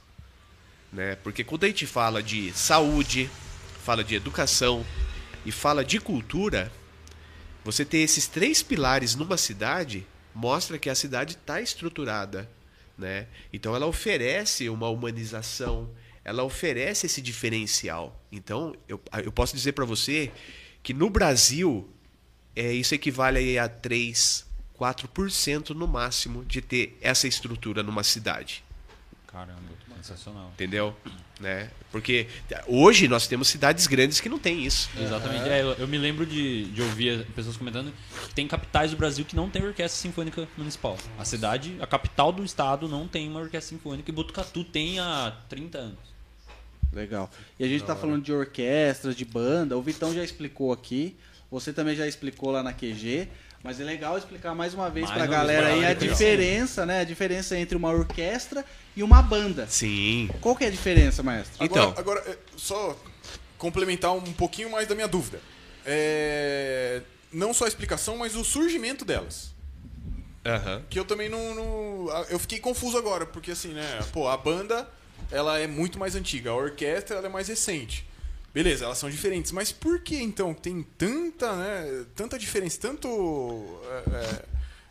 Né? 0.93 1.17
Porque 1.17 1.43
quando 1.43 1.65
a 1.65 1.67
gente 1.67 1.87
fala 1.87 2.23
de 2.23 2.53
saúde, 2.53 3.29
fala 3.85 4.05
de 4.05 4.15
educação 4.15 4.87
e 5.45 5.51
fala 5.51 5.85
de 5.85 5.99
cultura, 5.99 6.71
você 7.65 7.85
ter 7.85 7.99
esses 7.99 8.27
três 8.27 8.63
pilares 8.63 9.15
numa 9.15 9.37
cidade 9.37 10.07
mostra 10.35 10.79
que 10.79 10.89
a 10.89 10.95
cidade 10.95 11.35
está 11.35 11.61
estruturada, 11.61 12.49
né? 12.97 13.27
Então 13.53 13.75
ela 13.75 13.87
oferece 13.87 14.69
uma 14.69 14.89
humanização, 14.89 15.91
ela 16.25 16.43
oferece 16.43 17.07
esse 17.07 17.21
diferencial. 17.21 18.21
Então 18.31 18.75
eu, 18.89 19.01
eu 19.25 19.33
posso 19.33 19.55
dizer 19.55 19.73
para 19.73 19.85
você 19.85 20.31
que 20.83 20.95
no 20.95 21.11
Brasil 21.11 21.89
é, 22.55 22.73
isso 22.73 22.95
equivale 22.95 23.39
aí 23.39 23.59
a 23.59 23.69
3, 23.69 24.47
4% 24.79 25.71
no 25.71 25.87
máximo 25.87 26.45
de 26.45 26.61
ter 26.61 26.97
essa 27.01 27.29
estrutura 27.29 27.83
numa 27.83 28.03
cidade. 28.03 28.65
Caramba, 29.27 29.61
sensacional. 29.97 30.51
Entendeu? 30.55 30.97
Né? 31.41 31.71
Porque 31.91 32.27
hoje 32.67 33.09
nós 33.09 33.27
temos 33.27 33.49
cidades 33.49 33.87
grandes 33.87 34.21
que 34.21 34.29
não 34.29 34.39
tem 34.39 34.65
isso. 34.65 34.91
Exatamente. 35.01 35.49
É, 35.49 35.63
eu, 35.63 35.73
eu 35.73 35.89
me 35.89 35.97
lembro 35.97 36.27
de, 36.27 36.67
de 36.67 36.83
ouvir 36.83 37.25
pessoas 37.35 37.57
comentando 37.57 37.93
que 38.29 38.35
tem 38.35 38.47
capitais 38.47 38.91
do 38.91 38.97
Brasil 38.99 39.25
que 39.25 39.35
não 39.35 39.49
tem 39.49 39.65
orquestra 39.65 40.01
sinfônica 40.01 40.47
municipal. 40.57 40.99
A 41.19 41.25
cidade, 41.25 41.77
a 41.81 41.87
capital 41.87 42.31
do 42.31 42.45
estado 42.45 42.87
não 42.87 43.09
tem 43.09 43.27
uma 43.27 43.41
orquestra 43.41 43.77
sinfônica 43.77 44.11
e 44.11 44.13
Botucatu 44.13 44.63
tem 44.63 45.01
há 45.01 45.35
30 45.49 45.79
anos. 45.79 45.99
Legal. 46.93 47.31
E 47.59 47.65
a 47.65 47.69
gente 47.69 47.85
tá 47.85 47.97
falando 47.97 48.23
de 48.23 48.33
orquestra, 48.33 49.15
de 49.15 49.25
banda. 49.25 49.77
O 49.77 49.83
Vitão 49.83 50.13
já 50.13 50.23
explicou 50.23 50.73
aqui. 50.73 51.17
Você 51.51 51.73
também 51.73 51.97
já 51.97 52.07
explicou 52.07 52.51
lá 52.51 52.63
na 52.63 52.73
QG. 52.73 53.29
Mas 53.63 53.79
é 53.79 53.85
legal 53.85 54.17
explicar 54.17 54.55
mais 54.55 54.73
uma 54.73 54.89
vez 54.89 55.07
uma 55.11 55.19
vez 55.19 55.31
galera 55.31 55.67
aí 55.69 55.73
a 55.73 55.93
galera, 55.93 55.95
diferença, 55.95 56.87
né? 56.87 57.01
A 57.01 57.05
diferença 57.05 57.59
entre 57.59 57.77
uma 57.77 57.91
orquestra 57.91 58.65
e 58.97 59.03
uma 59.03 59.21
banda. 59.21 59.67
Sim. 59.69 60.31
Qual 60.41 60.57
que 60.57 60.65
é 60.65 60.69
a 60.69 60.71
diferença, 60.71 61.23
maestro? 61.23 61.63
Então. 61.63 61.91
Agora, 61.97 62.21
agora, 62.21 62.21
é, 62.31 62.39
só 62.57 62.97
complementar 63.59 64.13
um 64.13 64.33
pouquinho 64.33 64.71
mais 64.71 64.89
da 64.89 64.95
minha 64.95 65.07
dúvida. 65.09 65.41
É, 65.85 67.03
não 67.31 67.53
só 67.53 67.67
a 67.67 67.69
explicação, 67.69 68.17
mas 68.17 68.35
o 68.35 68.43
surgimento 68.45 69.05
delas. 69.05 69.51
Aham. 70.45 70.83
Que 70.89 70.99
eu 70.99 71.05
também 71.05 71.29
não, 71.29 71.55
não- 71.55 72.25
Eu 72.31 72.39
fiquei 72.39 72.59
confuso 72.59 72.97
agora, 72.97 73.27
porque 73.27 73.51
assim, 73.51 73.75
né? 73.75 74.01
Pô, 74.11 74.27
a 74.27 74.39
banda 74.39 74.89
ela 75.31 75.59
é 75.59 75.67
muito 75.67 75.99
mais 75.99 76.15
antiga, 76.17 76.49
a 76.51 76.55
orquestra 76.55 77.17
ela 77.19 77.27
é 77.27 77.31
mais 77.31 77.49
recente. 77.49 78.07
Beleza, 78.53 78.85
elas 78.85 78.99
são 78.99 79.09
diferentes, 79.09 79.53
mas 79.53 79.71
por 79.71 80.01
que 80.01 80.17
então 80.17 80.53
tem 80.53 80.83
tanta, 80.99 81.55
né, 81.57 82.05
tanta 82.17 82.39
diferença, 82.39 82.81
tanto, 82.81 83.81
é, 83.85 84.17
é, 84.17 84.45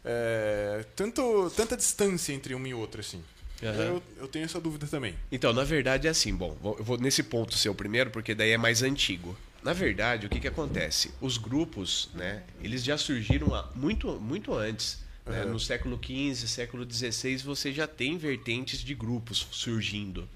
é, 0.05 0.85
tanto, 0.95 1.51
tanta 1.55 1.75
distância 1.75 2.31
entre 2.31 2.53
uma 2.53 2.67
e 2.67 2.73
outra 2.73 3.01
assim? 3.01 3.21
Aham. 3.61 3.83
Eu, 3.83 4.03
eu 4.17 4.27
tenho 4.29 4.45
essa 4.45 4.61
dúvida 4.61 4.87
também. 4.87 5.13
Então, 5.29 5.51
na 5.51 5.65
verdade 5.65 6.07
é 6.07 6.09
assim, 6.09 6.33
bom, 6.33 6.57
eu 6.77 6.83
vou 6.83 6.97
nesse 6.97 7.21
ponto 7.21 7.57
ser 7.57 7.67
o 7.67 7.75
primeiro, 7.75 8.09
porque 8.09 8.33
daí 8.33 8.51
é 8.51 8.57
mais 8.57 8.81
antigo. 8.81 9.37
Na 9.61 9.73
verdade, 9.73 10.25
o 10.25 10.29
que, 10.29 10.39
que 10.39 10.47
acontece? 10.47 11.11
Os 11.19 11.37
grupos, 11.37 12.09
né, 12.13 12.43
eles 12.63 12.81
já 12.81 12.97
surgiram 12.97 13.47
muito, 13.75 14.07
muito 14.21 14.53
antes. 14.53 14.99
Né? 15.29 15.43
Uhum. 15.43 15.53
No 15.53 15.59
século 15.59 15.99
XV, 16.03 16.47
século 16.47 16.91
XVI, 16.91 17.37
você 17.37 17.71
já 17.71 17.87
tem 17.87 18.17
vertentes 18.17 18.79
de 18.79 18.95
grupos 18.95 19.47
surgindo. 19.51 20.27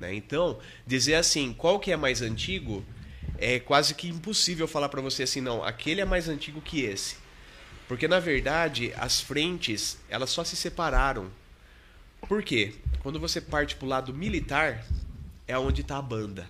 Né? 0.00 0.14
Então, 0.14 0.58
dizer 0.86 1.16
assim, 1.16 1.52
qual 1.52 1.80
que 1.80 1.90
é 1.90 1.96
mais 1.96 2.22
antigo, 2.22 2.84
é 3.38 3.58
quase 3.58 3.94
que 3.94 4.08
impossível 4.08 4.68
falar 4.68 4.88
para 4.88 5.00
você 5.00 5.24
assim, 5.24 5.40
não, 5.40 5.62
aquele 5.62 6.00
é 6.00 6.04
mais 6.04 6.28
antigo 6.28 6.60
que 6.60 6.82
esse. 6.82 7.16
Porque, 7.88 8.08
na 8.08 8.18
verdade, 8.18 8.92
as 8.96 9.20
frentes, 9.20 9.98
elas 10.08 10.30
só 10.30 10.42
se 10.42 10.56
separaram. 10.56 11.30
Por 12.28 12.42
quê? 12.42 12.74
Quando 13.00 13.20
você 13.20 13.40
parte 13.40 13.76
pro 13.76 13.86
lado 13.86 14.12
militar, 14.12 14.84
é 15.46 15.56
onde 15.58 15.82
está 15.82 15.98
a 15.98 16.02
banda. 16.02 16.48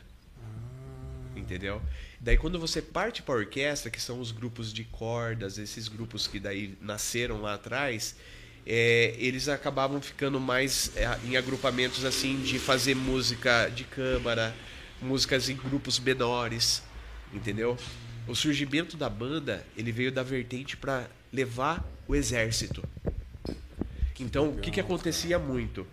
Entendeu? 1.34 1.82
Daí 2.26 2.36
quando 2.36 2.58
você 2.58 2.82
parte 2.82 3.22
para 3.22 3.36
a 3.36 3.38
orquestra, 3.38 3.88
que 3.88 4.02
são 4.02 4.18
os 4.18 4.32
grupos 4.32 4.72
de 4.72 4.82
cordas, 4.82 5.58
esses 5.58 5.86
grupos 5.86 6.26
que 6.26 6.40
daí 6.40 6.76
nasceram 6.80 7.40
lá 7.40 7.54
atrás, 7.54 8.16
é, 8.66 9.14
eles 9.16 9.48
acabavam 9.48 10.02
ficando 10.02 10.40
mais 10.40 10.90
é, 10.96 11.06
em 11.24 11.36
agrupamentos 11.36 12.04
assim 12.04 12.40
de 12.40 12.58
fazer 12.58 12.96
música 12.96 13.68
de 13.68 13.84
câmara, 13.84 14.52
músicas 15.00 15.48
em 15.48 15.54
grupos 15.54 16.00
menores, 16.00 16.82
entendeu? 17.32 17.78
O 18.26 18.34
surgimento 18.34 18.96
da 18.96 19.08
banda 19.08 19.64
ele 19.76 19.92
veio 19.92 20.10
da 20.10 20.24
vertente 20.24 20.76
para 20.76 21.08
levar 21.32 21.88
o 22.08 22.16
exército. 22.16 22.82
Então 24.18 24.48
o 24.48 24.58
que, 24.58 24.72
que 24.72 24.80
acontecia 24.80 25.38
muito? 25.38 25.86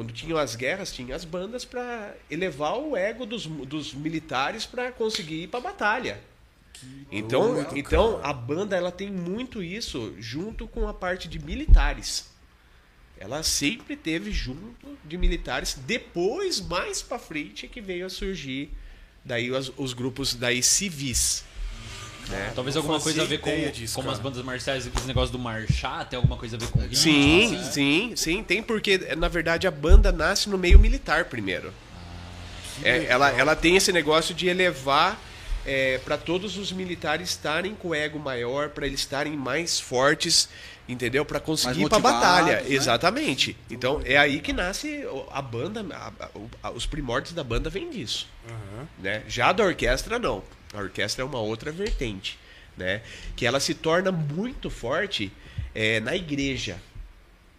Quando 0.00 0.14
tinham 0.14 0.38
as 0.38 0.56
guerras, 0.56 0.90
tinha 0.90 1.14
as 1.14 1.26
bandas 1.26 1.66
para 1.66 2.16
elevar 2.30 2.78
o 2.78 2.96
ego 2.96 3.26
dos, 3.26 3.44
dos 3.44 3.92
militares 3.92 4.64
para 4.64 4.90
conseguir 4.90 5.42
ir 5.42 5.48
para 5.48 5.60
batalha. 5.60 6.18
Então, 7.12 7.52
doido, 7.52 7.76
então 7.76 8.16
cara. 8.16 8.28
a 8.28 8.32
banda 8.32 8.74
ela 8.74 8.90
tem 8.90 9.10
muito 9.10 9.62
isso 9.62 10.14
junto 10.18 10.66
com 10.66 10.88
a 10.88 10.94
parte 10.94 11.28
de 11.28 11.38
militares. 11.38 12.30
Ela 13.18 13.42
sempre 13.42 13.94
teve 13.94 14.32
junto 14.32 14.96
de 15.04 15.18
militares. 15.18 15.78
Depois, 15.86 16.62
mais 16.62 17.02
para 17.02 17.18
frente, 17.18 17.66
é 17.66 17.68
que 17.68 17.82
veio 17.82 18.06
a 18.06 18.08
surgir 18.08 18.70
daí 19.22 19.50
os, 19.50 19.70
os 19.76 19.92
grupos 19.92 20.34
daí 20.34 20.62
civis. 20.62 21.44
Né? 22.28 22.52
Talvez 22.54 22.76
alguma 22.76 23.00
coisa 23.00 23.22
a 23.22 23.24
ver 23.24 23.38
com 23.38 23.50
disso, 23.70 23.94
como 23.94 24.10
as 24.10 24.18
bandas 24.18 24.44
marciais, 24.44 24.86
esse 24.86 25.06
negócio 25.06 25.32
do 25.32 25.38
marchar, 25.38 26.08
tem 26.08 26.16
alguma 26.16 26.36
coisa 26.36 26.56
a 26.56 26.58
ver 26.58 26.68
com 26.68 26.78
ritmo? 26.78 26.96
Sim, 26.96 27.46
assim? 27.56 27.72
sim, 27.72 28.12
sim. 28.16 28.42
Tem 28.44 28.62
porque, 28.62 28.98
na 29.16 29.26
verdade, 29.28 29.66
a 29.66 29.70
banda 29.70 30.12
nasce 30.12 30.48
no 30.48 30.56
meio 30.58 30.78
militar 30.78 31.24
primeiro. 31.24 31.72
É, 32.82 33.04
ela, 33.06 33.30
ela 33.30 33.56
tem 33.56 33.76
esse 33.76 33.92
negócio 33.92 34.34
de 34.34 34.48
elevar 34.48 35.18
para 36.04 36.16
todos 36.16 36.56
os 36.56 36.72
militares 36.72 37.28
estarem 37.30 37.74
com 37.74 37.88
o 37.88 37.94
ego 37.94 38.18
maior, 38.18 38.70
para 38.70 38.86
eles 38.86 39.00
estarem 39.00 39.36
mais 39.36 39.78
fortes, 39.78 40.48
entendeu? 40.88 41.24
Para 41.24 41.38
conseguir 41.38 41.82
ir 41.82 41.88
para 41.88 41.98
batalha. 41.98 42.60
né? 42.62 42.64
Exatamente. 42.68 43.56
Então 43.70 44.00
é 44.04 44.16
aí 44.16 44.40
que 44.40 44.52
nasce 44.52 45.04
a 45.30 45.42
banda, 45.42 45.84
a- 45.94 46.12
a- 46.24 46.28
a- 46.62 46.70
os 46.70 46.86
primórdios 46.86 47.34
da 47.34 47.44
banda 47.44 47.68
vêm 47.70 47.90
disso. 47.90 48.26
Aham. 48.48 48.88
né? 48.98 49.22
Já 49.28 49.52
da 49.52 49.62
orquestra 49.64 50.18
não. 50.18 50.42
A 50.72 50.78
orquestra 50.78 51.22
é 51.22 51.24
uma 51.24 51.40
outra 51.40 51.72
vertente, 51.72 52.38
né? 52.76 53.02
Que 53.36 53.46
ela 53.46 53.60
se 53.60 53.74
torna 53.74 54.12
muito 54.12 54.70
forte 54.70 55.32
é, 55.74 56.00
na 56.00 56.14
igreja, 56.14 56.80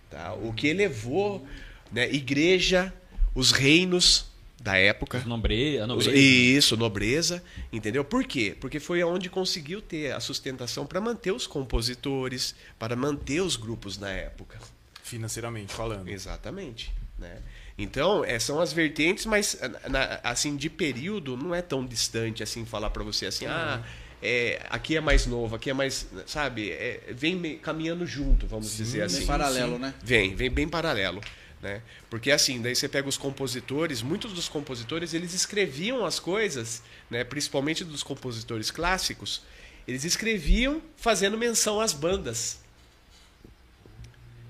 tá? 0.10 0.34
O 0.34 0.54
que 0.54 0.68
elevou, 0.68 1.46
né? 1.92 2.12
Igreja, 2.12 2.94
os 3.36 3.52
reinos 3.52 4.32
da 4.62 4.78
época. 4.78 5.24
Nobre, 5.26 5.80
a 5.80 5.88
nobreza. 5.88 6.14
Isso, 6.14 6.78
nobreza, 6.78 7.44
entendeu? 7.72 8.04
Por 8.06 8.24
quê? 8.24 8.56
Porque 8.60 8.80
foi 8.80 9.04
onde 9.04 9.30
conseguiu 9.30 9.82
ter 9.82 10.14
a 10.14 10.20
sustentação 10.20 10.86
para 10.86 11.02
manter 11.02 11.32
os 11.32 11.48
compositores, 11.48 12.56
para 12.78 12.96
manter 12.96 13.42
os 13.42 13.56
grupos 13.56 13.98
na 13.98 14.10
época. 14.10 14.60
Financeiramente 15.04 15.74
falando. 15.74 16.08
Exatamente. 16.08 16.94
Né? 17.18 17.42
Então, 17.84 18.24
é, 18.24 18.38
são 18.40 18.60
as 18.60 18.72
vertentes, 18.74 19.26
mas 19.26 19.58
na- 19.90 20.20
assim, 20.24 20.56
de 20.56 20.70
período, 20.70 21.36
não 21.36 21.54
é 21.56 21.62
tão 21.62 21.86
distante 21.86 22.44
assim 22.44 22.66
falar 22.66 22.90
para 22.92 23.04
você 23.04 23.26
assim, 23.26 23.46
ah, 23.48 23.82
é, 24.22 24.62
aqui 24.70 24.96
é 24.96 25.02
mais 25.02 25.26
novo, 25.26 25.56
aqui 25.56 25.70
é 25.70 25.74
mais, 25.74 26.08
sabe, 26.28 26.70
é, 26.72 27.02
vem 27.10 27.36
me- 27.36 27.56
caminhando 27.56 28.06
junto, 28.06 28.46
vamos 28.46 28.76
dizer 28.78 28.98
Bem 29.00 29.06
assim. 29.08 29.26
paralelo, 29.26 29.80
né? 29.80 29.94
Vem, 30.04 30.36
vem 30.36 30.50
bem 30.52 30.68
paralelo. 30.68 31.22
Né? 31.62 31.82
Porque 32.10 32.32
assim, 32.32 32.60
daí 32.60 32.76
você 32.76 32.88
pega 32.90 33.08
os 33.08 33.18
compositores, 33.18 34.02
muitos 34.02 34.34
dos 34.34 34.50
compositores, 34.50 35.14
eles 35.14 35.34
escreviam 35.36 36.04
as 36.04 36.20
coisas, 36.20 36.82
né? 37.08 37.24
principalmente 37.24 37.84
dos 37.84 38.02
compositores 38.02 38.72
clássicos, 38.72 39.44
eles 39.88 40.04
escreviam 40.04 40.82
fazendo 40.96 41.38
menção 41.38 41.80
às 41.80 41.94
bandas. 41.94 42.61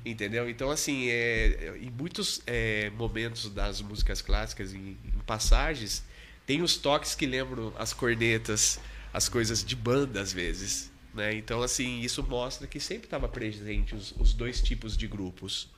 Entendeu? 0.04 0.50
Então, 0.50 0.72
assim, 0.72 1.10
é, 1.10 1.78
em 1.80 1.92
muitos 1.92 2.42
é, 2.48 2.90
momentos 2.92 3.50
das 3.50 3.82
músicas 3.82 4.22
clássicas, 4.22 4.74
em, 4.74 4.98
em 5.06 5.20
passagens, 5.26 6.04
tem 6.46 6.62
os 6.62 6.76
toques 6.76 7.14
que 7.14 7.26
lembram 7.26 7.72
as 7.78 7.94
cornetas, 7.94 8.80
as 9.14 9.30
coisas 9.30 9.64
de 9.64 9.76
banda, 9.76 10.20
às 10.20 10.34
vezes. 10.34 10.92
Né? 11.14 11.36
Então, 11.36 11.62
assim, 11.62 12.00
isso 12.00 12.24
mostra 12.24 12.66
que 12.68 12.80
sempre 12.80 13.06
estava 13.06 13.28
presente 13.28 13.94
os, 13.94 14.14
os 14.18 14.34
dois 14.34 14.62
tipos 14.62 14.98
de 14.98 15.08
grupos. 15.08 15.70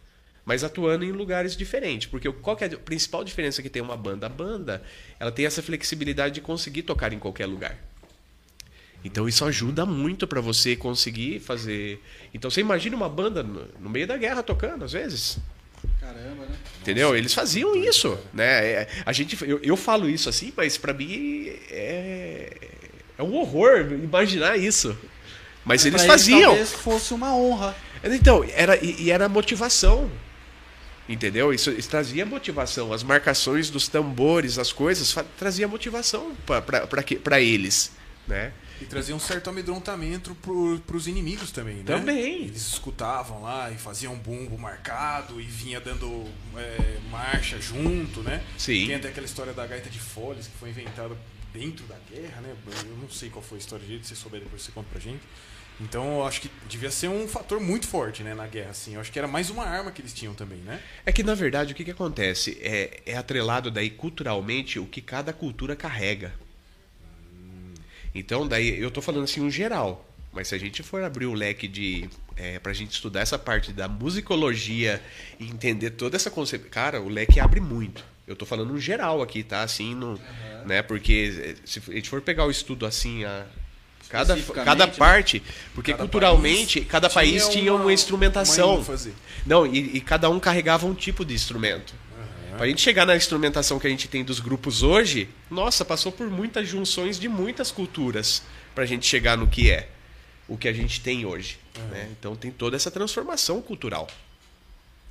Mas 0.45 0.63
atuando 0.63 1.03
em 1.05 1.11
lugares 1.11 1.55
diferentes. 1.55 2.07
Porque 2.07 2.32
qual 2.32 2.57
é 2.61 2.65
a 2.65 2.78
principal 2.78 3.24
diferença 3.24 3.61
que 3.61 3.69
tem 3.69 3.82
uma 3.82 3.97
banda? 3.97 4.26
A 4.26 4.30
banda 4.30 4.84
ela 5.19 5.32
tem 5.32 5.45
essa 5.45 5.61
flexibilidade 5.61 6.36
de 6.36 6.41
conseguir 6.41 6.84
tocar 6.84 7.13
em 7.13 7.19
qualquer 7.19 7.45
lugar. 7.45 7.78
Então 9.03 9.27
isso 9.27 9.43
ajuda 9.43 9.85
muito 9.85 10.25
para 10.25 10.39
você 10.39 10.75
conseguir 10.75 11.39
fazer. 11.39 12.01
Então 12.33 12.49
você 12.49 12.61
imagina 12.61 12.95
uma 12.95 13.09
banda 13.09 13.43
no 13.43 13.89
meio 13.89 14.07
da 14.07 14.15
guerra 14.17 14.41
tocando, 14.41 14.85
às 14.85 14.93
vezes. 14.93 15.37
Caramba, 15.99 16.45
né? 16.45 16.55
Entendeu? 16.81 17.15
Eles 17.15 17.33
faziam 17.33 17.75
isso, 17.75 18.17
né? 18.33 18.65
É, 18.65 18.87
A 19.05 19.11
gente, 19.11 19.37
eu, 19.45 19.59
eu 19.61 19.75
falo 19.75 20.09
isso 20.09 20.29
assim, 20.29 20.53
mas 20.55 20.77
para 20.77 20.93
mim 20.93 21.47
é, 21.69 22.57
é 23.17 23.23
um 23.23 23.33
horror 23.35 23.91
imaginar 24.01 24.57
isso. 24.57 24.97
Mas 25.65 25.85
eles 25.85 26.01
Pra 26.03 26.13
faziam. 26.13 26.41
talvez 26.51 26.71
fosse 26.73 27.13
uma 27.13 27.35
honra. 27.35 27.75
Então, 28.03 28.45
era, 28.53 28.75
e, 28.83 29.03
e 29.03 29.11
era 29.11 29.27
motivação. 29.29 30.09
Entendeu? 31.07 31.53
Isso, 31.53 31.69
isso 31.71 31.89
trazia 31.89 32.25
motivação. 32.25 32.93
As 32.93 33.03
marcações 33.03 33.69
dos 33.69 33.87
tambores, 33.89 34.57
as 34.57 34.71
coisas, 34.71 35.13
trazia 35.37 35.67
motivação 35.67 36.31
para 37.23 37.41
eles. 37.41 37.91
Né? 38.28 38.53
E 38.82 38.86
trazia 38.86 39.13
um 39.15 39.19
certo 39.19 39.49
amedrontamento 39.49 40.34
pro, 40.36 40.80
pros 40.88 41.07
inimigos 41.07 41.51
também, 41.51 41.78
né? 41.78 41.84
Também. 41.84 42.43
Eles 42.43 42.67
escutavam 42.67 43.41
lá 43.41 43.69
e 43.69 43.76
faziam 43.76 44.13
um 44.13 44.17
bumbo 44.17 44.57
marcado 44.57 45.41
e 45.41 45.43
vinha 45.43 45.80
dando 45.82 46.26
é, 46.55 46.99
marcha 47.11 47.59
junto, 47.59 48.21
né? 48.21 48.41
Sim. 48.57 48.88
Tem 48.88 48.95
até 48.95 49.09
aquela 49.09 49.26
história 49.26 49.53
da 49.53 49.67
gaita 49.67 49.89
de 49.89 49.99
folhas 49.99 50.47
que 50.47 50.57
foi 50.57 50.69
inventada 50.69 51.17
dentro 51.53 51.86
da 51.86 51.95
guerra, 52.09 52.41
né? 52.41 52.55
Eu 52.86 52.97
não 52.97 53.09
sei 53.09 53.30
qual 53.30 53.43
foi 53.43 53.57
a 53.57 53.59
história 53.59 53.86
direito, 53.86 54.07
se 54.07 54.15
você 54.15 54.21
souber 54.21 54.41
depois 54.41 54.61
você 54.61 54.71
conta 54.71 54.88
pra 54.89 54.99
gente. 54.99 55.21
Então 55.80 56.19
eu 56.19 56.26
acho 56.26 56.41
que 56.41 56.49
devia 56.67 56.91
ser 56.91 57.07
um 57.07 57.28
fator 57.28 57.59
muito 57.59 57.88
forte, 57.88 58.24
né, 58.24 58.34
na 58.34 58.47
guerra, 58.47 58.71
assim. 58.71 58.95
Eu 58.95 59.01
acho 59.01 59.11
que 59.11 59.17
era 59.17 59.28
mais 59.28 59.49
uma 59.49 59.65
arma 59.65 59.91
que 59.91 60.01
eles 60.01 60.13
tinham 60.13 60.34
também, 60.34 60.59
né? 60.59 60.80
É 61.05 61.11
que, 61.11 61.24
na 61.24 61.36
verdade, 61.36 61.74
o 61.74 61.76
que, 61.76 61.84
que 61.84 61.91
acontece? 61.91 62.57
É, 62.61 63.01
é 63.05 63.17
atrelado 63.17 63.71
daí 63.71 63.89
culturalmente 63.89 64.80
o 64.80 64.86
que 64.86 65.01
cada 65.01 65.34
cultura 65.34 65.76
carrega. 65.76 66.34
Então, 68.14 68.47
daí, 68.47 68.80
eu 68.80 68.91
tô 68.91 69.01
falando 69.01 69.24
assim, 69.24 69.41
um 69.41 69.49
geral. 69.49 70.05
Mas 70.32 70.47
se 70.47 70.55
a 70.55 70.57
gente 70.57 70.82
for 70.82 71.03
abrir 71.03 71.28
o 71.28 71.34
leque 71.34 71.68
de. 71.68 72.09
É, 72.36 72.57
pra 72.57 72.74
gente 72.74 72.91
estudar 72.91 73.22
essa 73.22 73.38
parte 73.38 73.72
da 73.72 73.88
musicologia 73.88 74.99
e 75.39 75.45
entender 75.45 75.91
toda 75.91 76.16
essa 76.16 76.32
conceito. 76.32 76.68
Cara, 76.70 76.99
o 76.99 77.07
leque 77.07 77.39
abre 77.39 77.59
muito. 77.59 78.03
Eu 78.26 78.36
tô 78.36 78.45
falando 78.45 78.74
um 78.74 78.80
geral 78.80 79.22
aqui, 79.22 79.43
tá? 79.43 79.61
Assim, 79.61 79.93
no, 79.93 80.20
né? 80.66 80.82
Porque 80.82 81.55
eh, 81.55 81.55
se 81.66 81.82
a 81.88 81.93
gente 81.93 82.09
for 82.09 82.22
pegar 82.22 82.45
o 82.45 82.51
estudo 82.51 82.86
assim, 82.86 83.24
a. 83.24 83.45
Cada, 84.09 84.38
cada 84.38 84.86
né? 84.86 84.93
parte, 84.95 85.41
porque 85.74 85.91
Cada 85.91 86.03
culturalmente, 86.03 86.82
país 86.82 86.91
cada 86.91 87.09
país 87.09 87.49
tinha 87.49 87.74
uma, 87.74 87.91
instrumentação. 87.91 88.74
uma 88.74 88.82
ênfase. 88.82 89.14
Não, 89.43 89.66
e, 89.66 89.97
e 89.97 90.01
cada 90.01 90.30
um 90.30 90.39
carregava 90.39 90.86
um 90.86 90.93
tipo 90.93 91.26
de 91.26 91.34
instrumento. 91.34 91.95
Pra 92.57 92.67
gente 92.67 92.81
chegar 92.81 93.05
na 93.05 93.15
instrumentação 93.15 93.79
que 93.79 93.87
a 93.87 93.89
gente 93.89 94.07
tem 94.07 94.23
dos 94.23 94.39
grupos 94.39 94.83
hoje, 94.83 95.29
nossa, 95.49 95.83
passou 95.83 96.11
por 96.11 96.29
muitas 96.29 96.67
junções 96.67 97.19
de 97.19 97.27
muitas 97.27 97.71
culturas 97.71 98.41
pra 98.75 98.85
gente 98.85 99.05
chegar 99.05 99.37
no 99.37 99.47
que 99.47 99.69
é 99.71 99.89
o 100.47 100.57
que 100.57 100.67
a 100.67 100.73
gente 100.73 101.01
tem 101.01 101.25
hoje. 101.25 101.57
né? 101.91 102.09
Então 102.11 102.35
tem 102.35 102.51
toda 102.51 102.75
essa 102.75 102.91
transformação 102.91 103.61
cultural, 103.61 104.07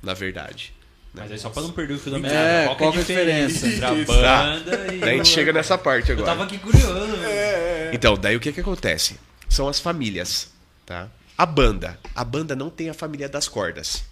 na 0.01 0.13
verdade. 0.13 0.73
né? 1.13 1.23
Mas 1.23 1.31
aí 1.31 1.37
só 1.39 1.49
pra 1.49 1.61
não 1.61 1.71
perder 1.71 1.93
o 1.95 1.99
fio 1.99 2.11
da 2.11 2.17
É, 2.17 2.21
meada, 2.21 2.75
qual 2.75 2.77
que 2.77 2.83
é 2.83 2.87
a 2.87 3.03
diferença? 3.03 3.67
entre 3.67 3.85
a 3.85 3.93
Isso. 3.93 4.05
banda 4.11 4.93
e... 4.93 4.99
Daí 4.99 5.13
a 5.13 5.17
gente 5.17 5.29
chega 5.29 5.51
nessa 5.53 5.77
parte 5.77 6.09
Eu 6.09 6.15
agora. 6.17 6.31
tava 6.31 6.43
aqui 6.45 6.57
curioso. 6.57 7.15
velho. 7.17 7.93
Então, 7.95 8.15
daí 8.17 8.35
o 8.35 8.39
que 8.39 8.51
que 8.51 8.61
acontece? 8.61 9.19
São 9.49 9.67
as 9.67 9.79
famílias, 9.79 10.51
tá? 10.85 11.09
A 11.37 11.45
banda. 11.45 11.99
A 12.15 12.23
banda 12.23 12.55
não 12.55 12.69
tem 12.69 12.89
a 12.89 12.93
família 12.93 13.27
das 13.29 13.47
cordas. 13.47 14.03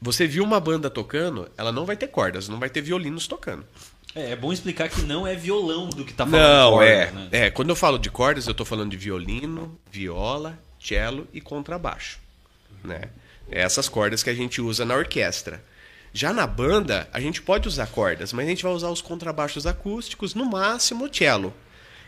Você 0.00 0.26
viu 0.26 0.42
uma 0.42 0.58
banda 0.58 0.88
tocando, 0.88 1.50
ela 1.58 1.70
não 1.70 1.84
vai 1.84 1.96
ter 1.96 2.08
cordas, 2.08 2.48
não 2.48 2.58
vai 2.58 2.70
ter 2.70 2.80
violinos 2.80 3.26
tocando. 3.26 3.64
É, 4.14 4.32
é 4.32 4.36
bom 4.36 4.52
explicar 4.52 4.88
que 4.88 5.02
não 5.02 5.26
é 5.26 5.34
violão 5.34 5.88
do 5.90 6.04
que 6.04 6.12
tá 6.12 6.26
falando. 6.26 6.42
Não, 6.42 6.72
cordas, 6.72 6.90
é, 6.90 7.12
né? 7.12 7.28
é. 7.32 7.50
Quando 7.50 7.68
eu 7.68 7.76
falo 7.76 7.98
de 7.98 8.10
cordas, 8.10 8.46
eu 8.46 8.54
tô 8.54 8.64
falando 8.64 8.90
de 8.90 8.96
violino, 8.96 9.78
viola, 9.90 10.58
cello 10.80 11.28
e 11.32 11.40
contrabaixo, 11.40 12.18
né? 12.82 13.10
É 13.50 13.60
Essas 13.60 13.88
cordas 13.88 14.22
que 14.22 14.30
a 14.30 14.34
gente 14.34 14.60
usa 14.60 14.84
na 14.84 14.94
orquestra. 14.94 15.62
Já 16.12 16.32
na 16.32 16.46
banda, 16.46 17.08
a 17.12 17.20
gente 17.20 17.42
pode 17.42 17.68
usar 17.68 17.86
cordas, 17.86 18.32
mas 18.32 18.46
a 18.46 18.48
gente 18.48 18.62
vai 18.62 18.72
usar 18.72 18.88
os 18.88 19.00
contrabaixos 19.02 19.66
acústicos, 19.66 20.34
no 20.34 20.44
máximo 20.44 21.04
o 21.04 21.14
cello. 21.14 21.54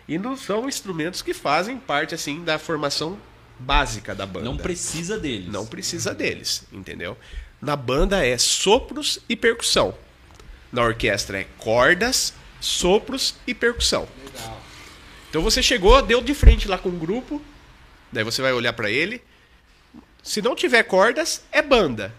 E 0.08 0.18
não 0.18 0.36
são 0.36 0.68
instrumentos 0.68 1.22
que 1.22 1.32
fazem 1.32 1.78
parte 1.78 2.14
assim 2.14 2.42
da 2.42 2.58
formação 2.58 3.16
básica 3.58 4.14
da 4.14 4.26
banda. 4.26 4.46
Não 4.46 4.56
precisa 4.56 5.18
deles. 5.18 5.52
Não 5.52 5.64
precisa 5.64 6.12
deles, 6.12 6.64
entendeu? 6.72 7.16
Na 7.62 7.76
banda 7.76 8.26
é 8.26 8.36
sopros 8.36 9.20
e 9.28 9.36
percussão. 9.36 9.94
Na 10.72 10.82
orquestra 10.82 11.40
é 11.40 11.46
cordas, 11.58 12.34
sopros 12.60 13.36
e 13.46 13.54
percussão. 13.54 14.08
Legal. 14.24 14.60
Então 15.30 15.40
você 15.42 15.62
chegou, 15.62 16.02
deu 16.02 16.20
de 16.20 16.34
frente 16.34 16.66
lá 16.66 16.76
com 16.76 16.88
o 16.88 16.98
grupo, 16.98 17.40
daí 18.10 18.24
você 18.24 18.42
vai 18.42 18.52
olhar 18.52 18.72
pra 18.72 18.90
ele. 18.90 19.22
Se 20.24 20.42
não 20.42 20.56
tiver 20.56 20.82
cordas, 20.82 21.44
é 21.52 21.62
banda. 21.62 22.12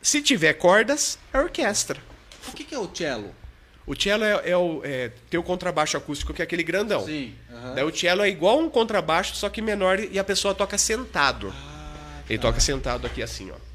Se 0.00 0.22
tiver 0.22 0.54
cordas, 0.54 1.18
é 1.30 1.38
orquestra. 1.38 2.00
O 2.48 2.52
que, 2.52 2.64
que 2.64 2.74
é 2.74 2.78
o 2.78 2.88
cello? 2.94 3.34
O 3.86 3.94
cello 3.94 4.24
é, 4.24 4.50
é 4.50 4.56
o 4.56 4.80
é, 4.82 5.10
o 5.36 5.42
contrabaixo 5.42 5.96
acústico 5.96 6.32
que 6.32 6.40
é 6.40 6.44
aquele 6.44 6.62
grandão. 6.62 7.04
Sim. 7.04 7.34
aham. 7.52 7.74
Daí 7.74 7.84
o 7.84 7.94
cello 7.94 8.22
é 8.22 8.30
igual 8.30 8.58
um 8.58 8.70
contrabaixo, 8.70 9.36
só 9.36 9.50
que 9.50 9.60
menor 9.60 9.98
e 10.00 10.18
a 10.18 10.24
pessoa 10.24 10.54
toca 10.54 10.78
sentado. 10.78 11.52
Ah, 11.54 12.22
Ele 12.28 12.38
tá. 12.38 12.48
toca 12.48 12.60
sentado 12.60 13.06
aqui 13.06 13.22
assim, 13.22 13.50
ó. 13.50 13.69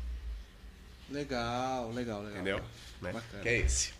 Legal, 1.15 1.91
legal, 1.91 2.19
legal. 2.19 2.33
Entendeu? 2.35 2.61
Né? 3.01 3.13
Que 3.41 3.49
é 3.49 3.57
esse. 3.59 3.93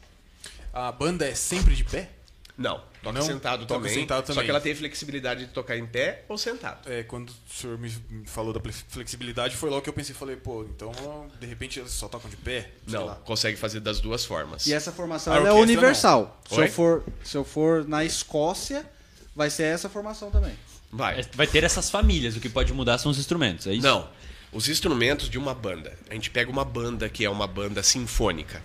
A 0.74 0.92
banda 0.92 1.26
é 1.26 1.34
sempre 1.34 1.74
de 1.74 1.84
pé? 1.84 2.10
Não, 2.58 2.82
toca 3.04 3.20
Não? 3.20 3.26
sentado 3.26 3.66
Toca 3.66 3.82
também. 3.82 3.94
sentado 3.94 4.26
Só 4.28 4.34
também. 4.34 4.46
que 4.46 4.50
ela 4.52 4.62
tem 4.62 4.74
flexibilidade 4.74 5.46
de 5.46 5.52
tocar 5.52 5.76
em 5.78 5.86
pé 5.86 6.24
ou 6.30 6.38
sentado. 6.38 6.90
É, 6.90 7.04
quando 7.04 7.30
o 7.30 7.54
senhor 7.54 7.78
me 7.78 7.90
falou 8.26 8.54
da 8.54 8.62
flex- 8.62 8.86
flexibilidade, 8.88 9.58
foi 9.58 9.70
logo 9.70 9.82
que 9.82 9.90
eu 9.90 9.94
pensei, 9.94 10.16
falei, 10.16 10.38
pô, 10.38 10.64
então 10.64 11.30
de 11.40 11.46
repente 11.48 11.80
eles 11.82 11.92
só 11.92 12.08
tocam 12.08 12.30
de 12.30 12.38
pé? 12.38 12.70
Sei 12.88 12.98
Não, 12.98 13.06
lá. 13.08 13.16
consegue 13.26 13.58
fazer 13.58 13.82
das 13.82 14.00
duas 14.00 14.24
formas. 14.24 14.66
E 14.68 14.74
essa 14.74 14.92
formação 14.94 15.34
é 15.36 15.52
universal. 15.52 16.42
Se 16.50 16.56
Oi? 16.56 16.68
eu, 16.68 16.72
for, 16.72 17.04
se 17.26 17.36
eu 17.38 17.44
for 17.44 17.86
na 17.86 18.06
Escócia, 18.06 18.90
vai 19.36 19.50
ser 19.50 19.64
essa 19.64 19.90
formação 19.90 20.32
também. 20.32 20.54
Vai. 20.92 21.20
É, 21.20 21.26
Vai 21.34 21.48
ter 21.48 21.62
essas 21.66 21.90
famílias, 21.90 22.38
o 22.38 22.40
que 22.40 22.48
pode 22.48 22.72
mudar 22.74 22.98
são 23.00 23.12
os 23.12 23.18
instrumentos, 23.20 23.68
é 23.68 23.74
isso? 23.74 23.86
Não. 23.86 24.10
Os 24.52 24.70
instrumentos 24.70 25.30
de 25.30 25.38
uma 25.38 25.54
banda. 25.54 25.98
A 26.10 26.14
gente 26.14 26.30
pega 26.30 26.50
uma 26.50 26.64
banda 26.64 27.10
que 27.10 27.26
é 27.26 27.30
uma 27.30 27.48
banda 27.48 27.84
sinfônica. 27.84 28.62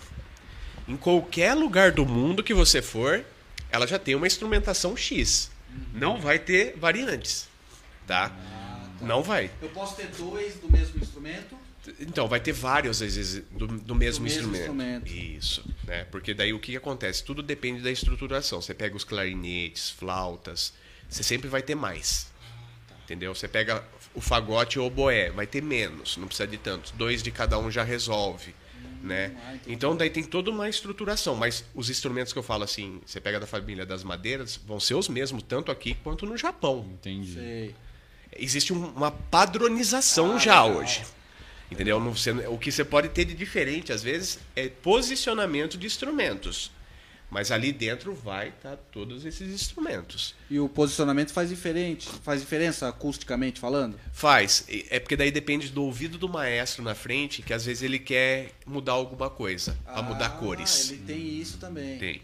Em 0.86 0.96
qualquer 0.96 1.54
lugar 1.54 1.92
do 1.92 2.06
mundo 2.06 2.42
que 2.42 2.54
você 2.54 2.80
for, 2.80 3.24
ela 3.70 3.86
já 3.86 3.98
tem 3.98 4.14
uma 4.14 4.26
instrumentação 4.26 4.96
X. 4.96 5.50
Não 5.92 6.20
vai 6.20 6.38
ter 6.38 6.76
variantes. 6.76 7.48
Tá? 8.06 8.32
Não 9.00 9.22
vai. 9.22 9.50
Eu 9.62 9.68
posso 9.70 9.96
ter 9.96 10.08
dois 10.08 10.54
do 10.56 10.70
mesmo 10.70 11.00
instrumento? 11.00 11.56
Então, 11.98 12.28
vai 12.28 12.38
ter 12.38 12.52
vários, 12.52 13.00
às 13.00 13.14
vezes, 13.14 13.42
do, 13.50 13.66
do 13.66 13.94
mesmo, 13.94 14.24
mesmo 14.24 14.26
instrumento. 14.26 14.60
instrumento. 14.60 15.08
Isso, 15.08 15.64
né? 15.84 16.04
Porque 16.10 16.34
daí 16.34 16.52
o 16.52 16.58
que 16.58 16.76
acontece? 16.76 17.24
Tudo 17.24 17.42
depende 17.42 17.80
da 17.82 17.90
estruturação. 17.90 18.60
Você 18.60 18.74
pega 18.74 18.94
os 18.94 19.04
clarinetes, 19.04 19.90
flautas, 19.90 20.74
você 21.08 21.22
sempre 21.22 21.48
vai 21.48 21.62
ter 21.62 21.74
mais. 21.74 22.30
Entendeu? 23.04 23.34
Você 23.34 23.48
pega 23.48 23.82
o 24.14 24.20
fagote 24.20 24.78
ou 24.78 24.86
o 24.86 24.90
boé, 24.90 25.30
vai 25.30 25.46
ter 25.46 25.62
menos, 25.62 26.16
não 26.16 26.26
precisa 26.26 26.46
de 26.46 26.58
tantos. 26.58 26.90
Dois 26.92 27.22
de 27.22 27.30
cada 27.30 27.58
um 27.58 27.70
já 27.70 27.82
resolve, 27.84 28.54
né? 29.02 29.32
ah. 29.46 29.54
Então 29.66 29.96
daí 29.96 30.11
tem 30.11 30.22
toda 30.24 30.50
uma 30.50 30.68
estruturação, 30.68 31.34
mas 31.36 31.64
os 31.74 31.88
instrumentos 31.90 32.32
que 32.32 32.38
eu 32.38 32.42
falo 32.42 32.64
assim, 32.64 33.00
você 33.06 33.20
pega 33.20 33.38
da 33.40 33.46
família 33.46 33.86
das 33.86 34.02
madeiras, 34.04 34.56
vão 34.66 34.80
ser 34.80 34.94
os 34.94 35.08
mesmos 35.08 35.42
tanto 35.42 35.70
aqui 35.70 35.94
quanto 36.02 36.26
no 36.26 36.36
Japão. 36.36 36.86
Entendi. 36.92 37.34
Sei. 37.34 37.74
Existe 38.36 38.72
um- 38.72 38.86
uma 38.90 39.11
padronização 39.11 40.36
Ah, 40.36 40.38
já 40.38 40.62
legal. 40.64 40.80
hoje. 40.82 41.02
Entendeu? 41.70 42.00
Não- 42.00 42.12
você- 42.14 42.32
o 42.48 42.58
que 42.58 42.72
você 42.72 42.84
pode 42.84 43.08
ter 43.11 43.24
de 43.24 43.34
diferente, 43.34 43.92
às 43.92 44.02
vezes, 44.02 44.40
é 44.56 44.68
posicionamento 44.68 45.78
de 45.78 45.86
instrumentos. 45.86 46.70
Mas 47.30 47.52
ali 47.52 47.72
dentro 47.72 48.12
vai 48.12 48.48
estar 48.48 48.76
todos 48.90 49.24
esses 49.24 49.52
instrumentos. 49.54 50.34
E 50.50 50.58
o 50.58 50.68
posicionamento 50.68 51.32
faz 51.32 51.48
diferente, 51.48 52.08
faz 52.24 52.40
diferença 52.40 52.88
acusticamente 52.88 53.60
falando? 53.60 53.96
Faz. 54.12 54.64
É 54.90 54.98
porque 54.98 55.16
daí 55.16 55.30
depende 55.30 55.68
do 55.68 55.84
ouvido 55.84 56.18
do 56.18 56.28
maestro 56.28 56.82
na 56.82 56.94
frente, 56.94 57.40
que 57.40 57.52
às 57.54 57.64
vezes 57.66 57.84
ele 57.84 58.00
quer 58.00 58.50
mudar 58.66 58.92
alguma 58.92 59.30
coisa. 59.30 59.78
a 59.86 60.02
mudar 60.02 60.26
Ah, 60.26 60.30
cores. 60.30 60.90
Ele 60.90 61.02
tem 61.06 61.38
isso 61.40 61.58
também. 61.58 61.98
Tem. 61.98 62.22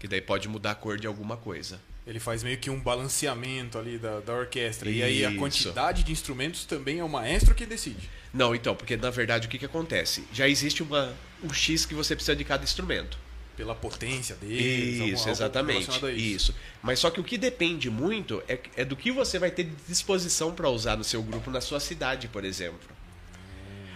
Que 0.00 0.08
daí 0.08 0.22
pode 0.22 0.48
mudar 0.48 0.70
a 0.70 0.74
cor 0.74 0.96
de 0.98 1.06
alguma 1.06 1.36
coisa. 1.36 1.78
Ele 2.06 2.18
faz 2.18 2.42
meio 2.42 2.56
que 2.56 2.70
um 2.70 2.80
balanceamento 2.80 3.76
ali 3.76 3.98
da, 3.98 4.20
da 4.20 4.32
orquestra. 4.32 4.88
E 4.88 5.02
aí 5.02 5.22
a 5.26 5.28
Isso. 5.28 5.38
quantidade 5.38 6.02
de 6.02 6.10
instrumentos 6.12 6.64
também 6.64 7.00
é 7.00 7.04
o 7.04 7.08
maestro 7.08 7.54
que 7.54 7.66
decide. 7.66 8.08
Não, 8.32 8.54
então, 8.54 8.74
porque 8.74 8.96
na 8.96 9.10
verdade 9.10 9.46
o 9.46 9.50
que, 9.50 9.58
que 9.58 9.66
acontece? 9.66 10.24
Já 10.32 10.48
existe 10.48 10.82
uma, 10.82 11.12
um 11.44 11.52
X 11.52 11.84
que 11.84 11.94
você 11.94 12.14
precisa 12.14 12.34
de 12.34 12.44
cada 12.44 12.64
instrumento. 12.64 13.18
Pela 13.58 13.74
potência 13.74 14.36
deles. 14.36 15.00
algum- 15.00 15.12
Isso, 15.14 15.28
exatamente. 15.28 15.80
relacionado 15.80 16.06
a 16.06 16.12
Isso. 16.12 16.54
Mas 16.82 16.98
só 17.00 17.10
que 17.10 17.20
o 17.20 17.24
que 17.24 17.36
depende 17.36 17.90
muito 17.90 18.40
é, 18.48 18.58
é 18.76 18.84
do 18.84 18.94
que 18.96 19.10
você 19.12 19.38
vai 19.38 19.50
ter 19.50 19.64
de 19.64 19.74
disposição 19.88 20.54
para 20.54 20.70
usar 20.70 20.96
no 20.96 21.02
seu 21.04 21.20
grupo, 21.22 21.50
na 21.50 21.60
sua 21.60 21.80
cidade, 21.80 22.28
por 22.28 22.44
exemplo. 22.44 22.88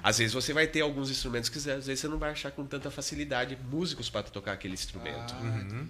Às 0.02 0.18
vezes 0.18 0.34
você 0.34 0.52
vai 0.52 0.66
ter 0.66 0.80
alguns 0.80 1.10
instrumentos 1.10 1.48
que 1.48 1.58
às 1.58 1.64
vezes 1.86 2.00
você 2.00 2.08
não 2.08 2.18
vai 2.18 2.32
achar 2.32 2.50
com 2.50 2.66
tanta 2.66 2.90
facilidade 2.90 3.56
músicos 3.70 4.10
para 4.10 4.24
tocar 4.24 4.52
aquele 4.54 4.74
instrumento. 4.74 5.32
Ah. 5.32 5.84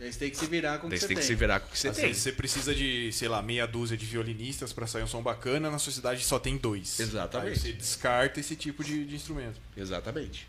E 0.00 0.04
aí 0.06 0.12
você 0.12 0.18
tem 0.18 0.30
que 0.30 0.36
se 0.36 0.46
virar 0.46 0.78
com 0.78 0.88
o 0.88 0.90
que 0.90 0.98
você 0.98 1.06
tem 1.06 1.16
que 1.16 1.22
se 1.22 1.34
virar 1.36 1.60
com 1.60 1.68
o 1.68 1.70
que 1.70 1.78
você 1.78 1.88
Às 1.90 1.96
tem. 1.96 2.06
vezes 2.06 2.22
você 2.22 2.32
precisa 2.32 2.74
de, 2.74 3.12
sei 3.12 3.28
lá, 3.28 3.40
meia 3.40 3.64
dúzia 3.68 3.96
de 3.96 4.04
violinistas 4.04 4.72
pra 4.72 4.84
sair 4.88 5.04
um 5.04 5.06
som 5.06 5.22
bacana, 5.22 5.70
na 5.70 5.78
sua 5.78 5.92
cidade 5.92 6.24
só 6.24 6.40
tem 6.40 6.56
dois. 6.56 6.98
Exatamente. 6.98 7.50
Aí 7.52 7.56
você 7.56 7.72
descarta 7.72 8.40
esse 8.40 8.56
tipo 8.56 8.82
de, 8.82 9.04
de 9.06 9.14
instrumento. 9.14 9.60
Exatamente. 9.76 10.48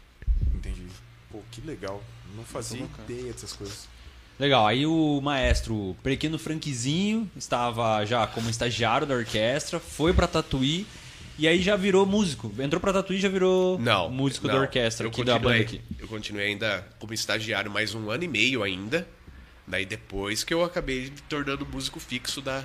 Entendi. 0.55 0.87
Pô, 1.31 1.39
que 1.51 1.61
legal. 1.61 2.03
Não 2.35 2.43
fazia 2.43 2.85
ideia 3.07 3.31
dessas 3.31 3.53
coisas. 3.53 3.87
Legal, 4.39 4.65
aí 4.65 4.85
o 4.85 5.21
maestro 5.21 5.95
Pequeno 6.01 6.39
Franquizinho 6.39 7.29
estava 7.35 8.03
já 8.03 8.25
como 8.25 8.49
estagiário 8.49 9.05
da 9.05 9.13
orquestra, 9.13 9.79
foi 9.79 10.11
pra 10.11 10.27
Tatuí 10.27 10.87
e 11.37 11.47
aí 11.47 11.61
já 11.61 11.75
virou 11.75 12.05
músico. 12.05 12.51
Entrou 12.59 12.79
pra 12.79 12.91
Tatuí 12.91 13.17
e 13.17 13.19
já 13.19 13.29
virou 13.29 13.79
Não. 13.79 14.09
músico 14.09 14.47
não. 14.47 14.55
da 14.55 14.61
orquestra 14.61 15.05
Eu 15.05 15.11
aqui 15.11 15.23
da 15.23 15.37
banda 15.37 15.61
aqui. 15.61 15.81
Eu 15.99 16.07
continuei 16.07 16.47
ainda 16.47 16.87
como 16.99 17.13
estagiário 17.13 17.71
mais 17.71 17.93
um 17.93 18.09
ano 18.09 18.23
e 18.23 18.27
meio 18.27 18.63
ainda. 18.63 19.07
Daí 19.67 19.85
depois 19.85 20.43
que 20.43 20.53
eu 20.53 20.63
acabei 20.63 21.03
me 21.03 21.21
tornando 21.29 21.65
músico 21.65 21.99
fixo 21.99 22.41
da, 22.41 22.63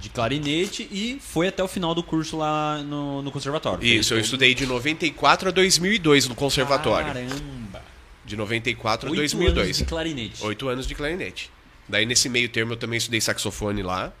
De 0.00 0.08
clarinete 0.10 0.86
e 0.90 1.18
foi 1.20 1.48
até 1.48 1.62
o 1.62 1.68
final 1.68 1.94
do 1.94 2.02
curso 2.02 2.36
lá 2.36 2.78
no, 2.82 3.20
no 3.22 3.32
conservatório. 3.32 3.84
Isso, 3.84 4.14
eu 4.14 4.20
estudei 4.20 4.54
de 4.54 4.64
94 4.64 5.48
a 5.48 5.52
2002 5.52 6.28
no 6.28 6.34
conservatório. 6.34 7.08
Caramba! 7.08 7.89
De 8.30 8.36
94 8.36 9.08
a 9.08 9.10
Oito 9.10 9.18
2002. 9.18 9.64
anos 9.66 9.78
de 9.78 9.84
clarinete. 9.84 10.44
Oito 10.44 10.68
anos 10.68 10.86
de 10.86 10.94
clarinete. 10.94 11.50
Daí 11.88 12.06
nesse 12.06 12.28
meio 12.28 12.48
termo 12.48 12.74
eu 12.74 12.76
também 12.76 12.96
estudei 12.96 13.20
saxofone 13.20 13.82
lá, 13.82 14.12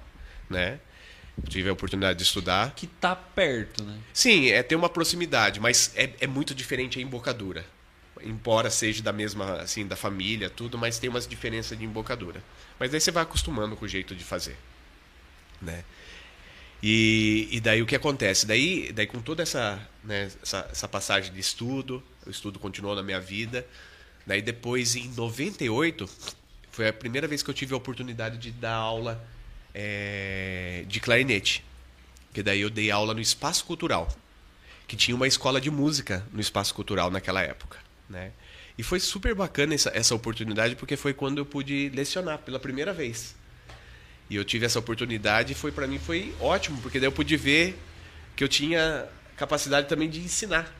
né? 0.48 0.80
Tive 1.48 1.68
a 1.68 1.72
oportunidade 1.72 2.18
de 2.18 2.24
estudar. 2.24 2.74
Que 2.74 2.88
tá 2.88 3.14
perto, 3.14 3.84
né? 3.84 4.00
Sim, 4.12 4.48
é 4.48 4.64
ter 4.64 4.74
uma 4.74 4.88
proximidade, 4.88 5.60
mas 5.60 5.92
é, 5.94 6.10
é 6.20 6.26
muito 6.26 6.56
diferente 6.56 6.98
a 6.98 7.02
embocadura. 7.02 7.64
Embora 8.20 8.68
seja 8.68 9.00
da 9.00 9.12
mesma, 9.12 9.60
assim, 9.60 9.86
da 9.86 9.94
família, 9.94 10.50
tudo, 10.50 10.76
mas 10.76 10.98
tem 10.98 11.08
umas 11.08 11.24
diferenças 11.24 11.78
de 11.78 11.84
embocadura. 11.84 12.42
Mas 12.80 12.90
daí 12.90 13.00
você 13.00 13.12
vai 13.12 13.22
acostumando 13.22 13.76
com 13.76 13.84
o 13.84 13.88
jeito 13.88 14.12
de 14.16 14.24
fazer, 14.24 14.56
né? 15.62 15.84
E, 16.82 17.48
e 17.52 17.60
daí 17.60 17.80
o 17.80 17.86
que 17.86 17.94
acontece? 17.94 18.44
Daí, 18.44 18.90
daí 18.92 19.06
com 19.06 19.20
toda 19.20 19.44
essa, 19.44 19.80
né, 20.02 20.28
essa, 20.42 20.68
essa 20.68 20.88
passagem 20.88 21.32
de 21.32 21.38
estudo, 21.38 22.02
o 22.26 22.30
estudo 22.30 22.58
continuou 22.58 22.96
na 22.96 23.04
minha 23.04 23.20
vida. 23.20 23.64
Daí 24.30 24.40
depois, 24.40 24.94
em 24.94 25.08
98, 25.08 26.08
foi 26.70 26.86
a 26.86 26.92
primeira 26.92 27.26
vez 27.26 27.42
que 27.42 27.50
eu 27.50 27.54
tive 27.54 27.74
a 27.74 27.76
oportunidade 27.76 28.38
de 28.38 28.52
dar 28.52 28.74
aula 28.74 29.20
eh, 29.74 30.84
de 30.86 31.00
clarinete. 31.00 31.64
Que 32.32 32.40
daí 32.40 32.60
eu 32.60 32.70
dei 32.70 32.92
aula 32.92 33.12
no 33.12 33.20
Espaço 33.20 33.64
Cultural, 33.64 34.06
que 34.86 34.94
tinha 34.94 35.16
uma 35.16 35.26
escola 35.26 35.60
de 35.60 35.68
música 35.68 36.24
no 36.32 36.40
Espaço 36.40 36.72
Cultural 36.72 37.10
naquela 37.10 37.42
época, 37.42 37.78
né? 38.08 38.30
E 38.78 38.84
foi 38.84 39.00
super 39.00 39.34
bacana 39.34 39.74
essa, 39.74 39.90
essa 39.92 40.14
oportunidade 40.14 40.76
porque 40.76 40.96
foi 40.96 41.12
quando 41.12 41.38
eu 41.38 41.44
pude 41.44 41.88
lecionar 41.88 42.38
pela 42.38 42.60
primeira 42.60 42.92
vez. 42.92 43.34
E 44.30 44.36
eu 44.36 44.44
tive 44.44 44.64
essa 44.64 44.78
oportunidade 44.78 45.54
e 45.54 45.56
foi 45.56 45.72
para 45.72 45.88
mim 45.88 45.98
foi 45.98 46.32
ótimo, 46.38 46.80
porque 46.82 47.00
daí 47.00 47.08
eu 47.08 47.12
pude 47.12 47.36
ver 47.36 47.76
que 48.36 48.44
eu 48.44 48.48
tinha 48.48 49.08
capacidade 49.36 49.88
também 49.88 50.08
de 50.08 50.20
ensinar, 50.20 50.72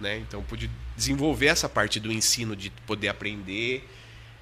né? 0.00 0.18
Então 0.18 0.40
eu 0.40 0.44
pude 0.44 0.70
desenvolver 0.96 1.46
essa 1.46 1.68
parte 1.68 1.98
do 2.00 2.10
ensino 2.12 2.54
de 2.56 2.70
poder 2.86 3.08
aprender, 3.08 3.88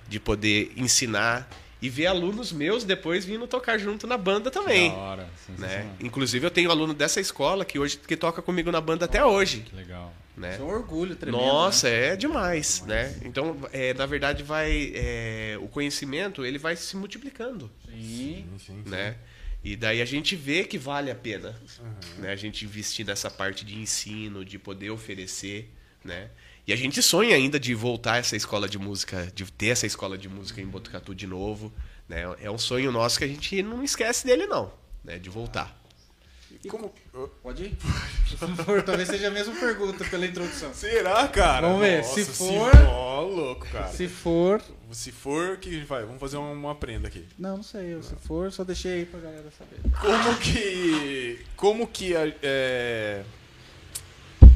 de 0.09 0.19
poder 0.21 0.73
ensinar 0.77 1.49
e 1.81 1.89
ver 1.91 2.07
alunos 2.07 2.53
meus 2.53 2.85
depois 2.85 3.25
vindo 3.25 3.47
tocar 3.47 3.77
junto 3.79 4.07
na 4.07 4.17
banda 4.17 4.51
também 4.51 4.91
Da 4.91 4.97
hora, 4.97 5.31
né? 5.59 5.87
Inclusive 6.01 6.47
eu 6.47 6.51
tenho 6.51 6.71
aluno 6.71 6.95
dessa 6.95 7.21
escola 7.21 7.65
que 7.65 7.79
hoje 7.79 7.99
que 7.99 8.17
toca 8.17 8.41
comigo 8.41 8.73
na 8.73 8.81
banda 8.81 9.05
até 9.05 9.23
hoje, 9.25 9.61
Que 9.61 9.77
legal. 9.77 10.13
né? 10.37 10.55
Isso 10.55 10.63
é 10.63 10.65
um 10.65 10.69
orgulho 10.69 11.15
tremendo. 11.17 11.43
Nossa, 11.43 11.89
né? 11.89 12.09
é 12.09 12.17
demais, 12.17 12.83
né? 12.87 13.15
Então, 13.23 13.57
é, 13.73 13.93
na 13.93 14.07
verdade, 14.07 14.43
vai 14.43 14.93
é, 14.95 15.59
o 15.61 15.69
conhecimento 15.69 16.45
ele 16.47 16.59
vai 16.59 16.77
se 16.77 16.97
multiplicando, 16.97 17.71
Sim. 17.91 18.47
Sim, 18.59 18.83
sim. 18.83 18.83
né? 18.87 19.17
E 19.67 19.75
daí 19.75 20.01
a 20.01 20.05
gente 20.05 20.37
vê 20.37 20.63
que 20.63 20.79
vale 20.79 21.11
a 21.11 21.15
pena, 21.17 21.61
né? 22.19 22.31
A 22.31 22.37
gente 22.37 22.65
investir 22.65 23.05
nessa 23.05 23.29
parte 23.29 23.65
de 23.65 23.77
ensino, 23.77 24.45
de 24.45 24.61
poder 24.61 24.91
oferecer, 24.91 25.69
né? 26.05 26.31
E 26.65 26.73
a 26.73 26.77
gente 26.77 27.03
sonha 27.03 27.35
ainda 27.35 27.59
de 27.59 27.75
voltar 27.75 28.19
essa 28.19 28.37
escola 28.37 28.69
de 28.69 28.79
música, 28.79 29.29
de 29.35 29.45
ter 29.51 29.71
essa 29.71 29.85
escola 29.85 30.17
de 30.17 30.29
música 30.29 30.61
em 30.61 30.67
Botucatu 30.67 31.13
de 31.13 31.27
novo. 31.27 31.75
Né? 32.09 32.23
É 32.41 32.49
um 32.49 32.59
sonho 32.59 32.93
nosso 32.93 33.19
que 33.19 33.25
a 33.25 33.27
gente 33.27 33.61
não 33.61 33.83
esquece 33.83 34.25
dele, 34.25 34.47
não, 34.47 34.73
né? 35.03 35.19
de 35.19 35.29
voltar. 35.29 35.77
E 36.65 36.69
como... 36.69 36.93
Pode 37.43 37.65
ir? 37.65 37.77
Por 38.31 38.39
favor, 38.57 38.83
talvez 38.83 39.09
seja 39.09 39.29
a 39.29 39.31
mesma 39.31 39.55
pergunta 39.55 40.05
pela 40.05 40.27
introdução. 40.27 40.73
Será, 40.75 41.27
cara? 41.29 41.67
Vamos 41.69 41.81
ver, 41.83 41.99
Nossa, 41.99 42.15
se 42.15 42.25
for- 42.25 42.73
Ó, 42.89 43.21
louco, 43.23 43.67
cara. 43.67 43.89
Se 43.89 44.09
for... 44.09 44.61
Se 44.93 45.11
for, 45.11 45.57
que 45.57 45.81
vai? 45.85 46.05
Vamos 46.05 46.21
fazer 46.21 46.37
uma, 46.37 46.51
uma 46.53 46.75
prenda 46.75 47.09
aqui. 47.09 47.25
Não, 47.39 47.57
não 47.57 47.63
sei. 47.63 47.95
eu, 47.95 48.03
Se 48.05 48.15
for, 48.25 48.53
só 48.53 48.63
deixei 48.63 48.93
aí 49.01 49.07
pra 49.07 49.19
galera 49.19 49.51
saber. 49.59 49.81
Como 50.01 50.39
que. 50.39 51.41
Como 51.57 51.87
que. 51.89 52.17
a- 52.17 52.33
É... 52.41 53.25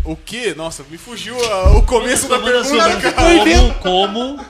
O 0.05 0.15
que? 0.17 0.55
Nossa, 0.55 0.85
me 0.89 0.97
fugiu 0.97 1.35
a- 1.53 1.77
o 1.77 1.85
começo 1.85 2.29
da 2.29 2.39
pergunta, 2.39 3.13
cara. 3.13 3.75
Como, 3.83 4.37
como, 4.37 4.47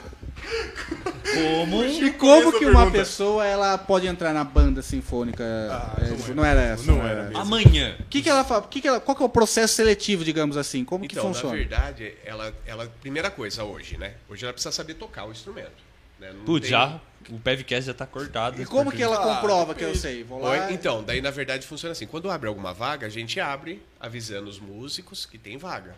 como, 1.21 1.83
E 1.85 2.11
como 2.13 2.51
que 2.57 2.65
uma 2.65 2.79
pergunta. 2.81 2.91
pessoa 2.91 3.45
ela 3.45 3.77
pode 3.77 4.07
entrar 4.07 4.33
na 4.33 4.43
banda 4.43 4.81
sinfônica? 4.81 5.43
Ah, 5.71 5.95
É, 6.01 6.07
não 6.09 6.15
tipo, 6.17 6.25
era. 6.27 6.35
não 6.35 6.45
era 6.45 6.61
essa. 6.61 6.83
Não 6.91 7.05
era 7.07 7.23
mesmo. 7.23 7.37
amanhã. 7.39 7.95
O 7.99 8.03
que, 8.05 8.21
que 8.21 8.29
ela 8.29 8.43
fala? 8.43 8.63
Que 8.63 8.81
que 8.81 8.87
ela, 8.87 8.99
qual 8.99 9.15
que 9.15 9.23
é 9.23 9.25
o 9.25 9.29
processo 9.29 9.75
seletivo, 9.75 10.23
digamos 10.23 10.57
assim? 10.57 10.83
Como 10.83 11.07
que 11.07 11.13
Então, 11.15 11.27
na 11.29 11.33
funciona? 11.33 11.55
verdade, 11.55 12.13
ela, 12.25 12.53
ela. 12.65 12.91
Primeira 13.01 13.29
coisa 13.31 13.63
hoje, 13.63 13.97
né? 13.97 14.13
Hoje 14.29 14.43
ela 14.43 14.53
precisa 14.53 14.71
saber 14.71 14.95
tocar 14.95 15.25
o 15.25 15.31
instrumento. 15.31 15.89
Né? 16.19 16.31
Não 16.33 16.45
Putz, 16.45 16.61
tem- 16.69 16.71
já 16.71 16.99
o 17.29 17.39
Pevcast 17.39 17.85
já 17.87 17.93
tá 17.93 18.05
cortado. 18.05 18.61
E 18.61 18.65
como 18.65 18.91
que 18.91 19.01
ela 19.01 19.15
Ah, 19.15 19.35
comprova 19.35 19.73
que 19.73 19.83
eu 19.83 19.95
sei? 19.95 20.23
Vou 20.23 20.39
lá. 20.41 20.71
Então, 20.71 21.03
daí 21.03 21.19
na 21.21 21.31
verdade 21.31 21.65
funciona 21.65 21.93
assim. 21.93 22.05
Quando 22.05 22.29
abre 22.29 22.47
alguma 22.47 22.73
vaga, 22.73 23.07
a 23.07 23.09
gente 23.09 23.39
abre 23.39 23.81
avisando 23.99 24.47
os 24.49 24.59
músicos 24.59 25.25
que 25.25 25.37
tem 25.37 25.57
vaga. 25.57 25.95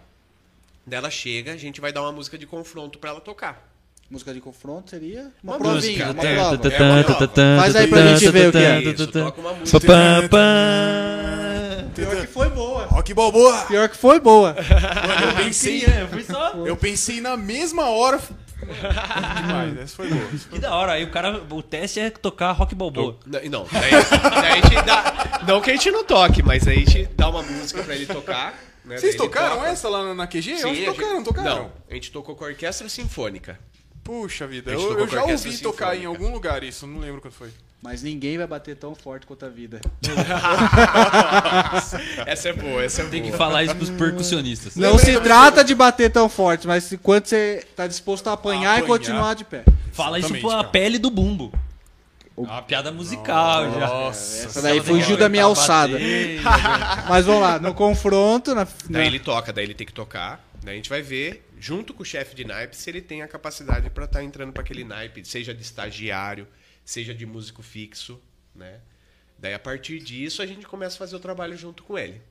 Daí 0.86 0.98
ela 0.98 1.10
chega, 1.10 1.54
a 1.54 1.58
gente 1.58 1.80
vai 1.82 1.92
dar 1.94 2.02
uma 2.02 2.12
música 2.12 2.38
de 2.38 2.46
confronto 2.46 3.00
pra 3.00 3.10
ela 3.10 3.20
tocar. 3.22 3.70
Música 4.10 4.34
de 4.34 4.40
confronto 4.42 4.90
seria 4.92 5.32
uma, 5.44 5.54
Uma 5.54 5.58
provinha, 5.60 6.06
música. 6.08 6.12
uma 6.12 6.22
prova. 6.22 6.68
É. 6.68 7.58
Faz 7.60 7.76
aí 7.76 7.88
pra 7.88 8.08
gente 8.08 8.30
ver 8.30 8.50
o 8.50 8.52
que 8.52 8.58
é. 8.60 8.80
Isso, 8.82 9.08
toca 9.08 9.42
uma 9.42 9.54
música. 9.54 9.80
Pior 11.96 12.16
que 12.22 12.28
foi 12.28 12.50
boa. 12.50 12.86
Rock 12.86 13.14
Balboa! 13.14 13.66
Pior 13.66 13.90
que 13.90 13.98
foi 13.98 14.20
boa. 14.20 14.54
Mano, 14.56 15.28
eu 15.30 15.46
pensei, 15.46 15.84
eu 16.66 16.78
pensei 16.78 17.22
na 17.22 17.36
mesma 17.38 17.90
hora. 17.90 18.20
Demais, 19.42 19.78
essa 19.78 19.96
foi 19.96 20.08
boa. 20.10 20.26
Que 20.52 20.60
da 20.60 20.76
hora. 20.76 20.94
Aí 20.94 21.04
o 21.04 21.12
cara, 21.12 21.42
o 21.50 21.62
teste 21.62 22.00
é 22.00 22.10
tocar 22.10 22.52
rock 22.52 22.74
balboa. 22.76 23.18
Não, 23.26 23.40
não, 23.50 23.68
daí, 23.72 23.92
daí 23.92 24.52
a 24.52 24.56
gente 24.56 24.86
dá. 24.86 25.42
Não 25.48 25.60
que 25.62 25.70
a 25.72 25.74
gente 25.74 25.92
não 25.92 26.04
toque, 26.04 26.42
mas 26.44 26.68
aí 26.68 26.78
a 26.78 26.90
gente 26.90 27.06
dá 27.16 27.30
uma 27.30 27.42
música 27.42 27.84
pra 27.84 27.96
ele 27.96 28.06
tocar. 28.06 28.54
né? 28.86 28.98
Vocês 28.98 29.16
tocaram 29.16 29.58
toca. 29.58 29.68
essa 29.70 29.90
lá 29.90 30.14
na 30.14 30.26
QG? 30.28 30.42
Sim, 30.42 30.50
eu 30.50 30.56
acho 30.56 30.62
que 30.62 30.70
a 30.70 30.74
gente- 30.76 30.86
tocaram, 30.96 31.14
não 31.16 31.24
tocaram? 31.24 31.56
Não, 31.64 31.72
a 31.90 31.94
gente 31.94 32.12
tocou 32.12 32.36
com 32.36 32.44
a 32.46 32.48
orquestra 32.48 32.88
sinfônica. 32.90 33.60
Puxa 34.04 34.46
vida, 34.46 34.72
A 34.72 34.74
eu, 34.74 35.00
eu 35.00 35.08
já 35.08 35.22
a 35.22 35.24
ouvi 35.24 35.58
tocar 35.60 35.96
em 35.96 36.00
sinfônica. 36.02 36.08
algum 36.24 36.34
lugar 36.34 36.64
isso, 36.64 36.86
não 36.86 37.00
lembro 37.00 37.22
quando 37.22 37.34
foi. 37.34 37.50
Mas 37.82 38.02
ninguém 38.02 38.38
vai 38.38 38.48
bater 38.48 38.76
tão 38.78 38.96
forte 38.96 39.26
quanto 39.26 39.46
a 39.46 39.50
vida. 39.50 39.82
Essa 42.26 42.50
é 42.50 42.54
boa, 42.54 42.84
essa 42.84 43.02
é 43.02 43.06
Tem 43.06 43.22
que 43.22 43.30
boa. 43.30 43.38
falar 43.38 43.64
isso 43.64 43.76
pros 43.76 43.90
percussionistas. 43.90 44.76
Não 44.76 44.98
se 44.98 45.20
trata 45.20 45.64
de 45.64 45.76
bater 45.76 46.12
tão 46.12 46.30
forte, 46.30 46.68
mas 46.68 46.84
se 46.86 46.98
quanto 46.98 47.28
você 47.30 47.66
tá 47.76 47.88
disposto 47.88 48.28
a 48.28 48.34
apanhar, 48.34 48.80
e 48.80 48.84
Apanhar. 48.84 48.88
continuar 48.88 49.34
de 49.36 49.44
pé. 49.44 49.64
Fala 49.92 50.20
isso 50.20 50.34
pra 50.34 50.50
cara. 50.50 50.64
pele 50.66 50.98
do 50.98 51.10
bumbo. 51.10 51.52
É 52.36 52.42
uma 52.42 52.62
piada 52.62 52.92
musical 52.92 53.72
já. 53.74 53.88
Nossa. 53.88 54.46
Essa 54.48 54.62
daí 54.62 54.82
fugiu 54.82 55.16
da 55.18 55.30
minha 55.30 55.44
alçada. 55.44 55.98
Mas 57.08 57.26
vamos 57.26 57.42
lá, 57.42 57.60
no 57.60 57.74
confronto, 57.74 58.56
na, 58.56 58.68
Daí 58.90 59.08
ele 59.08 59.20
toca, 59.20 59.54
daí 59.54 59.66
ele 59.66 59.76
tem 59.76 59.86
que 59.86 59.94
tocar. 59.94 60.44
Daí 60.64 60.74
a 60.74 60.76
gente 60.78 60.90
vai 60.90 61.02
ver, 61.02 61.46
junto 61.64 61.94
com 61.94 62.04
o 62.04 62.06
chefe 62.06 62.36
de 62.36 62.44
naipe, 62.44 62.76
se 62.76 62.90
ele 62.90 63.00
tem 63.02 63.22
a 63.22 63.28
capacidade 63.28 63.90
pra 63.90 64.04
estar 64.04 64.22
entrando 64.22 64.52
pra 64.52 64.62
aquele 64.62 64.84
naipe, 64.84 65.24
seja 65.24 65.54
de 65.54 65.62
estagiário, 65.62 66.46
seja 66.84 67.14
de 67.14 67.26
músico 67.26 67.64
fixo, 67.64 68.20
né? 68.54 68.80
Daí 69.40 69.54
a 69.54 69.60
partir 69.60 70.00
disso 70.00 70.42
a 70.42 70.46
gente 70.46 70.66
começa 70.68 70.96
a 70.96 71.00
fazer 71.00 71.16
o 71.16 71.20
trabalho 71.20 71.58
junto 71.58 71.82
com 71.84 71.98
ele. 71.98 72.22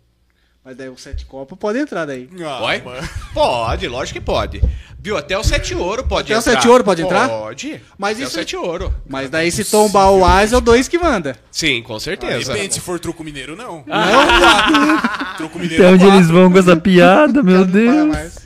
Mas 0.63 0.77
daí 0.77 0.89
o 0.91 0.97
sete 0.99 1.25
copos 1.27 1.59
pode 1.59 1.79
entrar 1.79 2.05
daí. 2.05 2.29
Ah, 2.47 2.59
Pode? 2.61 2.85
mano. 2.85 3.09
Pode, 3.35 3.89
lógico 3.89 4.21
que 4.21 4.25
pode. 4.25 4.63
Viu? 4.99 5.17
Até 5.17 5.37
o 5.37 5.43
sete 5.43 5.75
ouro 5.75 6.05
pode 6.07 6.33
Até 6.33 6.37
o 6.37 6.39
entrar. 6.41 6.53
sete 6.61 6.69
ouro 6.69 6.85
pode 6.85 7.03
entrar? 7.03 7.29
Pode. 7.29 7.81
Mas 7.99 8.17
Até 8.19 8.23
isso- 8.27 8.31
o 8.37 8.39
sete 8.39 8.55
ouro. 8.57 8.95
Mas 9.09 9.29
daí 9.31 9.51
se 9.51 9.65
tombar 9.65 10.13
o 10.13 10.25
Ás 10.25 10.53
é 10.53 10.57
o 10.57 10.61
dois 10.61 10.87
que 10.87 10.99
manda. 10.99 11.37
Sim, 11.51 11.83
com 11.83 11.99
certeza. 11.99 12.53
Depende, 12.53 12.75
se 12.75 12.81
for 12.81 13.01
truco 13.01 13.25
mineiro, 13.25 13.57
não. 13.57 13.83
Não, 13.89 15.37
Truco 15.39 15.59
mineiro 15.59 15.83
Até 15.83 15.91
é 15.91 15.95
onde 15.95 16.05
quatro. 16.05 16.19
eles 16.19 16.31
vão 16.31 16.53
com 16.53 16.59
essa 16.59 16.77
piada, 16.77 17.43
meu 17.43 17.65
Deus. 17.65 18.07
mais. 18.09 18.39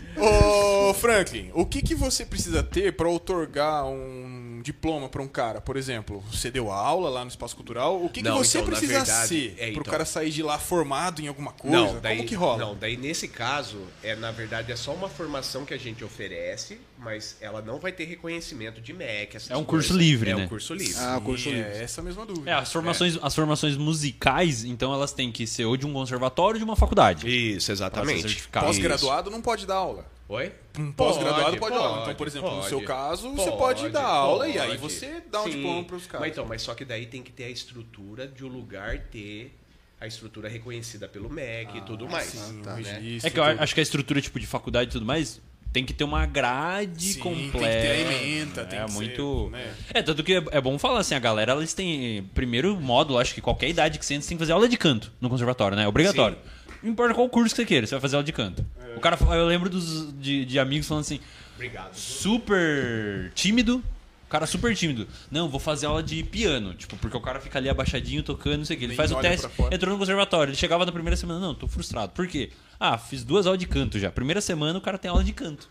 Ô, 0.87 0.95
Franklin, 0.95 1.51
o 1.53 1.67
que, 1.67 1.83
que 1.83 1.97
você 1.97 2.25
precisa 2.25 2.63
ter 2.63 2.93
pra 2.93 3.09
otorgar 3.09 3.85
um 3.87 4.61
diploma 4.63 5.09
pra 5.09 5.21
um 5.21 5.27
cara? 5.27 5.61
Por 5.61 5.77
exemplo, 5.77 6.23
você 6.31 6.49
deu 6.49 6.71
aula 6.71 7.11
lá 7.11 7.25
no 7.25 7.29
Espaço 7.29 7.57
Cultural. 7.57 8.01
O 8.05 8.09
que, 8.09 8.23
que 8.23 8.29
Não, 8.29 8.39
você 8.39 8.59
então, 8.59 8.71
precisa 8.71 8.93
verdade, 8.93 9.29
ser 9.29 9.55
é, 9.59 9.73
pro 9.73 9.81
então. 9.81 9.91
cara 9.91 10.05
sair 10.05 10.31
de 10.31 10.45
lá 10.45 10.61
formado 10.61 11.21
em 11.21 11.27
alguma 11.27 11.51
coisa? 11.51 11.77
Não, 11.77 12.01
daí, 12.01 12.19
Como 12.19 12.29
que 12.29 12.35
rola? 12.37 12.59
Não, 12.59 12.77
daí 12.77 12.97
nesse 12.97 13.27
caso, 13.27 13.79
é, 14.01 14.15
na 14.15 14.31
verdade, 14.31 14.71
é 14.71 14.77
só 14.77 14.93
uma 14.93 15.09
formação 15.09 15.65
que 15.65 15.75
a 15.75 15.79
gente 15.79 16.05
oferece, 16.05 16.81
mas 16.97 17.37
ela 17.41 17.61
não 17.61 17.81
vai 17.81 17.91
ter 17.91 18.05
reconhecimento 18.05 18.81
de 18.81 18.93
MEC. 18.93 19.39
É 19.51 19.57
um 19.57 19.65
curso 19.65 19.89
coisas. 19.89 19.97
livre, 19.97 20.31
é 20.31 20.37
né? 20.37 20.45
um 20.45 20.49
curso 20.49 20.73
livre. 20.73 20.95
Ah, 20.99 21.21
curso 21.23 21.49
livre. 21.49 21.63
É 21.63 21.83
essa 21.83 22.01
a 22.01 22.05
mesma 22.05 22.25
dúvida. 22.25 22.49
É, 22.49 22.55
as 22.55 22.73
formações, 22.73 23.19
as 23.21 23.35
formações 23.35 23.77
musicais, 23.77 24.65
então 24.65 24.95
elas 24.95 25.13
têm 25.13 25.33
que 25.33 25.49
ser 25.49 25.65
ou 25.65 25.77
de 25.77 25.85
um 25.85 25.93
conservatório 25.93 26.55
ou 26.55 26.59
de 26.59 26.65
uma 26.65 26.77
faculdade. 26.77 27.27
Isso, 27.29 27.73
exatamente. 27.73 28.23
certificado. 28.23 28.67
Pós-graduado 28.67 29.31
não 29.31 29.43
pode 29.43 29.67
dar 29.67 29.75
aula. 29.75 30.16
Oi? 30.29 30.53
Um 30.79 30.91
pós-graduado 30.91 31.57
pode, 31.57 31.75
dar 31.75 31.81
aula. 31.81 32.03
Então, 32.03 32.15
por 32.17 32.27
exemplo, 32.27 32.51
no 32.51 32.57
pode. 32.57 32.69
seu 32.69 32.83
caso, 32.83 33.31
você 33.31 33.51
pode 33.53 33.89
dar 33.91 34.05
aula 34.05 34.49
e 34.49 34.59
aí 34.59 34.71
pode. 34.71 34.79
você 34.79 35.23
dá 35.31 35.43
um 35.43 35.45
Sim. 35.45 35.51
diploma 35.51 35.85
pros 35.85 36.07
caras. 36.07 36.21
Mas, 36.21 36.33
então, 36.33 36.47
mas 36.47 36.63
só 36.63 36.75
que 36.75 36.85
daí 36.85 37.07
tem 37.07 37.23
que 37.23 37.31
ter 37.31 37.45
a 37.45 37.51
estrutura 37.51 38.27
de 38.27 38.45
o 38.45 38.49
lugar 38.49 38.99
ter 38.99 39.57
a 40.01 40.07
estrutura 40.07 40.49
reconhecida 40.49 41.09
pelo 41.09 41.31
MEC 41.31 41.79
e 41.79 41.81
tudo 41.83 42.09
mais. 42.09 42.27
Sim, 42.27 42.61
um 42.61 42.63
né? 42.63 43.19
É 43.23 43.31
que 43.31 43.39
eu 43.39 43.45
tudo. 43.45 43.63
acho 43.63 43.75
que 43.75 43.81
a 43.81 43.83
estrutura 43.83 44.21
tipo 44.21 44.41
de 44.41 44.47
faculdade 44.47 44.91
e 44.91 44.93
tudo 44.93 45.07
mais 45.07 45.41
tem 45.73 45.85
que 45.85 45.93
ter 45.93 46.05
uma 46.05 46.25
grade 46.27 47.13
Sim, 47.13 47.21
completa. 47.21 47.59
Tem 47.59 47.77
que 47.77 47.83
ter 47.83 47.91
a 47.91 47.99
ementa, 48.01 48.65
tem 48.65 48.79
é 48.79 48.85
que 48.85 48.91
ser, 48.91 48.97
muito. 48.97 49.51
né? 49.51 49.75
É, 49.93 50.03
tanto 50.03 50.25
que 50.25 50.35
é, 50.35 50.45
é 50.53 50.61
bom 50.61 50.79
falar 50.79 51.01
assim, 51.01 51.15
a 51.15 51.19
galera, 51.19 51.53
eles 51.55 51.75
têm. 51.75 52.25
Primeiro 52.35 52.81
módulo, 52.81 53.19
acho 53.19 53.35
que 53.35 53.41
qualquer 53.41 53.69
idade 53.69 53.99
que 53.99 54.05
você 54.05 54.15
entra, 54.15 54.25
você 54.25 54.29
tem 54.31 54.39
que 54.39 54.43
fazer 54.43 54.53
aula 54.53 54.69
de 54.69 54.77
canto 54.77 55.13
no 55.21 55.29
conservatório, 55.29 55.77
né? 55.77 55.85
É 55.85 55.89
obrigatório. 55.89 56.37
Não 56.83 56.91
importa 56.91 57.15
qual 57.15 57.29
curso 57.29 57.55
que 57.55 57.63
você 57.63 57.67
queira, 57.67 57.87
você 57.87 57.95
vai 57.95 58.01
fazer 58.01 58.17
aula 58.17 58.25
de 58.25 58.33
canto. 58.33 58.65
O 58.97 59.01
cara, 59.01 59.19
eu 59.37 59.47
lembro 59.47 59.69
dos, 59.69 60.13
de, 60.19 60.45
de 60.45 60.59
amigos 60.59 60.87
falando 60.87 61.03
assim, 61.03 61.21
Obrigado. 61.55 61.95
super 61.95 63.31
tímido. 63.35 63.83
O 64.27 64.29
cara 64.29 64.45
super 64.45 64.75
tímido. 64.75 65.07
Não, 65.31 65.49
vou 65.49 65.61
fazer 65.61 65.87
aula 65.87 66.03
de 66.03 66.23
piano. 66.25 66.75
Tipo, 66.75 66.97
porque 66.97 67.17
o 67.17 67.21
cara 67.21 67.41
fica 67.41 67.61
ali 67.61 67.69
abaixadinho, 67.69 68.25
tocando, 68.25 68.59
não 68.59 68.65
sei 68.65 68.75
o 68.75 68.79
que. 68.79 68.85
Ele 68.87 68.89
Nem 68.89 68.97
faz 68.97 69.13
o 69.13 69.21
teste, 69.21 69.47
entrou 69.71 69.93
no 69.93 69.99
conservatório. 69.99 70.51
Ele 70.51 70.57
chegava 70.57 70.85
na 70.85 70.91
primeira 70.91 71.17
semana, 71.17 71.39
não, 71.39 71.55
tô 71.55 71.69
frustrado. 71.69 72.11
Por 72.13 72.27
quê? 72.27 72.51
Ah, 72.79 72.99
fiz 72.99 73.23
duas 73.23 73.47
aulas 73.47 73.61
de 73.61 73.67
canto 73.69 74.01
já. 74.01 74.11
Primeira 74.11 74.41
semana 74.41 74.79
o 74.79 74.83
cara 74.83 74.99
tem 74.99 75.09
aula 75.09 75.23
de 75.23 75.33
canto. 75.33 75.71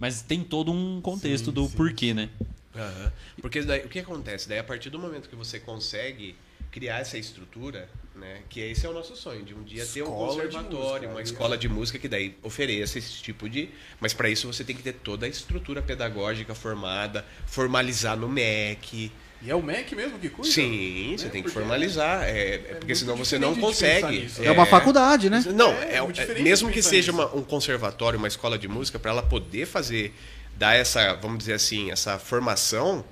Mas 0.00 0.20
tem 0.20 0.42
todo 0.42 0.72
um 0.72 1.00
contexto 1.00 1.52
do 1.52 1.68
porquê, 1.70 2.12
né? 2.12 2.28
Aham. 2.74 3.12
Porque 3.40 3.62
daí, 3.62 3.84
o 3.84 3.88
que 3.88 4.00
acontece? 4.00 4.48
Daí, 4.48 4.58
a 4.58 4.64
partir 4.64 4.90
do 4.90 4.98
momento 4.98 5.28
que 5.28 5.36
você 5.36 5.60
consegue 5.60 6.34
criar 6.74 6.98
essa 6.98 7.16
estrutura, 7.16 7.88
né? 8.16 8.40
Que 8.48 8.58
esse 8.58 8.84
é 8.84 8.88
o 8.88 8.92
nosso 8.92 9.14
sonho, 9.14 9.44
de 9.44 9.54
um 9.54 9.62
dia 9.62 9.86
ter 9.86 10.02
um 10.02 10.06
Escola 10.06 10.26
de 10.34 10.34
conservatório, 10.56 10.80
música, 10.88 11.08
uma 11.08 11.18
aí, 11.20 11.24
escola 11.24 11.56
de 11.56 11.68
música 11.68 11.98
que 12.00 12.08
daí 12.08 12.36
ofereça 12.42 12.98
esse 12.98 13.22
tipo 13.22 13.48
de. 13.48 13.68
Mas 14.00 14.12
para 14.12 14.28
isso 14.28 14.52
você 14.52 14.64
tem 14.64 14.74
que 14.74 14.82
ter 14.82 14.94
toda 14.94 15.24
a 15.24 15.28
estrutura 15.28 15.80
pedagógica 15.80 16.52
formada, 16.52 17.24
formalizar 17.46 18.16
no 18.16 18.28
MEC. 18.28 19.12
E 19.40 19.48
é 19.50 19.54
o 19.54 19.62
MEC 19.62 19.94
mesmo 19.94 20.18
que 20.18 20.28
cuida? 20.28 20.50
Sim, 20.50 21.14
você 21.16 21.26
Né? 21.26 21.30
tem 21.30 21.42
que 21.44 21.48
Porque 21.48 21.60
formalizar. 21.60 22.24
É, 22.24 22.54
é 22.54 22.58
porque 22.58 22.86
muito 22.86 22.96
senão 22.98 23.14
você 23.16 23.38
não 23.38 23.54
consegue. 23.54 24.22
nisso. 24.22 24.42
É 24.42 24.50
uma 24.50 24.66
faculdade, 24.66 25.30
né? 25.30 25.44
Não, 25.54 25.70
É, 25.74 25.98
é, 25.98 26.38
é- 26.38 26.42
mesmo 26.42 26.72
que 26.72 26.82
seja 26.82 27.12
uma- 27.12 27.32
um 27.32 27.44
conservatório, 27.44 28.18
uma 28.18 28.26
escola 28.26 28.58
de 28.58 28.66
música, 28.66 28.98
para 28.98 29.12
ela 29.12 29.22
poder 29.22 29.64
fazer, 29.66 30.12
dar 30.56 30.74
essa, 30.74 31.12
vamos 31.14 31.38
dizer 31.38 31.52
assim, 31.52 31.92
essa 31.92 32.18
formação 32.18 33.04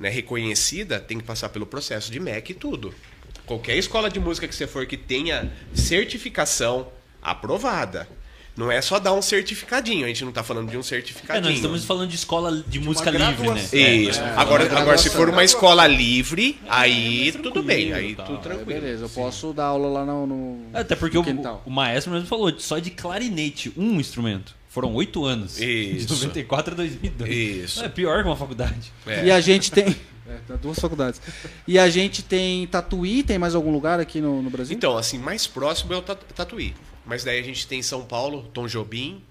né, 0.00 0.08
reconhecida, 0.08 0.98
tem 0.98 1.18
que 1.18 1.24
passar 1.24 1.50
pelo 1.50 1.66
processo 1.66 2.10
de 2.10 2.18
MEC 2.18 2.50
e 2.52 2.54
tudo. 2.54 2.92
Qualquer 3.46 3.76
escola 3.76 4.08
de 4.10 4.18
música 4.18 4.48
que 4.48 4.54
você 4.54 4.66
for 4.66 4.86
que 4.86 4.96
tenha 4.96 5.52
certificação 5.74 6.88
aprovada. 7.22 8.08
Não 8.56 8.70
é 8.70 8.80
só 8.82 8.98
dar 8.98 9.12
um 9.12 9.22
certificadinho, 9.22 10.04
a 10.04 10.08
gente 10.08 10.22
não 10.22 10.30
está 10.30 10.42
falando 10.42 10.68
de 10.70 10.76
um 10.76 10.80
É, 10.80 10.82
certificadinho. 10.82 11.44
nós 11.46 11.54
estamos 11.54 11.84
falando 11.84 12.08
de 12.10 12.16
escola 12.16 12.62
de 12.66 12.80
música 12.80 13.10
livre, 13.10 13.48
né? 13.48 13.60
Isso. 13.62 14.20
É, 14.20 14.34
agora, 14.36 14.66
uma 14.66 14.80
agora, 14.80 14.98
se 14.98 15.08
for 15.08 15.28
uma 15.28 15.44
escola 15.44 15.86
livre, 15.86 16.58
aí 16.68 17.30
tudo 17.32 17.42
tranquilo, 17.52 17.64
bem, 17.66 17.92
aí 17.92 18.14
tá. 18.14 18.24
tudo 18.24 18.38
É, 18.38 18.42
tranquilo. 18.42 18.80
beleza, 18.80 19.04
eu 19.04 19.08
posso 19.08 19.52
dar 19.52 19.66
aula 19.66 19.88
lá 19.88 20.04
no. 20.04 20.26
no- 20.26 20.66
Até 20.74 20.94
porque 20.96 21.16
no 21.16 21.22
o, 21.42 21.60
o 21.66 21.70
maestro 21.70 22.12
mesmo 22.12 22.26
falou, 22.26 22.52
só 22.58 22.78
de 22.78 22.90
clarinete, 22.90 23.72
um 23.76 23.98
instrumento. 24.00 24.54
Foram 24.70 24.94
oito 24.94 25.24
anos. 25.24 25.56
De 25.56 25.96
Isso. 25.96 26.14
94 26.14 26.74
a 26.74 26.76
2002. 26.76 27.30
Isso. 27.34 27.84
É 27.84 27.88
pior 27.88 28.22
que 28.22 28.28
uma 28.28 28.36
faculdade. 28.36 28.92
É. 29.04 29.26
E 29.26 29.30
a 29.30 29.40
gente 29.40 29.70
tem. 29.70 29.94
É, 30.30 30.38
tá 30.46 30.54
duas 30.54 30.78
faculdades. 30.78 31.20
E 31.66 31.76
a 31.76 31.90
gente 31.90 32.22
tem 32.22 32.64
Tatuí, 32.68 33.24
tem 33.24 33.36
mais 33.36 33.52
algum 33.56 33.72
lugar 33.72 33.98
aqui 33.98 34.20
no, 34.20 34.40
no 34.40 34.48
Brasil? 34.48 34.76
Então, 34.76 34.96
assim, 34.96 35.18
mais 35.18 35.44
próximo 35.44 35.92
é 35.92 35.96
o 35.96 36.02
Tatu- 36.02 36.24
Tatuí. 36.32 36.72
Mas 37.04 37.24
daí 37.24 37.40
a 37.40 37.42
gente 37.42 37.66
tem 37.66 37.82
São 37.82 38.04
Paulo, 38.04 38.48
Tom 38.54 38.68
Jobim. 38.68 39.24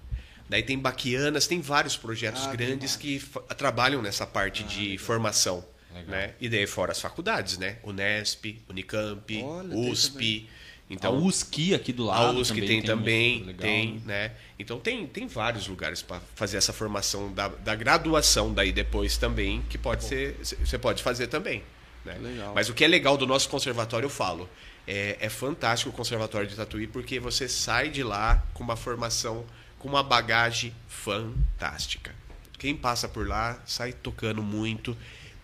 Daí 0.46 0.62
tem 0.62 0.78
Baquianas, 0.78 1.46
tem 1.46 1.58
vários 1.58 1.96
projetos 1.96 2.44
Ah, 2.46 2.54
grandes 2.54 2.96
que 2.96 3.18
trabalham 3.56 4.02
nessa 4.02 4.26
parte 4.26 4.62
de 4.62 4.98
formação. 4.98 5.64
Né? 6.06 6.34
E 6.38 6.50
daí 6.50 6.66
fora 6.66 6.92
as 6.92 7.00
faculdades, 7.00 7.56
né? 7.56 7.78
Unesp, 7.82 8.60
Unicamp, 8.68 9.42
Olha, 9.42 9.74
USP. 9.74 10.50
Então, 10.90 11.14
a 11.14 11.16
USC 11.16 11.72
aqui 11.72 11.92
do 11.92 12.10
a 12.10 12.18
lado 12.18 12.40
USC 12.40 12.54
também 12.54 12.68
tem 12.68 12.80
um 12.80 12.82
também, 12.82 13.44
legal, 13.44 13.60
tem, 13.60 13.92
né? 14.04 14.28
né? 14.28 14.32
Então 14.58 14.80
tem, 14.80 15.06
tem 15.06 15.28
vários 15.28 15.68
lugares 15.68 16.02
para 16.02 16.20
fazer 16.34 16.56
essa 16.56 16.72
formação 16.72 17.32
da, 17.32 17.46
da 17.46 17.76
graduação 17.76 18.52
daí 18.52 18.72
depois 18.72 19.16
também, 19.16 19.62
que 19.70 19.78
pode 19.78 20.02
ser, 20.02 20.36
você 20.42 20.76
pode 20.76 21.00
fazer 21.00 21.28
também. 21.28 21.62
Né? 22.04 22.18
Legal. 22.20 22.52
Mas 22.56 22.68
o 22.68 22.74
que 22.74 22.84
é 22.84 22.88
legal 22.88 23.16
do 23.16 23.24
nosso 23.24 23.48
conservatório, 23.48 24.06
eu 24.06 24.10
falo, 24.10 24.48
é, 24.84 25.16
é 25.20 25.28
fantástico 25.28 25.90
o 25.90 25.92
conservatório 25.92 26.48
de 26.48 26.56
Tatuí, 26.56 26.88
porque 26.88 27.20
você 27.20 27.48
sai 27.48 27.88
de 27.88 28.02
lá 28.02 28.44
com 28.52 28.64
uma 28.64 28.74
formação, 28.74 29.44
com 29.78 29.88
uma 29.88 30.02
bagagem 30.02 30.74
fantástica. 30.88 32.12
Quem 32.58 32.76
passa 32.76 33.08
por 33.08 33.28
lá 33.28 33.62
sai 33.64 33.92
tocando 33.92 34.42
muito 34.42 34.96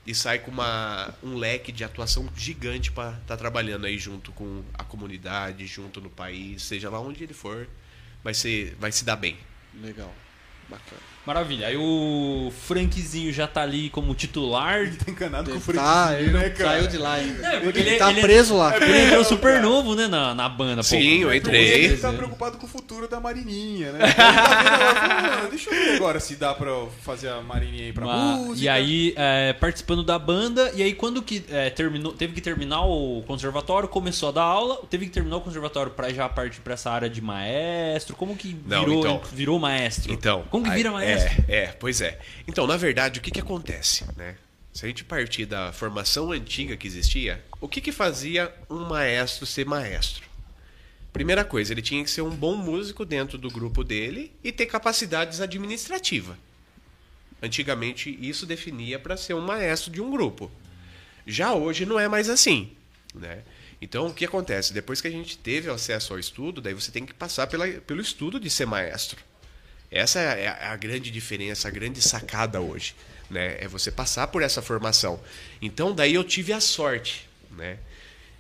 e 0.07 0.15
sai 0.15 0.39
com 0.39 0.51
uma, 0.51 1.13
um 1.23 1.35
leque 1.35 1.73
de 1.73 1.83
atuação 1.83 2.29
gigante 2.37 2.93
para 2.93 3.19
estar 3.19 3.37
trabalhando 3.37 3.87
aí 3.87 3.99
junto 3.99 4.31
com 4.33 4.63
a 4.75 4.85
comunidade, 4.85 5.67
junto 5.67 6.01
no 6.01 6.09
país, 6.09 6.63
seja 6.63 6.89
lá 6.89 7.01
onde 7.01 7.25
ele 7.25 7.35
for, 7.35 7.69
vai, 8.23 8.33
ser, 8.33 8.77
vai 8.79 8.93
se 8.93 9.05
dar 9.05 9.17
bem. 9.17 9.37
Legal. 9.75 10.15
Bacana. 10.69 11.16
Maravilha. 11.27 11.67
Aí 11.67 11.77
o 11.77 12.53
Frankzinho 12.67 13.33
já 13.33 13.47
tá 13.47 13.63
ali 13.63 13.91
como 13.91 14.15
titular. 14.15 14.89
Tá 15.05 15.11
encanado 15.11 15.51
com 15.51 15.57
o 15.57 15.61
Tá, 15.75 16.07
Frank, 16.09 16.23
ele 16.23 16.31
não 16.33 16.41
né, 16.41 16.51
cara? 16.51 16.71
saiu 16.71 16.87
de 16.87 16.99
lá 16.99 17.15
ainda. 17.15 17.47
É, 17.47 17.61
porque 17.61 17.79
ele, 17.81 17.89
ele- 17.91 17.99
tá 17.99 18.11
ele- 18.11 18.21
preso 18.21 18.57
lá. 18.57 18.77
Ele 18.77 18.99
entrou 19.07 19.25
super 19.25 19.61
novo, 19.61 19.95
né, 19.95 20.07
na, 20.07 20.35
na 20.35 20.49
banda. 20.49 20.77
pô. 20.77 20.83
Sim, 20.85 21.23
eu 21.23 21.35
entrei. 21.35 21.85
Ele 21.85 21.97
tá 21.97 22.13
preocupado 22.13 22.57
com 22.59 22.67
o 22.67 22.69
futuro 22.69 23.09
da 23.09 23.19
Marininha, 23.21 23.93
né? 23.93 24.05
Ele 24.05 24.13
tá 24.15 24.31
vendo 24.33 24.69
agora, 24.69 24.95
falou, 24.95 25.37
"Mano, 25.37 25.51
deixa 25.51 25.71
eu 25.71 25.75
ver 25.85 25.97
agora 25.97 26.21
se 26.21 26.37
dá 26.37 26.55
pra 26.55 26.69
eu 26.71 26.93
fazer 27.03 27.29
a 27.29 27.41
Marininha 27.41 27.85
aí 27.87 27.93
pra 27.93 28.05
Uma- 28.05 28.17
música. 28.37 28.65
e 28.65 28.69
aí, 28.69 29.15
é, 29.17 29.53
participando 29.55 30.03
da 30.05 30.19
banda, 30.19 30.71
e 30.75 30.83
aí 30.83 30.95
quando 30.95 31.21
que 31.23 31.45
é, 31.51 31.71
terminou, 31.71 32.13
teve 32.13 32.33
que 32.35 32.41
terminar 32.41 32.83
o 32.85 33.23
conservatório, 33.27 33.89
começou 33.89 34.29
a 34.29 34.33
dar 34.33 34.43
aula, 34.43 34.79
teve 34.89 35.07
que 35.07 35.13
terminar 35.13 35.37
o 35.37 35.41
conservatório 35.41 35.91
pra 35.93 36.13
já 36.13 36.29
partir 36.29 36.61
pra 36.61 36.75
essa 36.75 36.91
área 36.91 37.09
de 37.11 37.21
maestro, 37.21 38.15
como 38.17 38.37
que 38.37 38.57
Não, 38.67 38.81
virou, 38.81 38.99
então. 39.01 39.21
virou 39.33 39.59
maestro? 39.59 40.13
Então, 40.13 40.45
como 40.51 40.65
que 40.65 40.71
vira 40.71 40.91
maestro? 40.93 41.16
É, 41.23 41.45
é, 41.49 41.67
pois 41.69 42.01
é. 42.01 42.19
Então, 42.47 42.67
na 42.67 42.77
verdade, 42.77 43.19
o 43.19 43.23
que, 43.23 43.31
que 43.31 43.41
acontece, 43.41 44.05
né? 44.17 44.37
Se 44.73 44.85
a 44.85 44.89
gente 44.89 45.05
partir 45.05 45.47
da 45.47 45.73
formação 45.73 46.33
antiga 46.33 46.77
que 46.77 46.87
existia, 46.87 47.43
o 47.61 47.69
que, 47.69 47.81
que 47.81 47.91
fazia 47.91 48.55
um 48.69 48.85
maestro 48.87 49.47
ser 49.47 49.65
maestro? 49.65 50.27
Primeira 51.13 51.45
coisa, 51.45 51.73
ele 51.73 51.81
tinha 51.81 52.05
que 52.05 52.11
ser 52.11 52.21
um 52.21 52.29
bom 52.29 52.55
músico 52.57 53.05
dentro 53.07 53.39
do 53.39 53.51
grupo 53.51 53.83
dele 53.83 54.35
e 54.45 54.53
ter 54.53 54.67
capacidades 54.67 55.41
administrativas. 55.41 56.37
Antigamente, 57.43 58.19
isso 58.21 58.45
definia 58.45 58.99
para 58.99 59.17
ser 59.17 59.33
um 59.33 59.41
maestro 59.41 59.91
de 59.91 60.03
um 60.03 60.11
grupo. 60.11 60.51
Já 61.27 61.55
hoje 61.55 61.87
não 61.87 61.99
é 61.99 62.07
mais 62.07 62.29
assim, 62.29 62.71
né? 63.15 63.43
Então, 63.81 64.07
o 64.07 64.15
que 64.15 64.25
acontece? 64.25 64.73
Depois 64.73 65.01
que 65.01 65.09
a 65.09 65.11
gente 65.11 65.37
teve 65.37 65.71
acesso 65.71 66.13
ao 66.13 66.19
estudo, 66.19 66.61
daí 66.61 66.75
você 66.75 66.91
tem 66.91 67.05
que 67.05 67.15
passar 67.15 67.47
pela, 67.47 67.67
pelo 67.67 68.01
estudo 68.01 68.41
de 68.41 68.49
ser 68.49 68.67
maestro. 68.67 69.23
Essa 69.91 70.21
é 70.21 70.49
a, 70.49 70.73
a 70.73 70.77
grande 70.77 71.11
diferença, 71.11 71.69
a 71.69 71.71
grande 71.71 72.03
sacada 72.03 72.61
hoje, 72.61 72.95
né? 73.31 73.57
É 73.61 73.69
você 73.69 73.91
passar 73.91 74.27
por 74.29 74.43
essa 74.43 74.61
formação. 74.61 75.21
Então, 75.61 75.95
daí 75.95 76.15
eu 76.15 76.25
tive 76.25 76.53
a 76.53 76.61
sorte, 76.61 77.29
né? 77.51 77.79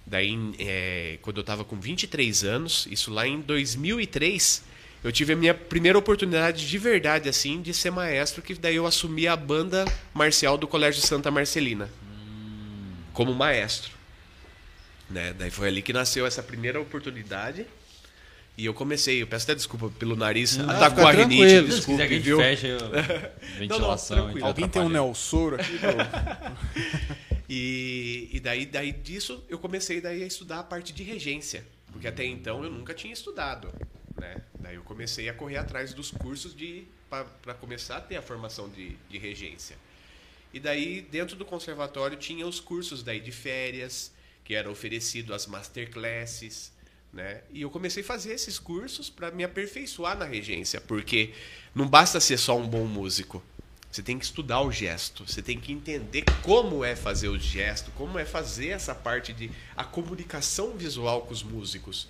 Daí, 0.06 0.36
é, 0.58 1.18
quando 1.22 1.38
eu 1.38 1.40
estava 1.40 1.64
com 1.64 1.80
23 1.80 2.44
anos, 2.44 2.86
isso 2.90 3.10
lá 3.10 3.26
em 3.26 3.40
2003, 3.40 4.62
eu 5.02 5.10
tive 5.10 5.32
a 5.32 5.36
minha 5.36 5.54
primeira 5.54 5.98
oportunidade 5.98 6.68
de 6.68 6.78
verdade, 6.78 7.28
assim, 7.28 7.60
de 7.60 7.74
ser 7.74 7.90
maestro, 7.90 8.40
que 8.40 8.54
daí 8.54 8.76
eu 8.76 8.86
assumi 8.86 9.26
a 9.26 9.36
banda 9.36 9.84
marcial 10.14 10.56
do 10.56 10.66
Colégio 10.68 11.02
Santa 11.02 11.30
Marcelina, 11.30 11.90
como 13.12 13.34
maestro. 13.34 13.92
Né? 15.10 15.32
Daí 15.32 15.50
foi 15.50 15.68
ali 15.68 15.82
que 15.82 15.92
nasceu 15.92 16.26
essa 16.26 16.42
primeira 16.42 16.80
oportunidade. 16.80 17.66
E 18.56 18.64
eu 18.64 18.72
comecei, 18.72 19.20
eu 19.20 19.26
peço 19.26 19.44
até 19.44 19.54
desculpa 19.54 19.90
pelo 19.98 20.16
nariz, 20.16 20.56
Não, 20.56 20.70
atacou 20.70 21.06
a 21.06 21.12
rinite, 21.12 21.46
tranquilo. 21.46 21.72
Se 21.72 21.86
quiser 21.86 22.08
que 22.08 22.14
a 22.14 22.18
viu? 22.18 22.38
ventilação. 23.58 24.30
e 24.36 24.40
tá 24.40 24.46
Alguém 24.46 24.68
tem 24.68 24.82
um. 24.82 24.88
Nelsoro 24.88 25.56
aqui? 25.56 25.78
Pô? 25.78 25.86
E, 27.48 28.28
e 28.32 28.40
daí, 28.40 28.66
daí 28.66 28.90
disso 28.90 29.44
eu 29.48 29.58
comecei 29.58 30.00
daí 30.00 30.22
a 30.22 30.26
estudar 30.26 30.58
a 30.58 30.62
parte 30.64 30.92
de 30.92 31.04
regência, 31.04 31.64
porque 31.92 32.08
até 32.08 32.24
então 32.24 32.64
eu 32.64 32.70
nunca 32.70 32.92
tinha 32.92 33.12
estudado, 33.12 33.72
né? 34.20 34.42
Daí 34.58 34.74
eu 34.74 34.82
comecei 34.82 35.28
a 35.28 35.34
correr 35.34 35.56
atrás 35.56 35.94
dos 35.94 36.10
cursos 36.10 36.54
de 36.54 36.84
para 37.08 37.54
começar 37.54 37.98
a 37.98 38.00
ter 38.00 38.16
a 38.16 38.22
formação 38.22 38.68
de, 38.68 38.96
de 39.08 39.16
regência. 39.16 39.76
E 40.52 40.58
daí 40.58 41.02
dentro 41.02 41.36
do 41.36 41.44
conservatório 41.44 42.16
tinha 42.16 42.44
os 42.44 42.58
cursos 42.58 43.04
daí 43.04 43.20
de 43.20 43.30
férias 43.30 44.12
que 44.42 44.54
eram 44.54 44.72
oferecidos 44.72 45.30
as 45.30 45.46
masterclasses, 45.46 46.72
né? 47.16 47.40
E 47.50 47.62
eu 47.62 47.70
comecei 47.70 48.02
a 48.02 48.06
fazer 48.06 48.34
esses 48.34 48.58
cursos 48.58 49.08
para 49.08 49.30
me 49.30 49.42
aperfeiçoar 49.42 50.16
na 50.18 50.26
regência, 50.26 50.82
porque 50.82 51.32
não 51.74 51.88
basta 51.88 52.20
ser 52.20 52.36
só 52.36 52.56
um 52.56 52.68
bom 52.68 52.84
músico. 52.84 53.42
Você 53.90 54.02
tem 54.02 54.18
que 54.18 54.26
estudar 54.26 54.60
o 54.60 54.70
gesto, 54.70 55.26
você 55.26 55.40
tem 55.40 55.58
que 55.58 55.72
entender 55.72 56.24
como 56.42 56.84
é 56.84 56.94
fazer 56.94 57.28
o 57.28 57.38
gesto, 57.38 57.90
como 57.92 58.18
é 58.18 58.26
fazer 58.26 58.68
essa 58.68 58.94
parte 58.94 59.32
de 59.32 59.50
a 59.74 59.82
comunicação 59.82 60.76
visual 60.76 61.22
com 61.22 61.32
os 61.32 61.42
músicos. 61.42 62.06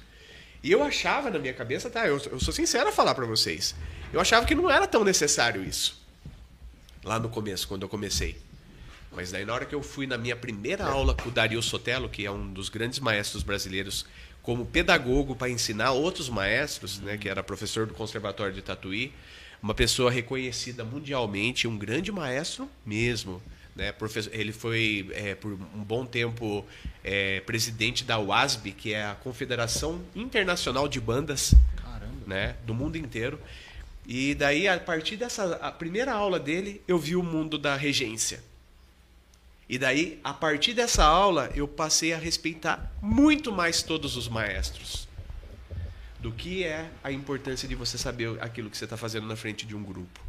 E 0.61 0.73
eu 0.73 0.83
achava 0.83 1.31
na 1.31 1.39
minha 1.39 1.55
cabeça, 1.55 1.89
tá, 1.89 2.05
eu, 2.09 2.21
eu 2.33 2.41
sou 2.41 2.53
sincero 2.53 2.89
a 2.89 2.93
falar 2.93 3.15
para 3.15 3.27
vocês. 3.27 3.77
Eu 4.13 4.21
achava 4.21 4.45
que 4.45 4.57
não 4.57 4.69
era 4.69 4.89
tão 4.89 5.05
necessário 5.05 5.63
isso. 5.63 6.05
Lá 7.05 7.21
no 7.21 7.29
começo, 7.29 7.69
quando 7.69 7.83
eu 7.83 7.89
comecei. 7.89 8.37
Mas 9.13 9.31
daí 9.31 9.45
na 9.47 9.55
hora 9.55 9.65
que 9.65 9.75
eu 9.75 9.83
fui 9.83 10.07
na 10.07 10.19
minha 10.19 10.37
primeira 10.37 10.85
aula 10.85 11.15
com 11.15 11.31
o 11.31 11.33
Dario 11.33 11.63
Sotelo, 11.63 12.09
que 12.09 12.27
é 12.27 12.31
um 12.31 12.53
dos 12.53 12.69
grandes 12.69 12.99
maestros 12.99 13.43
brasileiros, 13.43 14.05
como 14.47 14.65
pedagogo 14.65 15.35
para 15.35 15.51
ensinar 15.51 15.91
outros 15.91 16.29
maestros, 16.29 17.01
né, 17.01 17.19
que 17.19 17.29
era 17.29 17.43
professor 17.43 17.85
do 17.85 17.93
Conservatório 17.93 18.55
de 18.55 18.63
Tatuí, 18.63 19.13
uma 19.61 19.75
pessoa 19.75 20.09
reconhecida 20.09 20.85
mundialmente, 20.85 21.67
um 21.67 21.77
grande 21.77 22.13
maestro 22.13 22.71
mesmo. 22.87 23.43
Né? 23.75 23.91
Professor, 23.91 24.33
ele 24.33 24.53
foi, 24.53 25.11
é, 25.15 25.35
por 25.35 25.53
um 25.53 25.83
bom 25.83 26.07
tempo, 26.07 26.65
é, 27.03 27.41
presidente 27.41 28.05
da 28.05 28.21
UASB, 28.21 28.71
que 28.71 28.95
é 28.95 29.07
a 29.07 29.17
Confederação 29.17 30.01
Internacional 30.15 30.87
de 30.87 31.01
Bandas 31.01 31.53
né, 32.25 32.55
do 32.65 32.73
mundo 32.73 32.97
inteiro. 32.97 33.41
E 34.07 34.33
daí, 34.37 34.69
a 34.69 34.79
partir 34.79 35.17
dessa 35.17 35.57
a 35.57 35.73
primeira 35.73 36.13
aula 36.13 36.39
dele, 36.39 36.81
eu 36.87 37.01
vi 37.01 37.17
o 37.17 37.23
mundo 37.23 37.59
da 37.59 37.75
regência. 37.75 38.41
E 39.69 39.79
daí, 39.79 40.21
a 40.23 40.33
partir 40.33 40.75
dessa 40.75 41.05
aula, 41.05 41.51
eu 41.55 41.67
passei 41.67 42.13
a 42.13 42.19
respeitar 42.19 42.93
muito 43.03 43.53
mais 43.53 43.83
todos 43.83 44.17
os 44.17 44.29
maestros. 44.29 45.09
Do 46.21 46.31
que 46.33 46.65
é 46.65 46.89
a 47.03 47.11
importância 47.11 47.69
de 47.69 47.75
você 47.75 47.99
saber 47.99 48.41
aquilo 48.41 48.71
que 48.71 48.77
você 48.77 48.85
está 48.85 48.97
fazendo 48.97 49.27
na 49.27 49.37
frente 49.37 49.67
de 49.67 49.75
um 49.75 49.83
grupo. 49.83 50.21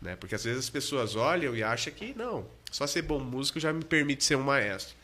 Né? 0.00 0.14
Porque 0.16 0.34
às 0.34 0.44
vezes 0.44 0.64
as 0.64 0.70
pessoas 0.70 1.16
olham 1.16 1.56
e 1.56 1.62
acham 1.62 1.92
que, 1.92 2.14
não, 2.14 2.46
só 2.70 2.86
ser 2.86 3.02
bom 3.02 3.18
músico 3.18 3.58
já 3.58 3.72
me 3.72 3.82
permite 3.82 4.24
ser 4.24 4.36
um 4.36 4.42
maestro. 4.42 4.94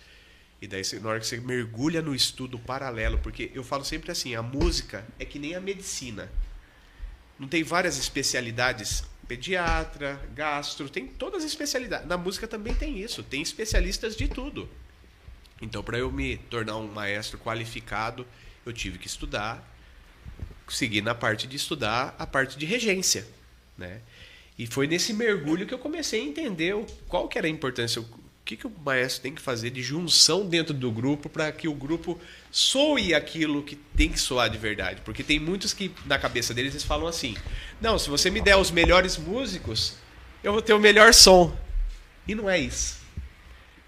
E 0.60 0.66
daí, 0.68 0.82
na 1.00 1.08
hora 1.08 1.20
que 1.20 1.26
você 1.26 1.40
mergulha 1.40 2.00
no 2.00 2.14
estudo 2.14 2.58
paralelo, 2.58 3.18
porque 3.18 3.50
eu 3.52 3.64
falo 3.64 3.84
sempre 3.84 4.12
assim: 4.12 4.36
a 4.36 4.42
música 4.42 5.04
é 5.18 5.24
que 5.24 5.38
nem 5.38 5.56
a 5.56 5.60
medicina. 5.60 6.30
Não 7.36 7.48
tem 7.48 7.64
várias 7.64 7.98
especialidades? 7.98 9.02
Pediatra, 9.32 10.20
gastro, 10.34 10.90
tem 10.90 11.06
todas 11.06 11.42
as 11.42 11.50
especialidades. 11.50 12.06
Na 12.06 12.18
música 12.18 12.46
também 12.46 12.74
tem 12.74 12.98
isso, 12.98 13.22
tem 13.22 13.40
especialistas 13.40 14.14
de 14.14 14.28
tudo. 14.28 14.68
Então, 15.62 15.82
para 15.82 15.96
eu 15.96 16.12
me 16.12 16.36
tornar 16.36 16.76
um 16.76 16.86
maestro 16.86 17.38
qualificado, 17.38 18.26
eu 18.66 18.74
tive 18.74 18.98
que 18.98 19.06
estudar, 19.06 19.66
seguir 20.68 21.00
na 21.00 21.14
parte 21.14 21.46
de 21.46 21.56
estudar 21.56 22.14
a 22.18 22.26
parte 22.26 22.58
de 22.58 22.66
regência, 22.66 23.26
né? 23.78 24.02
E 24.58 24.66
foi 24.66 24.86
nesse 24.86 25.14
mergulho 25.14 25.66
que 25.66 25.72
eu 25.72 25.78
comecei 25.78 26.20
a 26.20 26.24
entender 26.24 26.74
qual 27.08 27.26
que 27.26 27.38
era 27.38 27.46
a 27.46 27.50
importância, 27.50 28.04
o 28.42 28.44
que, 28.44 28.56
que 28.56 28.66
o 28.66 28.72
maestro 28.84 29.22
tem 29.22 29.32
que 29.32 29.40
fazer 29.40 29.70
de 29.70 29.80
junção 29.80 30.44
dentro 30.44 30.74
do 30.74 30.90
grupo 30.90 31.28
para 31.28 31.52
que 31.52 31.68
o 31.68 31.74
grupo 31.74 32.20
soe 32.50 33.14
aquilo 33.14 33.62
que 33.62 33.76
tem 33.76 34.10
que 34.10 34.18
soar 34.18 34.50
de 34.50 34.58
verdade. 34.58 35.00
Porque 35.04 35.22
tem 35.22 35.38
muitos 35.38 35.72
que, 35.72 35.92
na 36.04 36.18
cabeça 36.18 36.52
deles, 36.52 36.72
eles 36.72 36.82
falam 36.82 37.06
assim: 37.06 37.36
não, 37.80 37.96
se 38.00 38.10
você 38.10 38.30
me 38.30 38.40
der 38.40 38.56
os 38.56 38.72
melhores 38.72 39.16
músicos, 39.16 39.94
eu 40.42 40.52
vou 40.52 40.60
ter 40.60 40.72
o 40.72 40.80
melhor 40.80 41.14
som. 41.14 41.56
E 42.26 42.34
não 42.34 42.50
é 42.50 42.58
isso. 42.58 43.00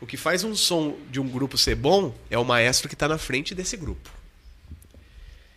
O 0.01 0.07
que 0.07 0.17
faz 0.17 0.45
um 0.45 0.55
som 0.55 0.97
de 1.11 1.19
um 1.19 1.29
grupo 1.29 1.59
ser 1.59 1.75
bom 1.75 2.15
é 2.31 2.39
o 2.39 2.45
maestro 2.45 2.89
que 2.89 2.95
está 2.95 3.09
na 3.09 3.19
frente 3.19 3.57
desse 3.57 3.77
grupo. 3.77 4.09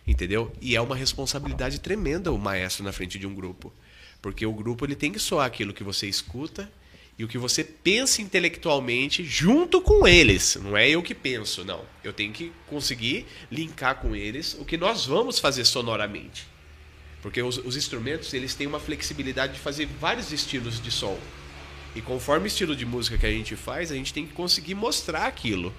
Entendeu? 0.04 0.50
E 0.60 0.74
é 0.74 0.80
uma 0.80 0.96
responsabilidade 0.96 1.78
tremenda 1.78 2.32
o 2.32 2.38
maestro 2.38 2.82
na 2.82 2.90
frente 2.90 3.16
de 3.16 3.28
um 3.28 3.34
grupo. 3.34 3.72
Porque 4.20 4.44
o 4.44 4.52
grupo 4.52 4.84
ele 4.84 4.96
tem 4.96 5.12
que 5.12 5.20
soar 5.20 5.46
aquilo 5.46 5.72
que 5.72 5.84
você 5.84 6.08
escuta 6.08 6.68
e 7.18 7.24
o 7.24 7.28
que 7.28 7.36
você 7.36 7.64
pensa 7.64 8.22
intelectualmente 8.22 9.24
junto 9.24 9.80
com 9.80 10.06
eles. 10.06 10.56
Não 10.62 10.76
é 10.76 10.88
eu 10.88 11.02
que 11.02 11.14
penso, 11.14 11.64
não. 11.64 11.84
Eu 12.04 12.12
tenho 12.12 12.32
que 12.32 12.52
conseguir 12.68 13.26
linkar 13.50 13.96
com 13.96 14.14
eles 14.14 14.54
o 14.54 14.64
que 14.64 14.76
nós 14.76 15.04
vamos 15.04 15.40
fazer 15.40 15.64
sonoramente. 15.64 16.46
Porque 17.20 17.42
os, 17.42 17.58
os 17.58 17.76
instrumentos, 17.76 18.32
eles 18.32 18.54
têm 18.54 18.68
uma 18.68 18.78
flexibilidade 18.78 19.54
de 19.54 19.58
fazer 19.58 19.86
vários 20.00 20.32
estilos 20.32 20.80
de 20.80 20.92
som. 20.92 21.18
E 21.96 22.00
conforme 22.00 22.44
o 22.44 22.46
estilo 22.46 22.76
de 22.76 22.86
música 22.86 23.18
que 23.18 23.26
a 23.26 23.32
gente 23.32 23.56
faz, 23.56 23.90
a 23.90 23.96
gente 23.96 24.14
tem 24.14 24.24
que 24.24 24.32
conseguir 24.32 24.76
mostrar 24.76 25.26
aquilo, 25.26 25.74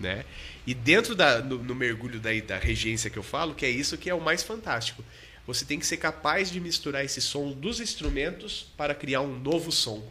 né? 0.00 0.24
E 0.66 0.72
dentro 0.72 1.14
da, 1.14 1.42
no, 1.42 1.62
no 1.62 1.74
mergulho 1.74 2.18
da, 2.18 2.30
da 2.40 2.56
regência 2.56 3.10
que 3.10 3.18
eu 3.18 3.22
falo, 3.22 3.54
que 3.54 3.66
é 3.66 3.70
isso 3.70 3.98
que 3.98 4.08
é 4.08 4.14
o 4.14 4.20
mais 4.20 4.42
fantástico. 4.42 5.04
Você 5.46 5.66
tem 5.66 5.78
que 5.78 5.86
ser 5.86 5.98
capaz 5.98 6.50
de 6.50 6.58
misturar 6.60 7.04
esse 7.04 7.20
som 7.20 7.52
dos 7.52 7.80
instrumentos 7.80 8.72
para 8.76 8.94
criar 8.94 9.20
um 9.20 9.38
novo 9.38 9.70
som. 9.70 10.02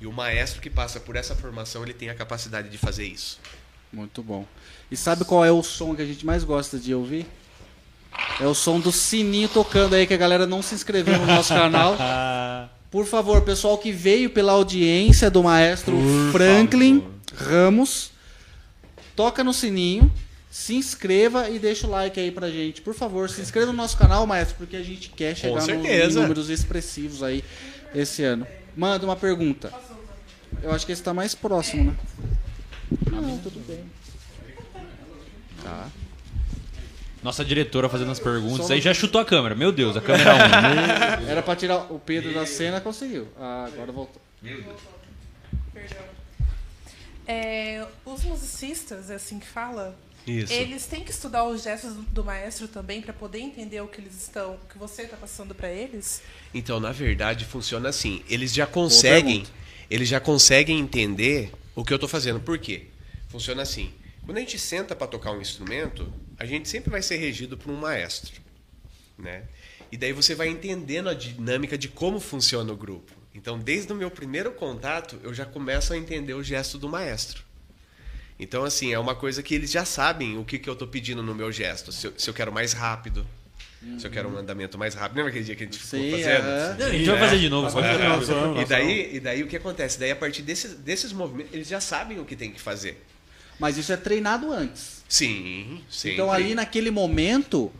E 0.00 0.06
o 0.06 0.12
maestro 0.12 0.60
que 0.60 0.68
passa 0.68 1.00
por 1.00 1.16
essa 1.16 1.34
formação, 1.34 1.82
ele 1.82 1.94
tem 1.94 2.10
a 2.10 2.14
capacidade 2.14 2.68
de 2.68 2.76
fazer 2.76 3.06
isso. 3.06 3.38
Muito 3.92 4.22
bom. 4.22 4.44
E 4.90 4.96
sabe 4.96 5.24
qual 5.24 5.44
é 5.44 5.50
o 5.50 5.62
som 5.62 5.94
que 5.94 6.02
a 6.02 6.06
gente 6.06 6.26
mais 6.26 6.44
gosta 6.44 6.78
de 6.78 6.94
ouvir? 6.94 7.26
É 8.40 8.46
o 8.46 8.54
som 8.54 8.78
do 8.78 8.92
sininho 8.92 9.48
tocando 9.48 9.94
aí, 9.94 10.06
que 10.06 10.14
a 10.14 10.18
galera 10.18 10.46
não 10.46 10.62
se 10.62 10.74
inscreveu 10.74 11.18
no 11.18 11.26
nosso 11.26 11.52
canal. 11.54 11.96
Por 12.90 13.04
favor, 13.04 13.42
pessoal 13.42 13.76
que 13.78 13.92
veio 13.92 14.30
pela 14.30 14.52
audiência 14.52 15.30
do 15.30 15.42
maestro 15.42 15.96
Por 15.96 16.32
Franklin 16.32 17.00
favor. 17.00 17.52
Ramos, 17.52 18.10
toca 19.14 19.44
no 19.44 19.52
sininho, 19.52 20.10
se 20.50 20.74
inscreva 20.74 21.50
e 21.50 21.58
deixa 21.58 21.86
o 21.86 21.90
like 21.90 22.18
aí 22.18 22.30
pra 22.30 22.50
gente. 22.50 22.80
Por 22.80 22.94
favor, 22.94 23.28
se 23.28 23.40
inscreva 23.40 23.66
no 23.66 23.76
nosso 23.76 23.98
canal, 23.98 24.26
maestro, 24.26 24.56
porque 24.56 24.76
a 24.76 24.82
gente 24.82 25.10
quer 25.10 25.36
chegar 25.36 25.66
nos 25.66 26.14
números 26.14 26.48
expressivos 26.48 27.22
aí 27.22 27.44
esse 27.94 28.22
ano. 28.22 28.46
Manda 28.74 29.04
uma 29.04 29.16
pergunta. 29.16 29.72
Eu 30.62 30.72
acho 30.72 30.86
que 30.86 30.92
esse 30.92 31.02
tá 31.02 31.12
mais 31.14 31.34
próximo, 31.34 31.90
né? 31.92 31.96
Não, 33.10 33.38
tudo 33.38 33.60
bem. 33.66 33.84
Tá. 35.62 35.88
Nossa 37.22 37.44
diretora 37.44 37.88
fazendo 37.88 38.12
as 38.12 38.20
perguntas. 38.20 38.70
Aí 38.70 38.80
já 38.80 38.94
chutou 38.94 39.20
a 39.20 39.24
câmera. 39.24 39.54
Meu 39.54 39.72
Deus, 39.72 39.96
a 39.96 40.00
câmera 40.00 40.32
1. 41.22 41.28
Era 41.28 41.42
pra 41.42 41.56
tirar 41.56 41.92
o 41.92 41.98
Pedro 41.98 42.32
da 42.32 42.46
cena, 42.46 42.80
conseguiu. 42.80 43.26
Ah, 43.38 43.68
agora 43.72 43.90
voltou. 43.90 44.22
Perdão. 45.72 46.04
É, 47.26 47.84
os 48.04 48.22
musicistas, 48.22 49.10
é 49.10 49.16
assim 49.16 49.40
que 49.40 49.46
fala, 49.46 49.98
Isso. 50.24 50.52
eles 50.52 50.86
têm 50.86 51.02
que 51.02 51.10
estudar 51.10 51.42
os 51.44 51.64
gestos 51.64 51.94
do, 51.94 52.02
do 52.02 52.24
maestro 52.24 52.68
também 52.68 53.02
para 53.02 53.12
poder 53.12 53.40
entender 53.40 53.80
o 53.80 53.88
que 53.88 54.00
eles 54.00 54.14
estão, 54.22 54.54
o 54.54 54.68
que 54.68 54.78
você 54.78 55.02
está 55.02 55.16
passando 55.16 55.52
para 55.52 55.68
eles. 55.68 56.22
Então, 56.54 56.78
na 56.78 56.92
verdade, 56.92 57.44
funciona 57.44 57.88
assim. 57.88 58.22
Eles 58.28 58.54
já 58.54 58.66
conseguem. 58.66 59.44
Eles 59.90 60.08
já 60.08 60.20
conseguem 60.20 60.78
entender 60.78 61.52
o 61.74 61.84
que 61.84 61.92
eu 61.92 61.96
estou 61.96 62.08
fazendo. 62.08 62.40
Por 62.40 62.58
quê? 62.58 62.86
Funciona 63.28 63.62
assim. 63.62 63.92
Quando 64.24 64.38
a 64.38 64.40
gente 64.40 64.58
senta 64.58 64.96
para 64.96 65.06
tocar 65.06 65.30
um 65.32 65.40
instrumento, 65.40 66.12
a 66.38 66.44
gente 66.44 66.68
sempre 66.68 66.90
vai 66.90 67.02
ser 67.02 67.16
regido 67.16 67.56
por 67.56 67.70
um 67.70 67.76
maestro, 67.76 68.40
né? 69.16 69.44
E 69.90 69.96
daí 69.96 70.12
você 70.12 70.34
vai 70.34 70.48
entendendo 70.48 71.08
a 71.08 71.14
dinâmica 71.14 71.78
de 71.78 71.88
como 71.88 72.18
funciona 72.18 72.72
o 72.72 72.76
grupo. 72.76 73.12
Então, 73.34 73.58
desde 73.58 73.92
o 73.92 73.96
meu 73.96 74.10
primeiro 74.10 74.50
contato, 74.52 75.20
eu 75.22 75.32
já 75.32 75.44
começo 75.44 75.92
a 75.92 75.96
entender 75.96 76.34
o 76.34 76.42
gesto 76.42 76.78
do 76.78 76.88
maestro. 76.88 77.44
Então, 78.38 78.64
assim, 78.64 78.92
é 78.92 78.98
uma 78.98 79.14
coisa 79.14 79.42
que 79.42 79.54
eles 79.54 79.70
já 79.70 79.84
sabem 79.84 80.36
o 80.36 80.44
que, 80.44 80.58
que 80.58 80.68
eu 80.68 80.72
estou 80.72 80.88
pedindo 80.88 81.22
no 81.22 81.34
meu 81.34 81.52
gesto. 81.52 81.92
Se 81.92 82.06
eu, 82.06 82.14
se 82.16 82.28
eu 82.28 82.34
quero 82.34 82.52
mais 82.52 82.72
rápido, 82.72 83.26
se 83.98 84.06
eu 84.06 84.10
quero 84.10 84.28
um 84.28 84.36
andamento 84.36 84.76
mais 84.76 84.94
rápido. 84.94 85.16
Lembra 85.16 85.30
aquele 85.30 85.44
dia 85.44 85.54
que 85.54 85.62
a 85.62 85.66
gente 85.66 85.78
ficou 85.78 86.00
Sim, 86.00 86.10
fazendo? 86.10 86.44
Não, 86.78 86.86
a 86.86 86.90
gente 86.90 87.10
vai 87.10 87.18
fazer 87.18 87.38
de 87.38 87.48
novo. 87.48 87.72
pode 87.72 88.60
E 88.60 88.64
daí, 88.64 89.16
e 89.16 89.20
daí 89.20 89.42
o 89.42 89.46
que 89.46 89.56
acontece? 89.56 89.98
Daí 89.98 90.10
a 90.10 90.16
partir 90.16 90.42
desses, 90.42 90.74
desses 90.74 91.12
movimentos, 91.12 91.54
eles 91.54 91.68
já 91.68 91.80
sabem 91.80 92.18
o 92.20 92.24
que 92.24 92.36
tem 92.36 92.50
que 92.50 92.60
fazer. 92.60 93.02
Mas 93.58 93.78
isso 93.78 93.92
é 93.92 93.96
treinado 93.96 94.52
antes. 94.52 95.04
Sim, 95.08 95.80
sim. 95.88 96.12
Então 96.12 96.30
ali 96.30 96.54
naquele 96.54 96.90
momento, 96.90 97.72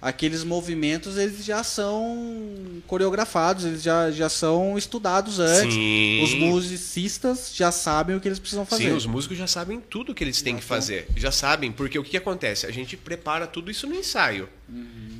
aqueles 0.00 0.42
movimentos 0.44 1.18
eles 1.18 1.44
já 1.44 1.62
são 1.62 2.82
coreografados, 2.86 3.64
eles 3.64 3.82
já, 3.82 4.10
já 4.10 4.28
são 4.28 4.78
estudados 4.78 5.38
antes. 5.38 5.74
Sim. 5.74 6.22
Os 6.22 6.34
musicistas 6.34 7.52
já 7.54 7.70
sabem 7.70 8.16
o 8.16 8.20
que 8.20 8.28
eles 8.28 8.38
precisam 8.38 8.64
fazer. 8.64 8.84
Sim, 8.84 8.96
os 8.96 9.06
músicos 9.06 9.36
já 9.36 9.46
sabem 9.46 9.80
tudo 9.80 10.14
que 10.14 10.24
eles 10.24 10.40
têm 10.40 10.56
que 10.56 10.64
fazer. 10.64 11.06
Já 11.16 11.30
sabem, 11.30 11.70
porque 11.70 11.98
o 11.98 12.02
que, 12.02 12.10
que 12.10 12.16
acontece? 12.16 12.66
A 12.66 12.70
gente 12.70 12.96
prepara 12.96 13.46
tudo 13.46 13.70
isso 13.70 13.86
no 13.86 13.94
ensaio. 13.94 14.48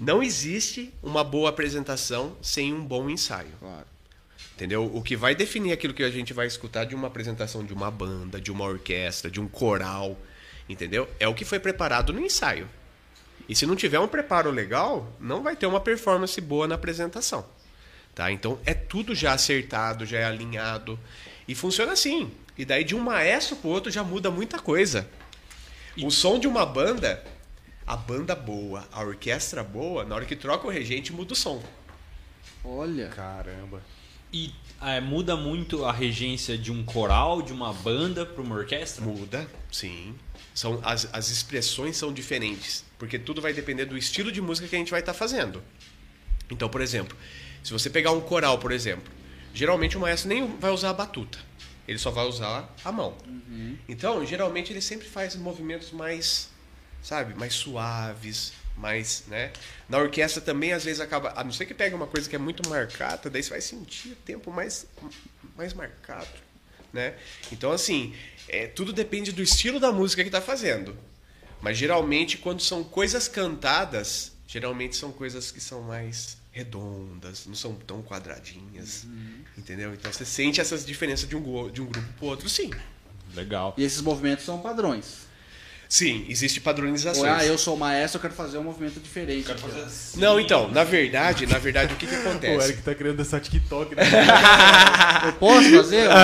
Não 0.00 0.22
existe 0.22 0.92
uma 1.02 1.22
boa 1.22 1.50
apresentação 1.50 2.36
sem 2.40 2.72
um 2.72 2.84
bom 2.84 3.10
ensaio. 3.10 3.50
Claro. 3.58 3.86
Entendeu? 4.54 4.90
O 4.94 5.02
que 5.02 5.16
vai 5.16 5.34
definir 5.34 5.72
aquilo 5.72 5.94
que 5.94 6.02
a 6.02 6.10
gente 6.10 6.32
vai 6.32 6.46
escutar 6.46 6.84
de 6.84 6.94
uma 6.94 7.08
apresentação 7.08 7.64
de 7.64 7.72
uma 7.72 7.90
banda, 7.90 8.40
de 8.40 8.52
uma 8.52 8.64
orquestra, 8.64 9.30
de 9.30 9.40
um 9.40 9.48
coral, 9.48 10.18
entendeu? 10.68 11.08
É 11.18 11.26
o 11.26 11.34
que 11.34 11.44
foi 11.44 11.58
preparado 11.58 12.12
no 12.12 12.20
ensaio. 12.20 12.68
E 13.50 13.54
se 13.56 13.66
não 13.66 13.74
tiver 13.74 13.98
um 13.98 14.06
preparo 14.06 14.48
legal, 14.48 15.12
não 15.18 15.42
vai 15.42 15.56
ter 15.56 15.66
uma 15.66 15.80
performance 15.80 16.40
boa 16.40 16.68
na 16.68 16.76
apresentação. 16.76 17.44
Tá? 18.14 18.30
Então 18.30 18.60
é 18.64 18.72
tudo 18.72 19.12
já 19.12 19.32
acertado, 19.32 20.06
já 20.06 20.20
é 20.20 20.24
alinhado. 20.24 20.96
E 21.48 21.54
funciona 21.56 21.90
assim. 21.90 22.30
E 22.56 22.64
daí 22.64 22.84
de 22.84 22.94
um 22.94 23.00
maestro 23.00 23.56
pro 23.56 23.70
outro 23.70 23.90
já 23.90 24.04
muda 24.04 24.30
muita 24.30 24.60
coisa. 24.60 25.10
O 26.00 26.12
som 26.12 26.38
de 26.38 26.46
uma 26.46 26.64
banda, 26.64 27.24
a 27.84 27.96
banda 27.96 28.36
boa, 28.36 28.86
a 28.92 29.02
orquestra 29.02 29.64
boa, 29.64 30.04
na 30.04 30.14
hora 30.14 30.26
que 30.26 30.36
troca 30.36 30.68
o 30.68 30.70
regente, 30.70 31.12
muda 31.12 31.32
o 31.32 31.36
som. 31.36 31.60
Olha. 32.64 33.08
Caramba. 33.08 33.82
E 34.32 34.54
é, 34.80 35.00
muda 35.00 35.34
muito 35.34 35.84
a 35.84 35.90
regência 35.90 36.56
de 36.56 36.70
um 36.70 36.84
coral, 36.84 37.42
de 37.42 37.52
uma 37.52 37.72
banda 37.72 38.24
para 38.24 38.40
uma 38.40 38.54
orquestra? 38.54 39.04
Muda, 39.04 39.44
sim. 39.72 40.14
São, 40.54 40.80
as, 40.82 41.08
as 41.12 41.30
expressões 41.30 41.96
são 41.96 42.12
diferentes, 42.12 42.84
porque 42.98 43.18
tudo 43.18 43.40
vai 43.40 43.52
depender 43.52 43.84
do 43.84 43.96
estilo 43.96 44.32
de 44.32 44.40
música 44.40 44.68
que 44.68 44.74
a 44.74 44.78
gente 44.78 44.90
vai 44.90 45.00
estar 45.00 45.14
fazendo. 45.14 45.62
Então, 46.50 46.68
por 46.68 46.80
exemplo, 46.80 47.16
se 47.62 47.72
você 47.72 47.88
pegar 47.88 48.12
um 48.12 48.20
coral, 48.20 48.58
por 48.58 48.72
exemplo, 48.72 49.12
geralmente 49.54 49.96
o 49.96 50.00
maestro 50.00 50.28
nem 50.28 50.56
vai 50.58 50.70
usar 50.70 50.90
a 50.90 50.94
batuta, 50.94 51.38
ele 51.86 51.98
só 51.98 52.10
vai 52.10 52.26
usar 52.26 52.68
a 52.84 52.92
mão. 52.92 53.16
Então, 53.88 54.24
geralmente 54.26 54.72
ele 54.72 54.80
sempre 54.80 55.08
faz 55.08 55.34
movimentos 55.36 55.92
mais, 55.92 56.50
sabe, 57.02 57.34
mais 57.34 57.54
suaves, 57.54 58.52
mais, 58.76 59.24
né? 59.28 59.52
Na 59.88 59.98
orquestra 59.98 60.40
também 60.40 60.72
às 60.72 60.84
vezes 60.84 61.00
acaba, 61.00 61.32
a 61.36 61.44
não 61.44 61.52
ser 61.52 61.66
que 61.66 61.74
pegue 61.74 61.94
uma 61.94 62.06
coisa 62.06 62.28
que 62.28 62.34
é 62.34 62.38
muito 62.38 62.68
marcada, 62.68 63.28
daí 63.28 63.42
você 63.42 63.50
vai 63.50 63.60
sentir 63.60 64.12
o 64.12 64.16
tempo 64.16 64.50
mais 64.50 64.86
mais 65.56 65.74
marcado, 65.74 66.28
né? 66.92 67.14
Então 67.52 67.70
assim, 67.72 68.14
é, 68.50 68.66
tudo 68.66 68.92
depende 68.92 69.32
do 69.32 69.42
estilo 69.42 69.78
da 69.78 69.92
música 69.92 70.22
que 70.22 70.28
está 70.28 70.40
fazendo. 70.40 70.96
Mas 71.60 71.78
geralmente 71.78 72.38
quando 72.38 72.60
são 72.60 72.82
coisas 72.82 73.28
cantadas, 73.28 74.32
geralmente 74.46 74.96
são 74.96 75.12
coisas 75.12 75.50
que 75.50 75.60
são 75.60 75.82
mais 75.82 76.38
redondas, 76.50 77.46
não 77.46 77.54
são 77.54 77.74
tão 77.74 78.02
quadradinhas, 78.02 79.06
entendeu? 79.56 79.94
Então 79.94 80.12
você 80.12 80.24
sente 80.24 80.60
essas 80.60 80.84
diferenças 80.84 81.28
de 81.28 81.36
um, 81.36 81.70
de 81.70 81.80
um 81.80 81.86
grupo 81.86 82.12
pro 82.14 82.26
outro, 82.26 82.48
sim. 82.48 82.70
Legal. 83.34 83.74
E 83.76 83.84
esses 83.84 84.00
movimentos 84.00 84.44
são 84.44 84.60
padrões. 84.60 85.29
Sim, 85.90 86.24
existe 86.28 86.60
Ou, 86.60 86.64
padronizações. 86.64 87.32
ah, 87.32 87.44
eu 87.44 87.58
sou 87.58 87.76
maestro, 87.76 88.18
eu 88.18 88.22
quero 88.22 88.34
fazer 88.34 88.58
um 88.58 88.62
movimento 88.62 89.00
diferente. 89.00 89.48
Não, 90.16 90.38
então, 90.38 90.70
na 90.70 90.84
verdade, 90.84 91.46
na 91.46 91.58
verdade, 91.58 91.92
o 91.92 91.96
que, 91.96 92.06
que 92.06 92.14
O 92.14 92.20
acontece? 92.20 92.68
Eric 92.68 92.82
tá 92.82 92.94
criando 92.94 93.20
essa 93.20 93.40
TikTok, 93.40 93.96
né? 93.96 94.04
Eu 95.26 95.32
posso 95.32 95.68
fazer? 95.68 96.06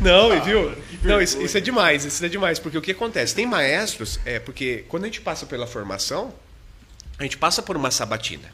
Não, 0.00 0.36
e 0.36 0.40
viu? 0.40 0.72
Não, 1.04 1.22
isso, 1.22 1.40
isso 1.40 1.56
é 1.56 1.60
demais, 1.60 2.04
isso 2.04 2.24
é 2.24 2.28
demais, 2.28 2.58
porque 2.58 2.76
o 2.76 2.82
que 2.82 2.90
acontece? 2.90 3.32
Tem 3.32 3.46
maestros, 3.46 4.18
é 4.24 4.40
porque 4.40 4.84
quando 4.88 5.04
a 5.04 5.06
gente 5.06 5.20
passa 5.20 5.46
pela 5.46 5.68
formação, 5.68 6.34
a 7.16 7.22
gente 7.22 7.38
passa 7.38 7.62
por 7.62 7.76
uma 7.76 7.92
sabatina? 7.92 8.50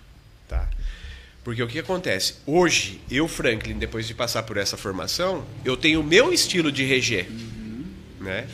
Porque 1.49 1.62
o 1.62 1.66
que 1.66 1.78
acontece? 1.78 2.34
Hoje, 2.44 3.01
eu, 3.11 3.26
Franklin, 3.26 3.78
depois 3.78 4.07
de 4.07 4.12
passar 4.12 4.42
por 4.42 4.59
essa 4.59 4.76
formação, 4.76 5.46
eu 5.64 5.78
tenho 5.78 6.01
o 6.01 6.05
meu 6.05 6.30
estilo 6.30 6.70
de 6.70 6.84
reger, 6.84 7.26
né? 8.20 8.46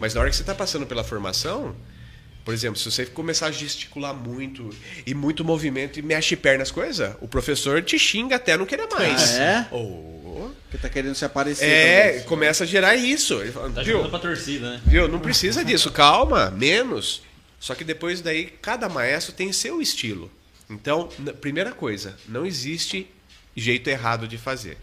Mas 0.00 0.14
na 0.14 0.22
hora 0.22 0.30
que 0.30 0.36
você 0.36 0.40
está 0.44 0.54
passando 0.54 0.86
pela 0.86 1.04
formação, 1.04 1.76
por 2.46 2.54
exemplo, 2.54 2.78
se 2.78 2.90
você 2.90 3.04
começar 3.04 3.48
a 3.48 3.50
gesticular 3.50 4.14
muito 4.14 4.70
e 5.06 5.12
muito 5.12 5.44
movimento 5.44 5.98
e 5.98 6.02
mexe 6.02 6.36
pernas, 6.36 6.70
coisa, 6.70 7.18
o 7.20 7.28
professor 7.28 7.82
te 7.82 7.98
xinga 7.98 8.36
até 8.36 8.56
não 8.56 8.64
querer 8.64 8.88
mais. 8.88 9.34
Ah, 9.34 9.42
é? 9.42 9.66
Oh. 9.70 10.48
Porque 10.62 10.78
tá 10.78 10.88
querendo 10.88 11.16
se 11.16 11.26
aparecer. 11.26 11.66
É, 11.66 12.02
talvez. 12.04 12.24
começa 12.24 12.64
a 12.64 12.66
gerar 12.66 12.96
isso. 12.96 13.34
Ele 13.42 13.52
fala, 13.52 13.68
Tá 13.72 13.82
viu? 13.82 13.98
jogando 13.98 14.08
pra 14.10 14.20
torcida, 14.20 14.70
né? 14.70 14.80
Viu? 14.86 15.06
Não 15.06 15.18
precisa 15.18 15.62
disso, 15.62 15.90
calma, 15.92 16.50
menos. 16.50 17.20
Só 17.60 17.74
que 17.74 17.84
depois 17.84 18.22
daí, 18.22 18.46
cada 18.46 18.88
maestro 18.88 19.34
tem 19.34 19.52
seu 19.52 19.82
estilo. 19.82 20.30
Então, 20.70 21.08
primeira 21.40 21.72
coisa, 21.72 22.16
não 22.28 22.44
existe 22.44 23.06
jeito 23.56 23.88
errado 23.88 24.28
de 24.28 24.36
fazer. 24.38 24.76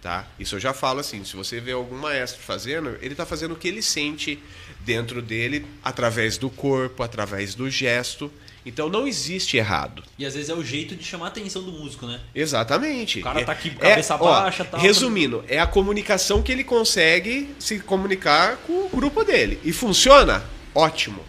Tá? 0.00 0.26
Isso 0.38 0.54
eu 0.54 0.60
já 0.60 0.72
falo 0.72 1.00
assim, 1.00 1.24
se 1.24 1.34
você 1.34 1.60
vê 1.60 1.72
algum 1.72 1.96
maestro 1.96 2.40
fazendo, 2.40 2.96
ele 3.02 3.14
está 3.14 3.26
fazendo 3.26 3.52
o 3.52 3.56
que 3.56 3.66
ele 3.66 3.82
sente 3.82 4.38
dentro 4.80 5.20
dele, 5.20 5.66
através 5.82 6.38
do 6.38 6.48
corpo, 6.48 7.02
através 7.02 7.54
do 7.54 7.68
gesto. 7.68 8.30
Então 8.64 8.88
não 8.88 9.08
existe 9.08 9.56
errado. 9.56 10.04
E 10.16 10.24
às 10.24 10.34
vezes 10.34 10.50
é 10.50 10.54
o 10.54 10.62
jeito 10.64 10.94
de 10.94 11.02
chamar 11.02 11.26
a 11.26 11.28
atenção 11.28 11.62
do 11.62 11.72
músico, 11.72 12.06
né? 12.06 12.20
Exatamente. 12.32 13.18
O 13.18 13.22
cara 13.22 13.40
É- 13.40 13.44
tá 13.44 13.52
aqui, 13.52 13.70
cabeça 13.70 14.14
ó, 14.14 14.18
baixa, 14.18 14.64
tal. 14.64 14.78
Resumindo, 14.80 15.44
é 15.48 15.58
a 15.58 15.66
comunicação 15.66 16.42
que 16.42 16.52
ele 16.52 16.64
consegue 16.64 17.54
se 17.58 17.80
comunicar 17.80 18.56
com 18.58 18.86
o 18.86 18.88
grupo 18.88 19.24
dele. 19.24 19.58
E 19.64 19.72
funciona? 19.72 20.44
Ótimo. 20.74 21.24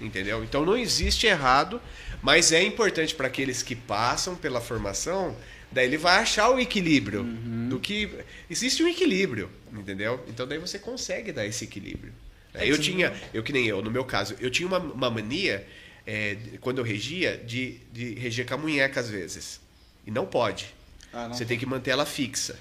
Entendeu? 0.00 0.44
Então 0.44 0.64
não 0.64 0.76
existe 0.76 1.26
errado, 1.26 1.80
mas 2.24 2.52
é 2.52 2.62
importante 2.62 3.14
para 3.14 3.26
aqueles 3.26 3.62
que 3.62 3.76
passam 3.76 4.34
pela 4.34 4.58
formação, 4.58 5.36
daí 5.70 5.84
ele 5.84 5.98
vai 5.98 6.22
achar 6.22 6.48
o 6.48 6.58
equilíbrio 6.58 7.22
do 7.68 7.78
que 7.78 8.10
existe 8.48 8.82
um 8.82 8.88
equilíbrio, 8.88 9.50
entendeu? 9.70 10.24
Então 10.26 10.48
daí 10.48 10.58
você 10.58 10.78
consegue 10.78 11.32
dar 11.32 11.44
esse 11.44 11.64
equilíbrio. 11.64 12.14
Eu 12.54 12.78
tinha, 12.78 13.12
eu 13.34 13.42
que 13.42 13.52
nem 13.52 13.66
eu, 13.66 13.82
no 13.82 13.90
meu 13.90 14.06
caso, 14.06 14.34
eu 14.40 14.50
tinha 14.50 14.66
uma, 14.66 14.78
uma 14.78 15.10
mania 15.10 15.66
é, 16.06 16.38
quando 16.62 16.78
eu 16.78 16.84
regia 16.84 17.36
de, 17.36 17.78
de 17.92 18.14
reger 18.14 18.46
com 18.46 18.54
a 18.54 18.56
munheca 18.56 19.00
às 19.00 19.10
vezes. 19.10 19.60
E 20.06 20.10
não 20.10 20.24
pode. 20.24 20.74
Ah, 21.12 21.28
não. 21.28 21.34
Você 21.34 21.44
tem 21.44 21.58
que 21.58 21.66
manter 21.66 21.90
ela 21.90 22.06
fixa. 22.06 22.58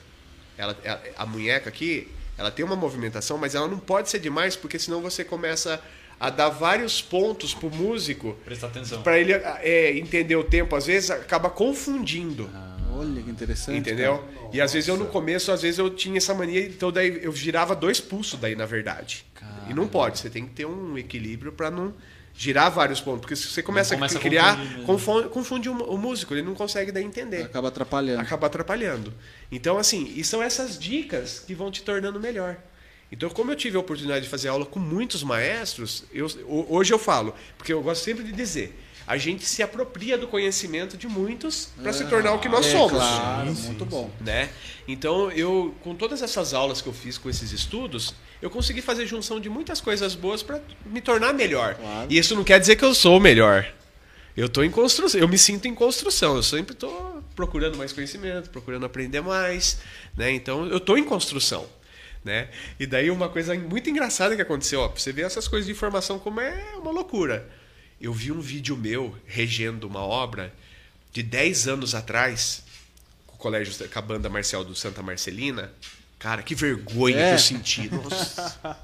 Ela, 0.57 0.77
a, 0.85 1.23
a 1.23 1.25
munheca 1.25 1.69
aqui, 1.69 2.11
ela 2.37 2.51
tem 2.51 2.65
uma 2.65 2.75
movimentação, 2.75 3.37
mas 3.37 3.55
ela 3.55 3.69
não 3.69 3.79
pode 3.79 4.09
ser 4.09 4.19
demais, 4.19 4.57
porque 4.57 4.77
senão 4.77 5.01
você 5.01 5.23
começa 5.23 5.81
a 6.23 6.29
dar 6.29 6.47
vários 6.47 7.01
pontos 7.01 7.53
pro 7.53 7.69
músico 7.69 8.33
Prestar 8.45 8.67
atenção. 8.67 9.01
para 9.01 9.19
ele 9.19 9.33
é, 9.33 9.97
entender 9.97 10.37
o 10.37 10.43
tempo. 10.45 10.73
Às 10.73 10.85
vezes 10.85 11.11
acaba 11.11 11.49
confundindo. 11.49 12.49
Olha 12.95 13.21
que 13.21 13.29
interessante. 13.29 13.77
Entendeu? 13.77 14.19
cara. 14.19 14.49
E 14.53 14.61
às 14.61 14.71
vezes 14.71 14.87
eu 14.87 14.95
no 14.95 15.07
começo, 15.07 15.51
às 15.51 15.61
vezes 15.61 15.79
eu 15.79 15.89
tinha 15.89 16.17
essa 16.17 16.33
mania, 16.33 16.65
então 16.65 16.93
daí 16.93 17.19
eu 17.21 17.35
girava 17.35 17.75
dois 17.75 17.99
pulsos 17.99 18.39
daí, 18.39 18.55
na 18.55 18.65
verdade. 18.65 19.25
E 19.69 19.73
não 19.73 19.85
pode, 19.85 20.19
você 20.19 20.29
tem 20.29 20.45
que 20.45 20.51
ter 20.51 20.65
um 20.65 20.97
equilíbrio 20.97 21.51
para 21.51 21.69
não 21.69 21.93
girar 22.33 22.71
vários 22.71 23.01
pontos, 23.01 23.21
porque 23.21 23.35
se 23.35 23.47
você 23.47 23.61
começa, 23.61 23.93
começa 23.93 24.17
a 24.17 24.21
criar, 24.21 24.57
confunde, 24.85 25.27
confunde 25.27 25.69
o, 25.69 25.73
o 25.73 25.97
músico, 25.97 26.33
ele 26.33 26.41
não 26.41 26.53
consegue 26.53 26.91
daí 26.91 27.03
entender. 27.03 27.43
Acaba 27.43 27.67
atrapalhando. 27.67 28.21
Acaba 28.21 28.47
atrapalhando. 28.47 29.13
Então, 29.51 29.77
assim, 29.77 30.13
e 30.15 30.23
são 30.23 30.41
essas 30.41 30.79
dicas 30.79 31.39
que 31.45 31.53
vão 31.53 31.69
te 31.69 31.83
tornando 31.83 32.17
melhor. 32.17 32.57
Então, 33.13 33.29
como 33.29 33.51
eu 33.51 33.55
tive 33.55 33.77
a 33.77 33.79
oportunidade 33.79 34.25
de 34.25 34.29
fazer 34.29 34.47
aula 34.47 34.65
com 34.65 34.79
muitos 34.79 35.21
maestros, 35.21 36.03
eu, 36.11 36.25
ho- 36.47 36.65
hoje 36.67 36.91
eu 36.91 36.97
falo, 36.97 37.35
porque 37.59 37.71
eu 37.71 37.79
gosto 37.79 38.03
sempre 38.03 38.23
de 38.23 38.31
dizer, 38.31 38.75
a 39.05 39.17
gente 39.17 39.45
se 39.45 39.61
apropria 39.61 40.17
do 40.17 40.25
conhecimento 40.27 40.97
de 40.97 41.07
muitos 41.07 41.69
para 41.83 41.93
se 41.93 42.05
tornar 42.05 42.33
o 42.33 42.39
que 42.39 42.49
nós 42.49 42.65
é, 42.65 42.71
somos 42.71 42.91
Claro, 42.93 43.53
muito 43.53 43.85
bom. 43.85 44.09
né? 44.19 44.49
Então, 44.87 45.29
eu 45.31 45.75
com 45.83 45.93
todas 45.93 46.23
essas 46.23 46.55
aulas 46.55 46.81
que 46.81 46.87
eu 46.89 46.93
fiz 46.93 47.19
com 47.19 47.29
esses 47.29 47.51
estudos, 47.51 48.15
eu 48.41 48.49
consegui 48.49 48.81
fazer 48.81 49.05
junção 49.05 49.39
de 49.39 49.47
muitas 49.47 49.79
coisas 49.79 50.15
boas 50.15 50.41
para 50.41 50.59
me 50.83 50.99
tornar 50.99 51.33
melhor. 51.33 51.75
Claro. 51.75 52.07
E 52.11 52.17
isso 52.17 52.33
não 52.33 52.43
quer 52.43 52.59
dizer 52.59 52.77
que 52.77 52.83
eu 52.83 52.95
sou 52.95 53.17
o 53.17 53.19
melhor. 53.19 53.71
Eu 54.35 54.49
tô 54.49 54.63
em 54.63 54.71
construção, 54.71 55.19
eu 55.21 55.27
me 55.27 55.37
sinto 55.37 55.67
em 55.67 55.75
construção, 55.75 56.35
eu 56.35 56.41
sempre 56.41 56.73
tô 56.73 56.89
procurando 57.35 57.77
mais 57.77 57.93
conhecimento, 57.93 58.49
procurando 58.49 58.85
aprender 58.87 59.21
mais, 59.21 59.77
né? 60.17 60.31
Então, 60.31 60.65
eu 60.65 60.79
tô 60.79 60.97
em 60.97 61.03
construção, 61.03 61.67
né? 62.23 62.49
E 62.79 62.85
daí 62.85 63.09
uma 63.11 63.29
coisa 63.29 63.53
muito 63.55 63.89
engraçada 63.89 64.35
que 64.35 64.41
aconteceu, 64.41 64.81
ó, 64.81 64.87
você 64.89 65.11
ver 65.11 65.25
essas 65.25 65.47
coisas 65.47 65.65
de 65.65 65.71
informação 65.71 66.17
como 66.19 66.39
é 66.41 66.75
uma 66.77 66.91
loucura. 66.91 67.49
Eu 67.99 68.11
vi 68.13 68.31
um 68.31 68.39
vídeo 68.41 68.75
meu 68.75 69.15
regendo 69.25 69.87
uma 69.87 70.01
obra 70.01 70.53
de 71.11 71.21
10 71.23 71.67
anos 71.67 71.95
atrás, 71.95 72.63
com 73.27 73.35
o 73.35 73.37
colégio, 73.37 73.73
com 73.87 73.99
a 73.99 74.01
banda 74.01 74.29
marcial 74.29 74.63
do 74.63 74.75
Santa 74.75 75.01
Marcelina. 75.01 75.71
Cara, 76.19 76.41
que 76.41 76.55
vergonha 76.55 77.17
É. 77.17 77.27
que 77.29 77.35
eu 77.35 77.39
senti. 77.39 77.89
Nossa. 77.89 78.77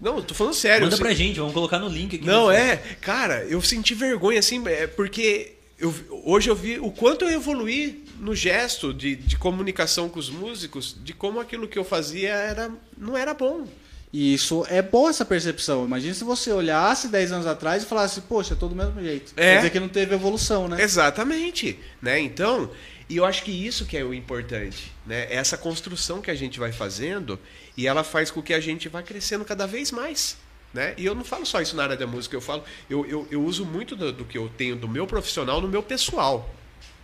Não, 0.00 0.20
tô 0.20 0.34
falando 0.34 0.54
sério. 0.54 0.82
Manda 0.84 0.94
eu 0.94 0.98
pra 1.00 1.14
gente, 1.14 1.38
vamos 1.38 1.54
colocar 1.54 1.78
no 1.78 1.88
link 1.88 2.16
aqui. 2.16 2.24
não, 2.24 2.50
é, 2.50 2.76
cara, 3.00 3.44
eu 3.44 3.60
senti 3.62 3.94
vergonha, 3.94 4.38
assim, 4.40 4.62
é 4.68 4.86
porque 4.86 5.54
eu, 5.78 5.94
hoje 6.24 6.48
eu 6.48 6.56
vi 6.56 6.78
o 6.78 6.90
quanto 6.90 7.24
eu 7.24 7.30
evoluí 7.30 8.04
no 8.18 8.34
gesto 8.34 8.94
de, 8.94 9.14
de 9.14 9.36
comunicação 9.36 10.08
com 10.08 10.18
os 10.18 10.30
músicos, 10.30 10.96
de 11.02 11.12
como 11.12 11.38
aquilo 11.38 11.68
que 11.68 11.78
eu 11.78 11.84
fazia 11.84 12.30
era, 12.30 12.70
não 12.96 13.16
era 13.16 13.34
bom. 13.34 13.66
E 14.12 14.32
isso 14.32 14.64
é 14.70 14.80
boa 14.80 15.10
essa 15.10 15.24
percepção. 15.24 15.84
Imagina 15.84 16.14
se 16.14 16.24
você 16.24 16.50
olhasse 16.50 17.08
10 17.08 17.32
anos 17.32 17.46
atrás 17.46 17.82
e 17.82 17.86
falasse, 17.86 18.22
poxa, 18.22 18.54
é 18.54 18.56
todo 18.56 18.70
do 18.70 18.76
mesmo 18.76 19.02
jeito. 19.02 19.32
É. 19.36 19.42
Quer 19.42 19.56
dizer 19.56 19.70
que 19.70 19.80
não 19.80 19.88
teve 19.88 20.14
evolução, 20.14 20.68
né? 20.68 20.80
Exatamente, 20.80 21.78
né? 22.00 22.18
Então, 22.18 22.70
e 23.10 23.16
eu 23.18 23.24
acho 23.24 23.42
que 23.42 23.50
isso 23.50 23.84
que 23.84 23.96
é 23.96 24.02
o 24.02 24.14
importante, 24.14 24.90
né? 25.04 25.26
Essa 25.30 25.58
construção 25.58 26.22
que 26.22 26.30
a 26.30 26.34
gente 26.34 26.58
vai 26.58 26.72
fazendo 26.72 27.38
e 27.76 27.86
ela 27.86 28.02
faz 28.02 28.30
com 28.30 28.40
que 28.40 28.54
a 28.54 28.60
gente 28.60 28.88
vá 28.88 29.02
crescendo 29.02 29.44
cada 29.44 29.66
vez 29.66 29.92
mais, 29.92 30.36
né? 30.76 30.94
E 30.98 31.06
eu 31.06 31.14
não 31.14 31.24
falo 31.24 31.46
só 31.46 31.60
isso 31.60 31.74
na 31.74 31.84
área 31.84 31.96
da 31.96 32.06
música, 32.06 32.36
eu 32.36 32.40
falo, 32.40 32.62
eu, 32.88 33.04
eu, 33.06 33.26
eu 33.30 33.42
uso 33.42 33.64
muito 33.64 33.96
do, 33.96 34.12
do 34.12 34.24
que 34.26 34.36
eu 34.36 34.48
tenho 34.56 34.76
do 34.76 34.86
meu 34.86 35.06
profissional 35.06 35.58
no 35.60 35.66
meu 35.66 35.82
pessoal, 35.82 36.54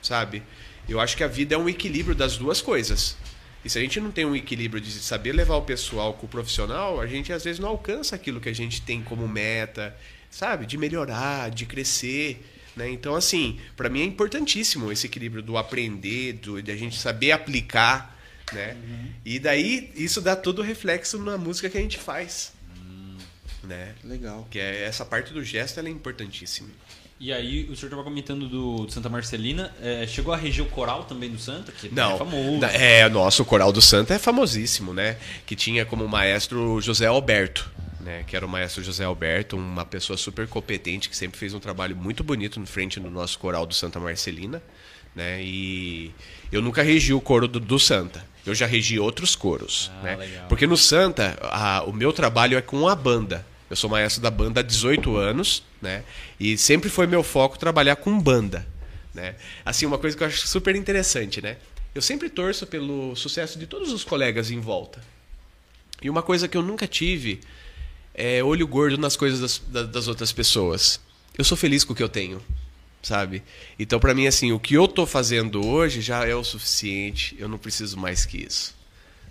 sabe? 0.03 0.43
Eu 0.87 1.01
acho 1.01 1.17
que 1.17 1.25
a 1.25 1.27
vida 1.27 1.55
é 1.55 1.59
um 1.59 1.69
equilíbrio 1.69 2.15
das 2.15 2.37
duas 2.37 2.61
coisas. 2.61 3.17
E 3.65 3.71
se 3.71 3.79
a 3.79 3.81
gente 3.81 3.99
não 3.99 4.11
tem 4.11 4.27
um 4.27 4.37
equilíbrio 4.37 4.81
de 4.81 4.91
saber 4.91 5.33
levar 5.33 5.57
o 5.57 5.63
pessoal 5.63 6.13
com 6.13 6.27
o 6.27 6.29
profissional, 6.29 7.01
a 7.01 7.07
gente 7.07 7.33
às 7.33 7.45
vezes 7.45 7.59
não 7.59 7.71
alcança 7.71 8.15
aquilo 8.15 8.41
que 8.41 8.49
a 8.49 8.55
gente 8.55 8.83
tem 8.83 9.03
como 9.03 9.27
meta, 9.27 9.97
sabe? 10.31 10.67
De 10.67 10.77
melhorar, 10.77 11.51
de 11.51 11.65
crescer. 11.65 12.45
Né? 12.77 12.91
Então, 12.91 13.15
assim, 13.15 13.59
para 13.75 13.89
mim 13.89 14.03
é 14.03 14.05
importantíssimo 14.05 14.93
esse 14.93 15.07
equilíbrio 15.07 15.43
do 15.43 15.57
aprender, 15.57 16.35
do, 16.35 16.61
de 16.61 16.71
a 16.71 16.77
gente 16.77 16.99
saber 16.99 17.33
aplicar. 17.33 18.21
Né? 18.53 18.77
E 19.25 19.39
daí 19.39 19.91
isso 19.95 20.21
dá 20.21 20.37
todo 20.37 20.59
o 20.59 20.63
reflexo 20.63 21.17
na 21.19 21.39
música 21.39 21.71
que 21.71 21.79
a 21.79 21.81
gente 21.81 21.99
faz. 21.99 22.53
Né? 23.63 23.95
Legal. 24.05 24.47
Que 24.51 24.59
é 24.59 24.85
essa 24.85 25.05
parte 25.05 25.33
do 25.33 25.43
gesto 25.45 25.79
ela 25.79 25.89
é 25.89 25.91
importantíssima. 25.93 26.69
E 27.21 27.33
aí, 27.33 27.63
o 27.71 27.77
senhor 27.77 27.85
estava 27.87 28.03
comentando 28.03 28.49
do, 28.49 28.85
do 28.87 28.91
Santa 28.93 29.09
Marcelina. 29.09 29.73
é, 29.81 30.05
chegou 30.09 30.35
a 30.35 30.37
reger 30.37 30.65
o 30.65 30.69
coral 30.69 31.05
também 31.05 31.31
do 31.31 31.39
Santa, 31.39 31.71
que 31.71 31.89
Não, 31.95 32.15
é 32.17 32.19
famoso. 32.19 32.65
é, 32.65 33.09
nosso 33.09 33.45
Coral 33.45 33.71
do 33.73 33.81
Santa 33.81 34.15
é 34.15 34.19
famosíssimo, 34.19 34.93
né? 34.93 35.17
Que 35.47 35.55
tinha 35.55 35.85
como 35.87 36.09
maestro 36.09 36.81
José 36.81 37.07
Alberto, 37.07 37.71
né? 38.01 38.25
Que 38.27 38.35
era 38.35 38.45
o 38.45 38.49
maestro 38.49 38.83
José 38.83 39.05
Alberto, 39.05 39.57
uma 39.57 39.85
pessoa 39.85 40.17
super 40.17 40.49
competente 40.49 41.09
que 41.09 41.17
sempre 41.17 41.39
fez 41.39 41.55
um 41.55 41.61
trabalho 41.61 41.95
muito 41.95 42.25
bonito 42.25 42.59
no 42.59 42.67
frente 42.67 42.99
do 42.99 43.09
nosso 43.09 43.39
Coral 43.39 43.65
do 43.67 43.75
Santa 43.75 44.01
Marcelina, 44.01 44.61
né? 45.15 45.41
E 45.45 46.11
eu 46.51 46.61
nunca 46.61 46.83
regi 46.83 47.13
o 47.15 47.21
coro 47.21 47.47
do, 47.47 47.61
do 47.61 47.79
Santa. 47.79 48.25
Eu 48.45 48.53
já 48.53 48.67
regi 48.67 48.99
outros 48.99 49.37
coros, 49.37 49.93
Ah, 50.01 50.03
né? 50.03 50.17
legal. 50.17 50.49
Porque 50.49 50.67
no 50.67 50.77
Santa, 50.77 51.39
a- 51.43 51.85
o 51.87 51.93
meu 51.93 52.13
trabalho 52.13 52.59
é 52.59 52.61
com 52.61 52.89
a 52.89 52.97
banda. 52.97 53.47
Eu 53.73 53.77
sou 53.77 53.89
maestro 53.89 54.21
da 54.21 54.31
banda 54.31 54.61
há 54.61 54.63
18 54.63 55.17
anos, 55.17 55.63
né? 55.81 56.05
E 56.39 56.59
sempre 56.59 56.91
foi 56.91 57.07
meu 57.07 57.23
foco 57.23 57.59
trabalhar 57.59 57.97
com 57.97 58.21
banda, 58.21 58.69
né? 59.15 59.35
Assim, 59.65 59.87
uma 59.87 59.97
coisa 59.97 60.15
que 60.15 60.23
eu 60.23 60.27
acho 60.27 60.47
super 60.47 60.77
interessante, 60.77 61.41
né? 61.41 61.57
Eu 61.95 62.03
sempre 62.03 62.29
torço 62.29 62.67
pelo 62.67 63.17
sucesso 63.17 63.59
de 63.59 63.67
todos 63.67 63.91
os 63.91 64.05
colegas 64.05 64.51
em 64.51 64.61
volta. 64.61 65.03
E 66.03 66.11
uma 66.11 66.23
coisa 66.23 66.47
que 66.47 66.55
eu 66.55 66.63
nunca 66.63 66.87
tive 66.87 67.41
é 68.15 68.45
olho 68.45 68.67
gordo 68.67 68.99
nas 68.99 69.17
coisas 69.17 69.41
das, 69.41 69.59
da- 69.59 69.85
das 69.91 70.07
outras 70.07 70.33
pessoas. 70.33 71.01
Eu 71.39 71.43
sou 71.43 71.57
feliz 71.57 71.83
com 71.83 71.95
o 71.95 71.97
que 71.97 72.03
eu 72.03 72.11
tenho, 72.11 72.43
sabe? 73.03 73.43
Então, 73.79 73.99
pra 73.99 74.13
mim, 74.13 74.27
assim, 74.27 74.53
o 74.53 74.61
que 74.61 74.75
eu 74.75 74.87
tô 74.87 75.07
fazendo 75.07 75.67
hoje 75.67 76.03
já 76.03 76.27
é 76.27 76.35
o 76.35 76.45
suficiente. 76.45 77.35
Eu 77.39 77.49
não 77.49 77.57
preciso 77.57 77.97
mais 77.97 78.27
que 78.27 78.37
isso, 78.37 78.75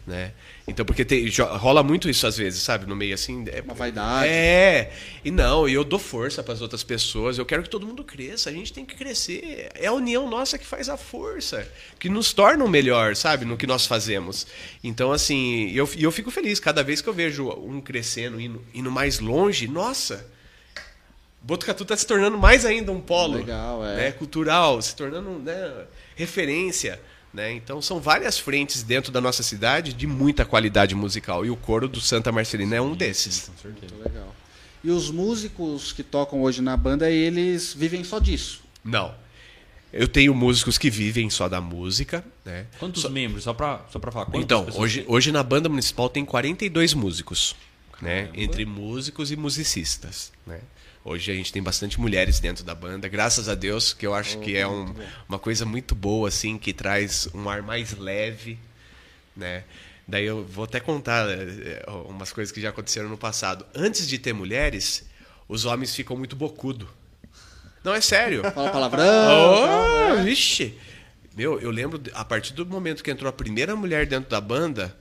né? 0.05 0.31
Então, 0.67 0.85
porque 0.85 1.05
tem- 1.05 1.27
rola 1.57 1.83
muito 1.83 2.09
isso 2.09 2.25
às 2.25 2.37
vezes, 2.37 2.61
sabe? 2.61 2.85
No 2.85 2.95
meio 2.95 3.13
assim. 3.13 3.45
É, 3.47 3.61
Uma 3.61 3.73
vaidade. 3.73 4.27
É. 4.29 4.91
E 5.23 5.31
não, 5.31 5.67
e 5.67 5.73
eu 5.73 5.83
dou 5.83 5.99
força 5.99 6.41
para 6.41 6.53
as 6.53 6.61
outras 6.61 6.83
pessoas. 6.83 7.37
Eu 7.37 7.45
quero 7.45 7.63
que 7.63 7.69
todo 7.69 7.85
mundo 7.85 8.03
cresça. 8.03 8.49
A 8.49 8.53
gente 8.53 8.71
tem 8.73 8.85
que 8.85 8.95
crescer. 8.95 9.69
É 9.75 9.87
a 9.87 9.93
união 9.93 10.29
nossa 10.29 10.57
que 10.57 10.65
faz 10.65 10.89
a 10.89 10.97
força, 10.97 11.67
que 11.99 12.09
nos 12.09 12.33
torna 12.33 12.63
o 12.63 12.69
melhor, 12.69 13.15
sabe? 13.15 13.45
No 13.45 13.57
que 13.57 13.67
nós 13.67 13.85
fazemos. 13.85 14.47
Então, 14.83 15.11
assim, 15.11 15.71
eu, 15.71 15.89
e 15.95 16.03
eu 16.03 16.11
fico 16.11 16.31
feliz 16.31 16.59
cada 16.59 16.83
vez 16.83 17.01
que 17.01 17.09
eu 17.09 17.13
vejo 17.13 17.49
um 17.49 17.79
crescendo, 17.81 18.39
indo, 18.39 18.63
indo 18.73 18.91
mais 18.91 19.19
longe. 19.19 19.67
Nossa! 19.67 20.25
Botucatu 21.43 21.83
está 21.83 21.97
se 21.97 22.05
tornando 22.05 22.37
mais 22.37 22.65
ainda 22.65 22.91
um 22.91 23.01
polo 23.01 23.37
Legal, 23.37 23.83
é. 23.83 23.95
né, 23.95 24.11
cultural, 24.11 24.79
se 24.79 24.95
tornando 24.95 25.39
né, 25.39 25.85
referência. 26.15 27.01
Né? 27.33 27.53
Então 27.53 27.81
são 27.81 27.99
várias 27.99 28.37
frentes 28.37 28.83
dentro 28.83 29.11
da 29.11 29.21
nossa 29.21 29.41
cidade 29.41 29.93
de 29.93 30.05
muita 30.05 30.43
qualidade 30.43 30.93
musical. 30.93 31.45
E 31.45 31.49
o 31.49 31.55
coro 31.55 31.87
do 31.87 32.01
Santa 32.01 32.31
Marcelina 32.31 32.75
é 32.75 32.81
um 32.81 32.93
desses. 32.93 33.49
Com 33.49 33.61
certeza. 33.61 33.93
Muito 33.95 34.07
legal. 34.07 34.35
E 34.83 34.89
os 34.89 35.11
músicos 35.11 35.93
que 35.93 36.03
tocam 36.03 36.41
hoje 36.41 36.61
na 36.61 36.75
banda, 36.75 37.09
eles 37.09 37.73
vivem 37.73 38.03
só 38.03 38.19
disso. 38.19 38.61
Não. 38.83 39.13
Eu 39.93 40.07
tenho 40.07 40.33
músicos 40.33 40.77
que 40.77 40.89
vivem 40.89 41.29
só 41.29 41.47
da 41.47 41.61
música. 41.61 42.23
Né? 42.43 42.65
Quantos 42.79 43.07
membros? 43.09 43.43
Só 43.43 43.53
pra, 43.53 43.85
só 43.91 43.99
pra 43.99 44.11
falar. 44.11 44.29
Então, 44.33 44.67
hoje, 44.73 45.01
tem? 45.01 45.13
hoje 45.13 45.31
na 45.31 45.43
banda 45.43 45.69
municipal 45.69 46.09
tem 46.09 46.25
42 46.25 46.93
músicos. 46.93 47.55
Né? 48.01 48.29
Entre 48.33 48.65
músicos 48.65 49.31
e 49.31 49.35
musicistas. 49.35 50.31
Né? 50.47 50.59
Hoje 51.03 51.31
a 51.31 51.35
gente 51.35 51.51
tem 51.51 51.63
bastante 51.63 51.99
mulheres 51.99 52.39
dentro 52.39 52.63
da 52.63 52.75
banda, 52.75 53.07
graças 53.07 53.49
a 53.49 53.55
Deus, 53.55 53.91
que 53.91 54.05
eu 54.05 54.13
acho 54.13 54.37
que 54.39 54.55
é 54.55 54.67
um- 54.67 54.93
uma 55.27 55.39
coisa 55.39 55.65
muito 55.65 55.95
boa, 55.95 56.29
assim, 56.29 56.57
que 56.59 56.71
traz 56.73 57.27
um 57.33 57.49
ar 57.49 57.63
mais 57.63 57.97
leve, 57.97 58.59
né? 59.35 59.63
Daí 60.07 60.25
eu 60.25 60.43
vou 60.45 60.65
até 60.65 60.79
contar 60.79 61.27
eh, 61.29 61.83
umas 62.07 62.31
coisas 62.31 62.51
que 62.51 62.61
já 62.61 62.69
aconteceram 62.69 63.09
no 63.09 63.17
passado. 63.17 63.65
Antes 63.73 64.07
de 64.07 64.19
ter 64.19 64.33
mulheres, 64.33 65.03
os 65.47 65.65
homens 65.65 65.95
ficam 65.95 66.15
muito 66.15 66.35
bocudo. 66.35 66.87
Não, 67.83 67.93
é 67.95 68.01
sério. 68.01 68.43
Fala 68.51 68.69
palavrão. 68.69 69.03
Oh, 70.19 70.23
vixe. 70.23 70.77
Meu, 71.35 71.59
eu 71.59 71.71
lembro, 71.71 71.99
a 72.13 72.23
partir 72.25 72.53
do 72.53 72.63
momento 72.65 73.03
que 73.03 73.09
entrou 73.09 73.27
a 73.29 73.33
primeira 73.33 73.75
mulher 73.75 74.05
dentro 74.05 74.29
da 74.29 74.39
banda, 74.41 74.95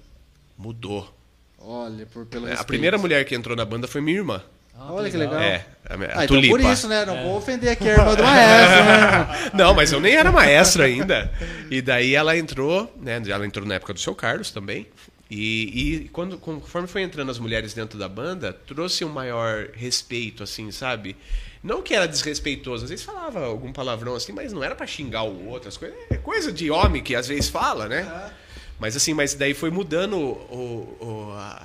mudou. 0.57 1.15
Olha, 1.59 2.07
por, 2.07 2.25
pelo 2.25 2.47
A 2.47 2.51
respeito. 2.51 2.69
primeira 2.69 2.97
mulher 2.97 3.25
que 3.27 3.35
entrou 3.35 3.55
na 3.55 3.65
banda 3.67 3.87
foi 3.87 4.01
minha 4.01 4.17
irmã. 4.19 4.43
Ah, 4.83 4.93
Olha 4.95 5.11
que 5.11 5.17
legal. 5.17 5.39
É, 5.39 5.67
a, 5.89 5.95
a 5.95 5.97
Ah, 6.21 6.25
então 6.25 6.27
tulipa. 6.37 6.57
por 6.57 6.61
isso, 6.73 6.89
né? 6.89 7.05
Não 7.05 7.23
vou 7.23 7.37
ofender 7.37 7.71
aqui 7.71 7.87
a 7.89 7.93
irmã 7.93 8.15
do 8.15 8.23
maestro, 8.23 8.85
né? 8.85 9.51
Não, 9.55 9.75
mas 9.75 9.93
eu 9.93 10.01
nem 10.01 10.15
era 10.15 10.33
maestro 10.33 10.83
ainda. 10.83 11.31
E 11.71 11.83
daí 11.83 12.15
ela 12.15 12.37
entrou, 12.37 12.91
né? 13.01 13.21
Ela 13.29 13.47
entrou 13.47 13.67
na 13.67 13.75
época 13.75 13.93
do 13.93 14.01
seu 14.01 14.15
Carlos 14.15 14.51
também. 14.51 14.87
E, 15.31 15.95
e 16.05 16.09
quando, 16.09 16.39
conforme 16.39 16.89
foi 16.89 17.03
entrando 17.03 17.31
as 17.31 17.39
mulheres 17.39 17.75
dentro 17.75 17.99
da 17.99 18.09
banda, 18.09 18.53
trouxe 18.67 19.05
um 19.05 19.09
maior 19.11 19.69
respeito, 19.75 20.43
assim, 20.43 20.73
sabe? 20.73 21.15
Não 21.63 21.83
que 21.83 21.95
era 21.95 22.09
desrespeitoso, 22.09 22.85
às 22.85 22.91
vezes 22.91 23.05
falava 23.05 23.45
algum 23.45 23.71
palavrão 23.73 24.15
assim, 24.15 24.33
mas 24.33 24.51
não 24.53 24.65
era 24.65 24.75
pra 24.75 24.87
xingar 24.87 25.25
o 25.25 25.47
outro, 25.49 25.69
as 25.69 25.77
coisas. 25.77 25.97
É 26.11 26.17
coisa 26.17 26.51
de 26.51 26.71
homem 26.71 27.03
que 27.03 27.15
às 27.15 27.29
vezes 27.29 27.49
fala, 27.51 27.87
né? 27.87 28.31
Mas 28.79 28.97
assim, 28.97 29.13
mas 29.13 29.35
daí 29.35 29.53
foi 29.53 29.71
mudando 29.71 30.17
o. 30.17 30.97
o- 31.01 31.33
a- 31.37 31.63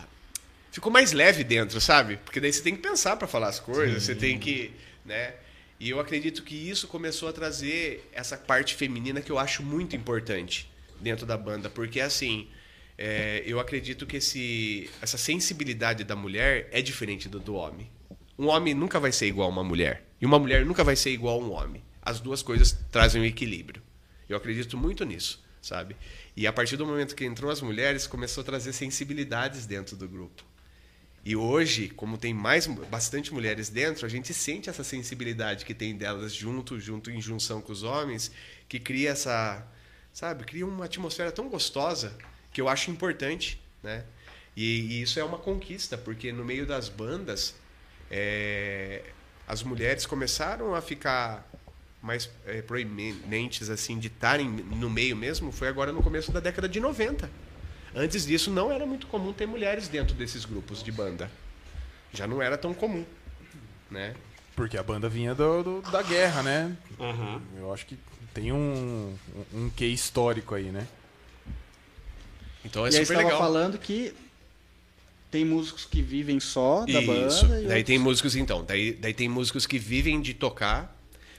Ficou 0.76 0.91
mais 0.91 1.13
leve 1.13 1.41
dentro, 1.41 1.80
sabe? 1.80 2.17
Porque 2.17 2.38
daí 2.38 2.51
você 2.51 2.61
tem 2.61 2.76
que 2.76 2.82
pensar 2.82 3.15
pra 3.15 3.30
falar 3.30 3.47
as 3.47 3.61
coisas, 3.61 4.03
você 4.03 4.13
tem 4.13 4.38
que. 4.38 4.73
né? 5.05 5.34
E 5.80 5.89
eu 5.89 6.01
acredito 6.01 6.43
que 6.43 6.53
isso 6.53 6.86
começou 6.86 7.30
a 7.30 7.32
trazer 7.32 8.05
essa 8.11 8.36
parte 8.36 8.76
feminina 8.76 9.21
que 9.21 9.32
eu 9.32 9.39
acho 9.39 9.63
muito 9.63 9.95
importante 9.95 10.69
dentro 10.99 11.26
da 11.26 11.38
banda. 11.38 11.69
Porque 11.69 12.01
assim. 12.01 12.49
é, 12.97 13.41
eu 13.45 13.57
acredito 13.57 14.05
que 14.05 14.17
esse, 14.17 14.89
essa 15.01 15.17
sensibilidade 15.17 16.03
da 16.03 16.13
mulher 16.13 16.67
é 16.73 16.82
diferente 16.82 17.30
do, 17.30 17.39
do 17.39 17.55
homem. 17.55 17.89
Um 18.38 18.47
homem 18.47 18.73
nunca 18.73 18.99
vai 18.99 19.13
ser 19.13 19.28
igual 19.28 19.47
a 19.47 19.51
uma 19.51 19.63
mulher. 19.63 20.03
E 20.19 20.26
uma 20.26 20.38
mulher 20.38 20.65
nunca 20.65 20.84
vai 20.84 20.97
ser 20.97 21.11
igual 21.11 21.41
a 21.41 21.45
um 21.45 21.51
homem. 21.53 21.82
As 22.01 22.19
duas 22.19 22.43
coisas 22.43 22.78
trazem 22.91 23.21
um 23.21 23.26
equilíbrio. 23.26 23.82
Eu 24.28 24.36
acredito 24.36 24.78
muito 24.78 25.05
nisso, 25.05 25.41
sabe? 25.61 25.95
E 26.36 26.45
a 26.45 26.51
partir 26.51 26.76
do 26.76 26.86
momento 26.86 27.15
que 27.15 27.23
entrou 27.23 27.49
as 27.49 27.61
mulheres, 27.61 28.05
começou 28.05 28.41
a 28.41 28.43
trazer 28.43 28.73
sensibilidades 28.73 29.65
dentro 29.65 29.95
do 29.95 30.05
grupo. 30.05 30.43
E 31.26 31.36
hoje, 31.36 31.89
como 31.89 32.19
tem 32.19 32.36
mais 32.36 32.67
bastante 32.67 33.34
mulheres 33.34 33.67
dentro, 33.67 34.05
a 34.05 34.09
gente 34.09 34.32
sente 34.32 34.69
essa 34.69 34.84
sensibilidade 34.84 35.65
que 35.65 35.73
tem 35.73 35.97
delas 35.97 36.32
junto, 36.32 36.80
junto 36.80 37.09
em 37.09 37.19
junção 37.19 37.61
com 37.61 37.71
os 37.71 37.82
homens, 37.82 38.32
que 38.69 38.80
cria 38.80 39.09
essa, 39.09 39.65
sabe, 40.13 40.43
cria 40.43 40.67
uma 40.67 40.86
atmosfera 40.86 41.32
tão 41.32 41.49
gostosa 41.49 42.15
que 42.53 42.61
eu 42.61 42.69
acho 42.69 42.91
importante, 42.91 43.59
né? 43.82 44.05
E, 44.55 44.82
e 44.82 45.01
isso 45.01 45.19
é 45.19 45.23
uma 45.23 45.39
conquista, 45.39 45.97
porque 45.97 46.32
no 46.32 46.45
meio 46.45 46.65
das 46.67 46.89
bandas, 46.89 47.55
é, 48.11 49.01
as 49.47 49.63
mulheres 49.63 50.05
começaram 50.05 50.76
a 50.76 50.82
ficar 50.82 51.49
mais 52.03 52.30
é, 52.45 52.61
proeminentes 52.61 53.71
assim 53.71 53.97
de 53.97 54.07
estarem 54.07 54.47
no 54.47 54.91
meio 54.91 55.15
mesmo 55.15 55.51
foi 55.51 55.67
agora 55.67 55.91
no 55.91 56.03
começo 56.03 56.32
da 56.32 56.39
década 56.39 56.69
de 56.69 56.80
90. 56.80 57.28
Antes 57.96 58.26
disso 58.26 58.52
não 58.52 58.72
era 58.72 58.86
muito 58.86 59.08
comum 59.08 59.32
ter 59.32 59.46
mulheres 59.48 59.88
dentro 59.88 60.14
desses 60.16 60.43
grupos 60.43 60.84
de 60.84 60.91
banda. 60.91 61.32
Já 62.14 62.28
não 62.28 62.41
era 62.41 62.58
tão 62.58 62.74
comum, 62.74 63.06
né? 63.89 64.14
Porque 64.56 64.78
a 64.78 64.84
banda 64.84 65.08
vinha 65.10 65.34
do, 65.34 65.64
do- 65.64 65.82
da 65.91 66.02
guerra, 66.02 66.43
né? 66.43 66.76
Uhum. 67.00 67.41
Eu 67.58 67.74
acho 67.74 67.86
que 67.86 67.98
tem 68.34 68.52
um, 68.52 69.16
um, 69.54 69.60
um 69.66 69.70
quê 69.70 69.86
histórico 69.88 70.54
aí, 70.56 70.66
né? 70.72 70.88
Então 72.64 72.86
é 72.86 72.89
e 72.89 72.91
aí 72.91 72.91
você 72.93 73.06
super 73.06 73.14
estava 73.20 73.24
legal. 73.34 73.39
falando 73.39 73.78
que 73.78 74.14
tem 75.32 75.46
músicos 75.46 75.86
que 75.86 76.02
vivem 76.02 76.39
só 76.39 76.86
da 76.86 77.02
Isso. 77.02 77.46
banda. 77.46 77.62
e 77.62 77.68
Daí 77.68 77.84
tem 77.84 77.96
outros- 77.98 78.02
músicos 78.22 78.36
então, 78.36 78.64
daí, 78.64 78.93
daí 78.93 79.14
tem 79.14 79.30
músicos 79.30 79.66
que 79.66 79.78
vivem 79.80 80.22
de 80.22 80.34
tocar. 80.34 80.93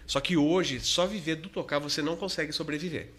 Só 0.07 0.21
que 0.21 0.37
hoje 0.37 0.79
só 0.81 1.05
viver 1.07 1.37
do 1.37 1.49
tocar 1.49 1.79
você 1.81 2.01
não 2.01 2.17
consegue 2.17 2.53
sobreviver. 2.53 3.11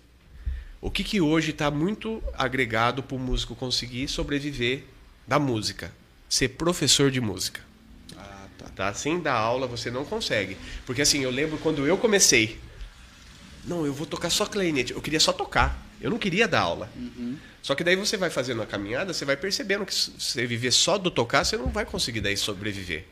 O 0.80 0.91
que 0.91 1.03
que 1.03 1.19
hoje 1.19 1.51
está 1.51 1.71
muito 1.71 2.23
agregado 2.34 3.01
para 3.01 3.15
o 3.15 3.19
músico 3.19 3.55
conseguir 3.55 4.07
sobreviver 4.07 4.84
da 5.28 5.39
música? 5.39 5.91
Ser 6.30 6.49
professor 6.49 7.09
de 7.09 7.19
música. 7.19 7.61
Ah, 8.15 8.47
tá. 8.57 8.65
tá? 8.75 8.93
Sem 8.93 9.19
dar 9.19 9.34
aula 9.34 9.65
você 9.65 9.89
não 9.89 10.05
consegue. 10.05 10.55
Porque 10.86 11.01
assim, 11.01 11.21
eu 11.21 11.32
lembro 11.32 11.57
quando 11.57 11.88
eu 11.88 11.97
comecei. 11.97 12.59
Não, 13.65 13.86
eu 13.86 13.93
vou 13.93 14.05
tocar 14.05 14.30
só 14.30 14.45
clarinete. 14.45 14.93
Eu 14.93 15.01
queria 15.01 15.19
só 15.19 15.34
tocar. 15.34 15.86
Eu 15.99 16.11
não 16.11 16.19
queria 16.19 16.47
dar 16.47 16.61
aula. 16.61 16.89
Só 17.61 17.73
que 17.73 17.84
daí 17.84 17.95
você 17.95 18.15
vai 18.15 18.30
fazendo 18.30 18.61
a 18.61 18.65
caminhada, 18.65 19.13
você 19.13 19.25
vai 19.25 19.36
percebendo 19.36 19.86
que 19.86 19.93
se 19.93 20.11
você 20.11 20.45
viver 20.45 20.71
só 20.71 20.97
do 20.97 21.09
tocar, 21.09 21.43
você 21.43 21.57
não 21.57 21.67
vai 21.67 21.86
conseguir 21.86 22.21
daí 22.21 22.38
sobreviver. 22.38 23.03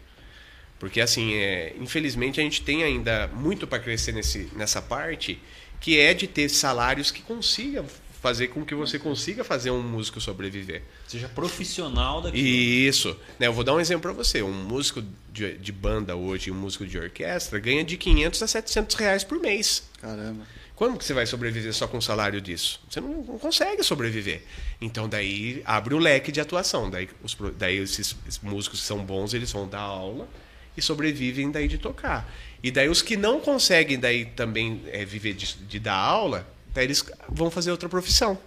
Porque 0.80 1.02
assim, 1.02 1.34
é, 1.34 1.74
infelizmente 1.80 2.40
a 2.40 2.44
gente 2.44 2.62
tem 2.62 2.84
ainda 2.84 3.28
muito 3.34 3.66
para 3.66 3.80
crescer 3.80 4.12
nesse, 4.12 4.50
nessa 4.56 4.82
parte, 4.82 5.42
que 5.86 6.00
é 6.00 6.16
de 6.16 6.26
ter 6.26 6.50
salários 6.50 7.12
que 7.12 7.22
consigam 7.22 7.86
fazer 8.20 8.48
com 8.48 8.66
que 8.66 8.74
você 8.74 8.98
consiga 8.98 9.44
fazer 9.44 9.70
um 9.70 9.84
músico 9.84 10.20
sobreviver. 10.20 10.82
Seja 11.08 11.30
profissional 11.30 12.22
daquilo. 12.22 12.44
Isso. 12.44 13.16
Né, 13.38 13.46
eu 13.46 13.54
vou 13.54 13.64
dar 13.64 13.76
um 13.76 13.80
exemplo 13.80 14.02
para 14.02 14.12
você. 14.12 14.42
Um 14.42 14.52
músico 14.52 15.04
de, 15.32 15.60
de 15.60 15.72
banda 15.72 16.16
hoje, 16.16 16.50
um 16.50 16.56
músico 16.56 16.88
de 16.88 16.98
orquestra, 16.98 17.60
ganha 17.60 17.84
de 17.84 17.98
500 17.98 18.42
a 18.42 18.48
700 18.48 18.96
reais 18.96 19.24
por 19.24 19.40
mês. 19.40 19.84
Caramba. 20.02 20.48
Como 20.76 20.98
que 20.98 21.06
você 21.06 21.14
vai 21.14 21.28
sobreviver 21.28 21.72
só 21.72 21.88
com 21.88 22.00
o 22.00 22.02
salário 22.02 22.42
disso? 22.42 22.82
Você 22.90 23.00
não, 23.00 23.22
não 23.22 23.38
consegue 23.38 23.84
sobreviver. 23.84 24.42
Então 24.82 25.08
daí 25.08 25.62
abre 25.66 25.94
o 25.94 26.00
leque 26.00 26.32
de 26.32 26.42
atuação. 26.42 26.90
Daí, 26.90 27.08
os, 27.22 27.38
daí 27.60 27.78
esses, 27.78 28.16
esses 28.28 28.42
músicos 28.42 28.82
que 28.82 28.88
são 28.88 29.06
bons, 29.06 29.36
eles 29.36 29.52
vão 29.52 29.68
dar 29.68 29.82
aula 29.82 30.28
e 30.76 30.82
sobrevivem 30.82 31.52
daí 31.52 31.68
de 31.68 31.78
tocar. 31.78 32.28
E 32.66 32.72
daí 32.72 32.90
os 32.90 33.04
que 33.04 33.16
não 33.16 33.40
conseguem 33.40 34.00
daí 34.00 34.26
também 34.26 34.82
é, 34.88 35.06
viver 35.06 35.36
de, 35.36 35.56
de 35.56 35.80
dar 35.80 35.94
aula, 35.94 36.48
daí 36.74 36.86
eles 36.86 37.06
vão 37.30 37.52
fazer 37.52 37.70
outra 37.70 37.88
profissão. 37.88 38.40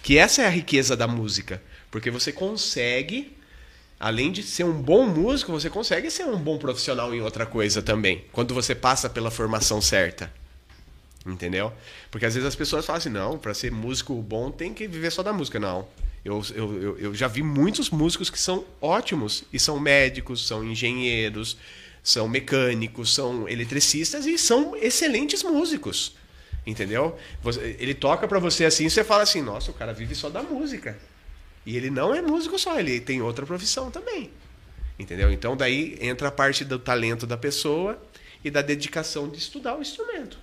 Que 0.00 0.16
essa 0.16 0.42
é 0.42 0.46
a 0.46 0.48
riqueza 0.48 0.96
da 0.96 1.08
música. 1.08 1.60
Porque 1.90 2.08
você 2.08 2.30
consegue, 2.30 3.36
além 3.98 4.30
de 4.30 4.44
ser 4.44 4.62
um 4.62 4.80
bom 4.80 5.08
músico, 5.08 5.50
você 5.50 5.68
consegue 5.68 6.08
ser 6.08 6.24
um 6.24 6.38
bom 6.38 6.56
profissional 6.56 7.12
em 7.12 7.20
outra 7.20 7.44
coisa 7.44 7.82
também. 7.82 8.24
Quando 8.30 8.54
você 8.54 8.76
passa 8.76 9.10
pela 9.10 9.28
formação 9.28 9.82
certa. 9.82 10.32
Entendeu? 11.26 11.72
Porque 12.12 12.26
às 12.26 12.34
vezes 12.34 12.46
as 12.46 12.54
pessoas 12.54 12.86
falam 12.86 12.98
assim, 12.98 13.08
não, 13.08 13.36
para 13.36 13.54
ser 13.54 13.72
músico 13.72 14.14
bom 14.22 14.52
tem 14.52 14.72
que 14.72 14.86
viver 14.86 15.10
só 15.10 15.20
da 15.20 15.32
música. 15.32 15.58
Não. 15.58 15.88
Eu, 16.24 16.40
eu, 16.54 16.80
eu, 16.80 16.98
eu 16.98 17.14
já 17.14 17.26
vi 17.26 17.42
muitos 17.42 17.90
músicos 17.90 18.30
que 18.30 18.38
são 18.38 18.64
ótimos 18.80 19.42
e 19.52 19.58
são 19.58 19.80
médicos, 19.80 20.46
são 20.46 20.62
engenheiros, 20.62 21.56
são 22.02 22.28
mecânicos, 22.28 23.14
são 23.14 23.48
eletricistas 23.48 24.26
e 24.26 24.36
são 24.36 24.76
excelentes 24.76 25.42
músicos. 25.42 26.16
Entendeu? 26.66 27.16
Ele 27.78 27.94
toca 27.94 28.26
para 28.28 28.38
você 28.38 28.64
assim, 28.64 28.88
você 28.88 29.02
fala 29.02 29.22
assim, 29.22 29.42
nossa, 29.42 29.70
o 29.70 29.74
cara 29.74 29.92
vive 29.92 30.14
só 30.14 30.28
da 30.28 30.42
música. 30.42 30.98
E 31.64 31.76
ele 31.76 31.90
não 31.90 32.14
é 32.14 32.20
músico 32.20 32.58
só, 32.58 32.78
ele 32.78 33.00
tem 33.00 33.22
outra 33.22 33.46
profissão 33.46 33.90
também. 33.90 34.30
Entendeu? 34.98 35.32
Então 35.32 35.56
daí 35.56 35.96
entra 36.00 36.28
a 36.28 36.32
parte 36.32 36.64
do 36.64 36.78
talento 36.78 37.26
da 37.26 37.36
pessoa 37.36 38.00
e 38.44 38.50
da 38.50 38.62
dedicação 38.62 39.28
de 39.28 39.38
estudar 39.38 39.76
o 39.76 39.80
instrumento. 39.80 40.38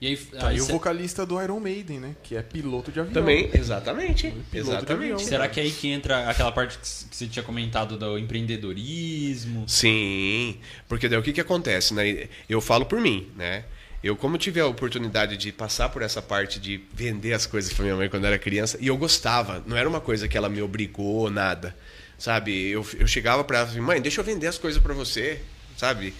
E 0.00 0.06
aí, 0.06 0.16
Tá 0.16 0.48
aí 0.48 0.54
aí 0.54 0.60
o 0.60 0.64
cê- 0.64 0.72
vocalista 0.72 1.26
do 1.26 1.42
Iron 1.42 1.58
Maiden, 1.58 1.98
né? 1.98 2.16
Que 2.22 2.36
é 2.36 2.42
piloto 2.42 2.92
de 2.92 3.00
avião. 3.00 3.12
Também, 3.14 3.50
exatamente. 3.52 4.28
Piloto 4.30 4.50
de 4.52 4.58
Exatamente. 4.58 5.12
avião. 5.12 5.18
será 5.18 5.48
que 5.48 5.58
é 5.58 5.64
aí 5.64 5.70
que 5.72 5.88
entra 5.88 6.28
aquela 6.30 6.52
parte 6.52 6.78
que 6.78 6.86
você 7.16 7.26
tinha 7.26 7.42
comentado 7.42 7.96
do 7.98 8.16
empreendedorismo? 8.18 9.64
Sim, 9.68 10.58
porque 10.88 11.08
daí 11.08 11.18
o 11.18 11.22
que, 11.22 11.32
que 11.32 11.40
acontece, 11.40 11.94
né? 11.94 12.28
Eu 12.48 12.60
falo 12.60 12.86
por 12.86 13.00
mim, 13.00 13.28
né? 13.36 13.64
Eu, 14.02 14.14
como 14.16 14.38
tive 14.38 14.60
a 14.60 14.66
oportunidade 14.66 15.36
de 15.36 15.50
passar 15.50 15.88
por 15.88 16.02
essa 16.02 16.22
parte 16.22 16.60
de 16.60 16.80
vender 16.94 17.32
as 17.32 17.46
coisas 17.46 17.72
para 17.72 17.82
minha 17.84 17.96
mãe 17.96 18.08
quando 18.08 18.24
era 18.26 18.38
criança, 18.38 18.78
e 18.80 18.86
eu 18.86 18.96
gostava, 18.96 19.60
não 19.66 19.76
era 19.76 19.88
uma 19.88 20.00
coisa 20.00 20.28
que 20.28 20.36
ela 20.38 20.48
me 20.48 20.62
obrigou, 20.62 21.28
nada, 21.28 21.76
sabe? 22.16 22.68
Eu, 22.70 22.86
eu 22.96 23.08
chegava 23.08 23.42
para 23.42 23.58
ela 23.58 23.70
e 23.74 23.80
mãe, 23.80 24.00
deixa 24.00 24.20
eu 24.20 24.24
vender 24.24 24.46
as 24.46 24.56
coisas 24.56 24.80
para 24.80 24.94
você, 24.94 25.40
sabe? 25.76 26.14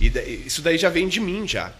E 0.00 0.10
daí- 0.10 0.42
isso 0.46 0.60
daí 0.60 0.76
já 0.76 0.88
vem 0.88 1.06
de 1.06 1.20
mim 1.20 1.46
já. 1.46 1.72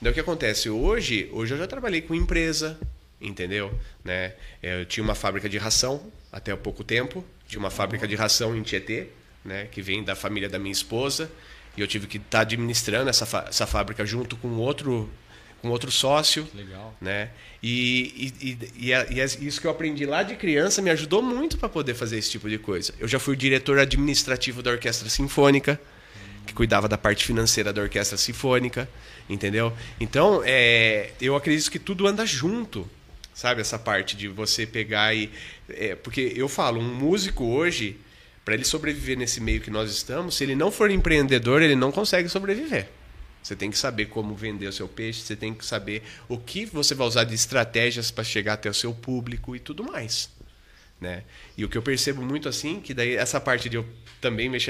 Daí 0.00 0.10
o 0.12 0.14
que 0.14 0.20
acontece? 0.20 0.70
Hoje, 0.70 1.28
hoje 1.32 1.54
eu 1.54 1.58
já 1.58 1.66
trabalhei 1.66 2.00
com 2.00 2.14
empresa, 2.14 2.78
entendeu? 3.20 3.72
Né? 4.04 4.34
Eu 4.62 4.84
tinha 4.86 5.02
uma 5.02 5.14
fábrica 5.14 5.48
de 5.48 5.58
ração 5.58 6.02
até 6.32 6.52
há 6.52 6.56
pouco 6.56 6.84
tempo, 6.84 7.24
tinha 7.48 7.58
uma 7.58 7.70
fábrica 7.70 8.06
de 8.06 8.14
ração 8.14 8.56
em 8.56 8.62
Tietê, 8.62 9.08
né? 9.44 9.66
que 9.70 9.82
vem 9.82 10.04
da 10.04 10.14
família 10.14 10.48
da 10.48 10.58
minha 10.58 10.72
esposa, 10.72 11.30
e 11.76 11.80
eu 11.80 11.86
tive 11.86 12.06
que 12.06 12.18
estar 12.18 12.40
administrando 12.40 13.10
essa, 13.10 13.44
essa 13.48 13.66
fábrica 13.66 14.04
junto 14.06 14.36
com 14.36 14.48
outro, 14.56 15.10
com 15.60 15.68
outro 15.68 15.90
sócio. 15.90 16.46
Legal. 16.54 16.94
Né? 17.00 17.30
E, 17.60 18.32
e, 18.40 18.48
e, 18.50 18.86
e, 18.86 18.92
é- 18.92 19.20
é 19.20 19.24
isso 19.24 19.60
que 19.60 19.66
eu 19.66 19.70
aprendi 19.70 20.06
lá 20.06 20.22
de 20.22 20.36
criança 20.36 20.80
me 20.80 20.90
ajudou 20.90 21.22
muito 21.22 21.58
para 21.58 21.68
poder 21.68 21.94
fazer 21.94 22.18
esse 22.18 22.30
tipo 22.30 22.48
de 22.48 22.58
coisa. 22.58 22.94
Eu 23.00 23.08
já 23.08 23.18
fui 23.18 23.34
diretor 23.36 23.78
administrativo 23.80 24.62
da 24.62 24.70
Orquestra 24.70 25.08
Sinfônica, 25.08 25.80
que 26.46 26.54
cuidava 26.54 26.88
da 26.88 26.96
parte 26.96 27.24
financeira 27.24 27.72
da 27.72 27.82
Orquestra 27.82 28.16
Sinfônica, 28.16 28.88
entendeu? 29.28 29.72
Então, 30.00 30.42
é, 30.44 31.10
eu 31.20 31.36
acredito 31.36 31.70
que 31.70 31.78
tudo 31.78 32.06
anda 32.06 32.24
junto, 32.24 32.88
sabe? 33.34 33.60
Essa 33.60 33.78
parte 33.78 34.16
de 34.16 34.28
você 34.28 34.66
pegar 34.66 35.14
e. 35.14 35.30
é, 35.68 35.94
porque 35.94 36.32
eu 36.34 36.48
falo, 36.48 36.80
um 36.80 36.94
músico 36.94 37.44
hoje, 37.44 37.96
para 38.44 38.54
ele 38.54 38.64
sobreviver 38.64 39.16
nesse 39.16 39.40
meio 39.40 39.60
que 39.60 39.70
nós 39.70 39.90
estamos, 39.90 40.36
se 40.36 40.44
ele 40.44 40.54
não 40.54 40.70
for 40.70 40.90
empreendedor, 40.90 41.62
ele 41.62 41.76
não 41.76 41.92
consegue 41.92 42.28
sobreviver. 42.28 42.88
Você 43.42 43.54
tem 43.56 43.70
que 43.70 43.78
saber 43.78 44.06
como 44.06 44.34
vender 44.34 44.66
o 44.66 44.72
seu 44.72 44.88
peixe, 44.88 45.20
você 45.20 45.36
tem 45.36 45.54
que 45.54 45.64
saber 45.64 46.02
o 46.28 46.36
que 46.36 46.66
você 46.66 46.94
vai 46.94 47.06
usar 47.06 47.24
de 47.24 47.34
estratégias 47.34 48.10
para 48.10 48.24
chegar 48.24 48.54
até 48.54 48.68
o 48.68 48.74
seu 48.74 48.92
público 48.92 49.54
e 49.54 49.60
tudo 49.60 49.84
mais. 49.84 50.28
Né? 51.00 51.22
E 51.56 51.64
o 51.64 51.68
que 51.68 51.78
eu 51.78 51.82
percebo 51.82 52.20
muito 52.22 52.48
assim, 52.48 52.80
que 52.80 52.92
daí 52.92 53.14
essa 53.14 53.40
parte 53.40 53.68
de 53.68 53.76
eu 53.76 53.86
também 54.20 54.48
mexer 54.48 54.66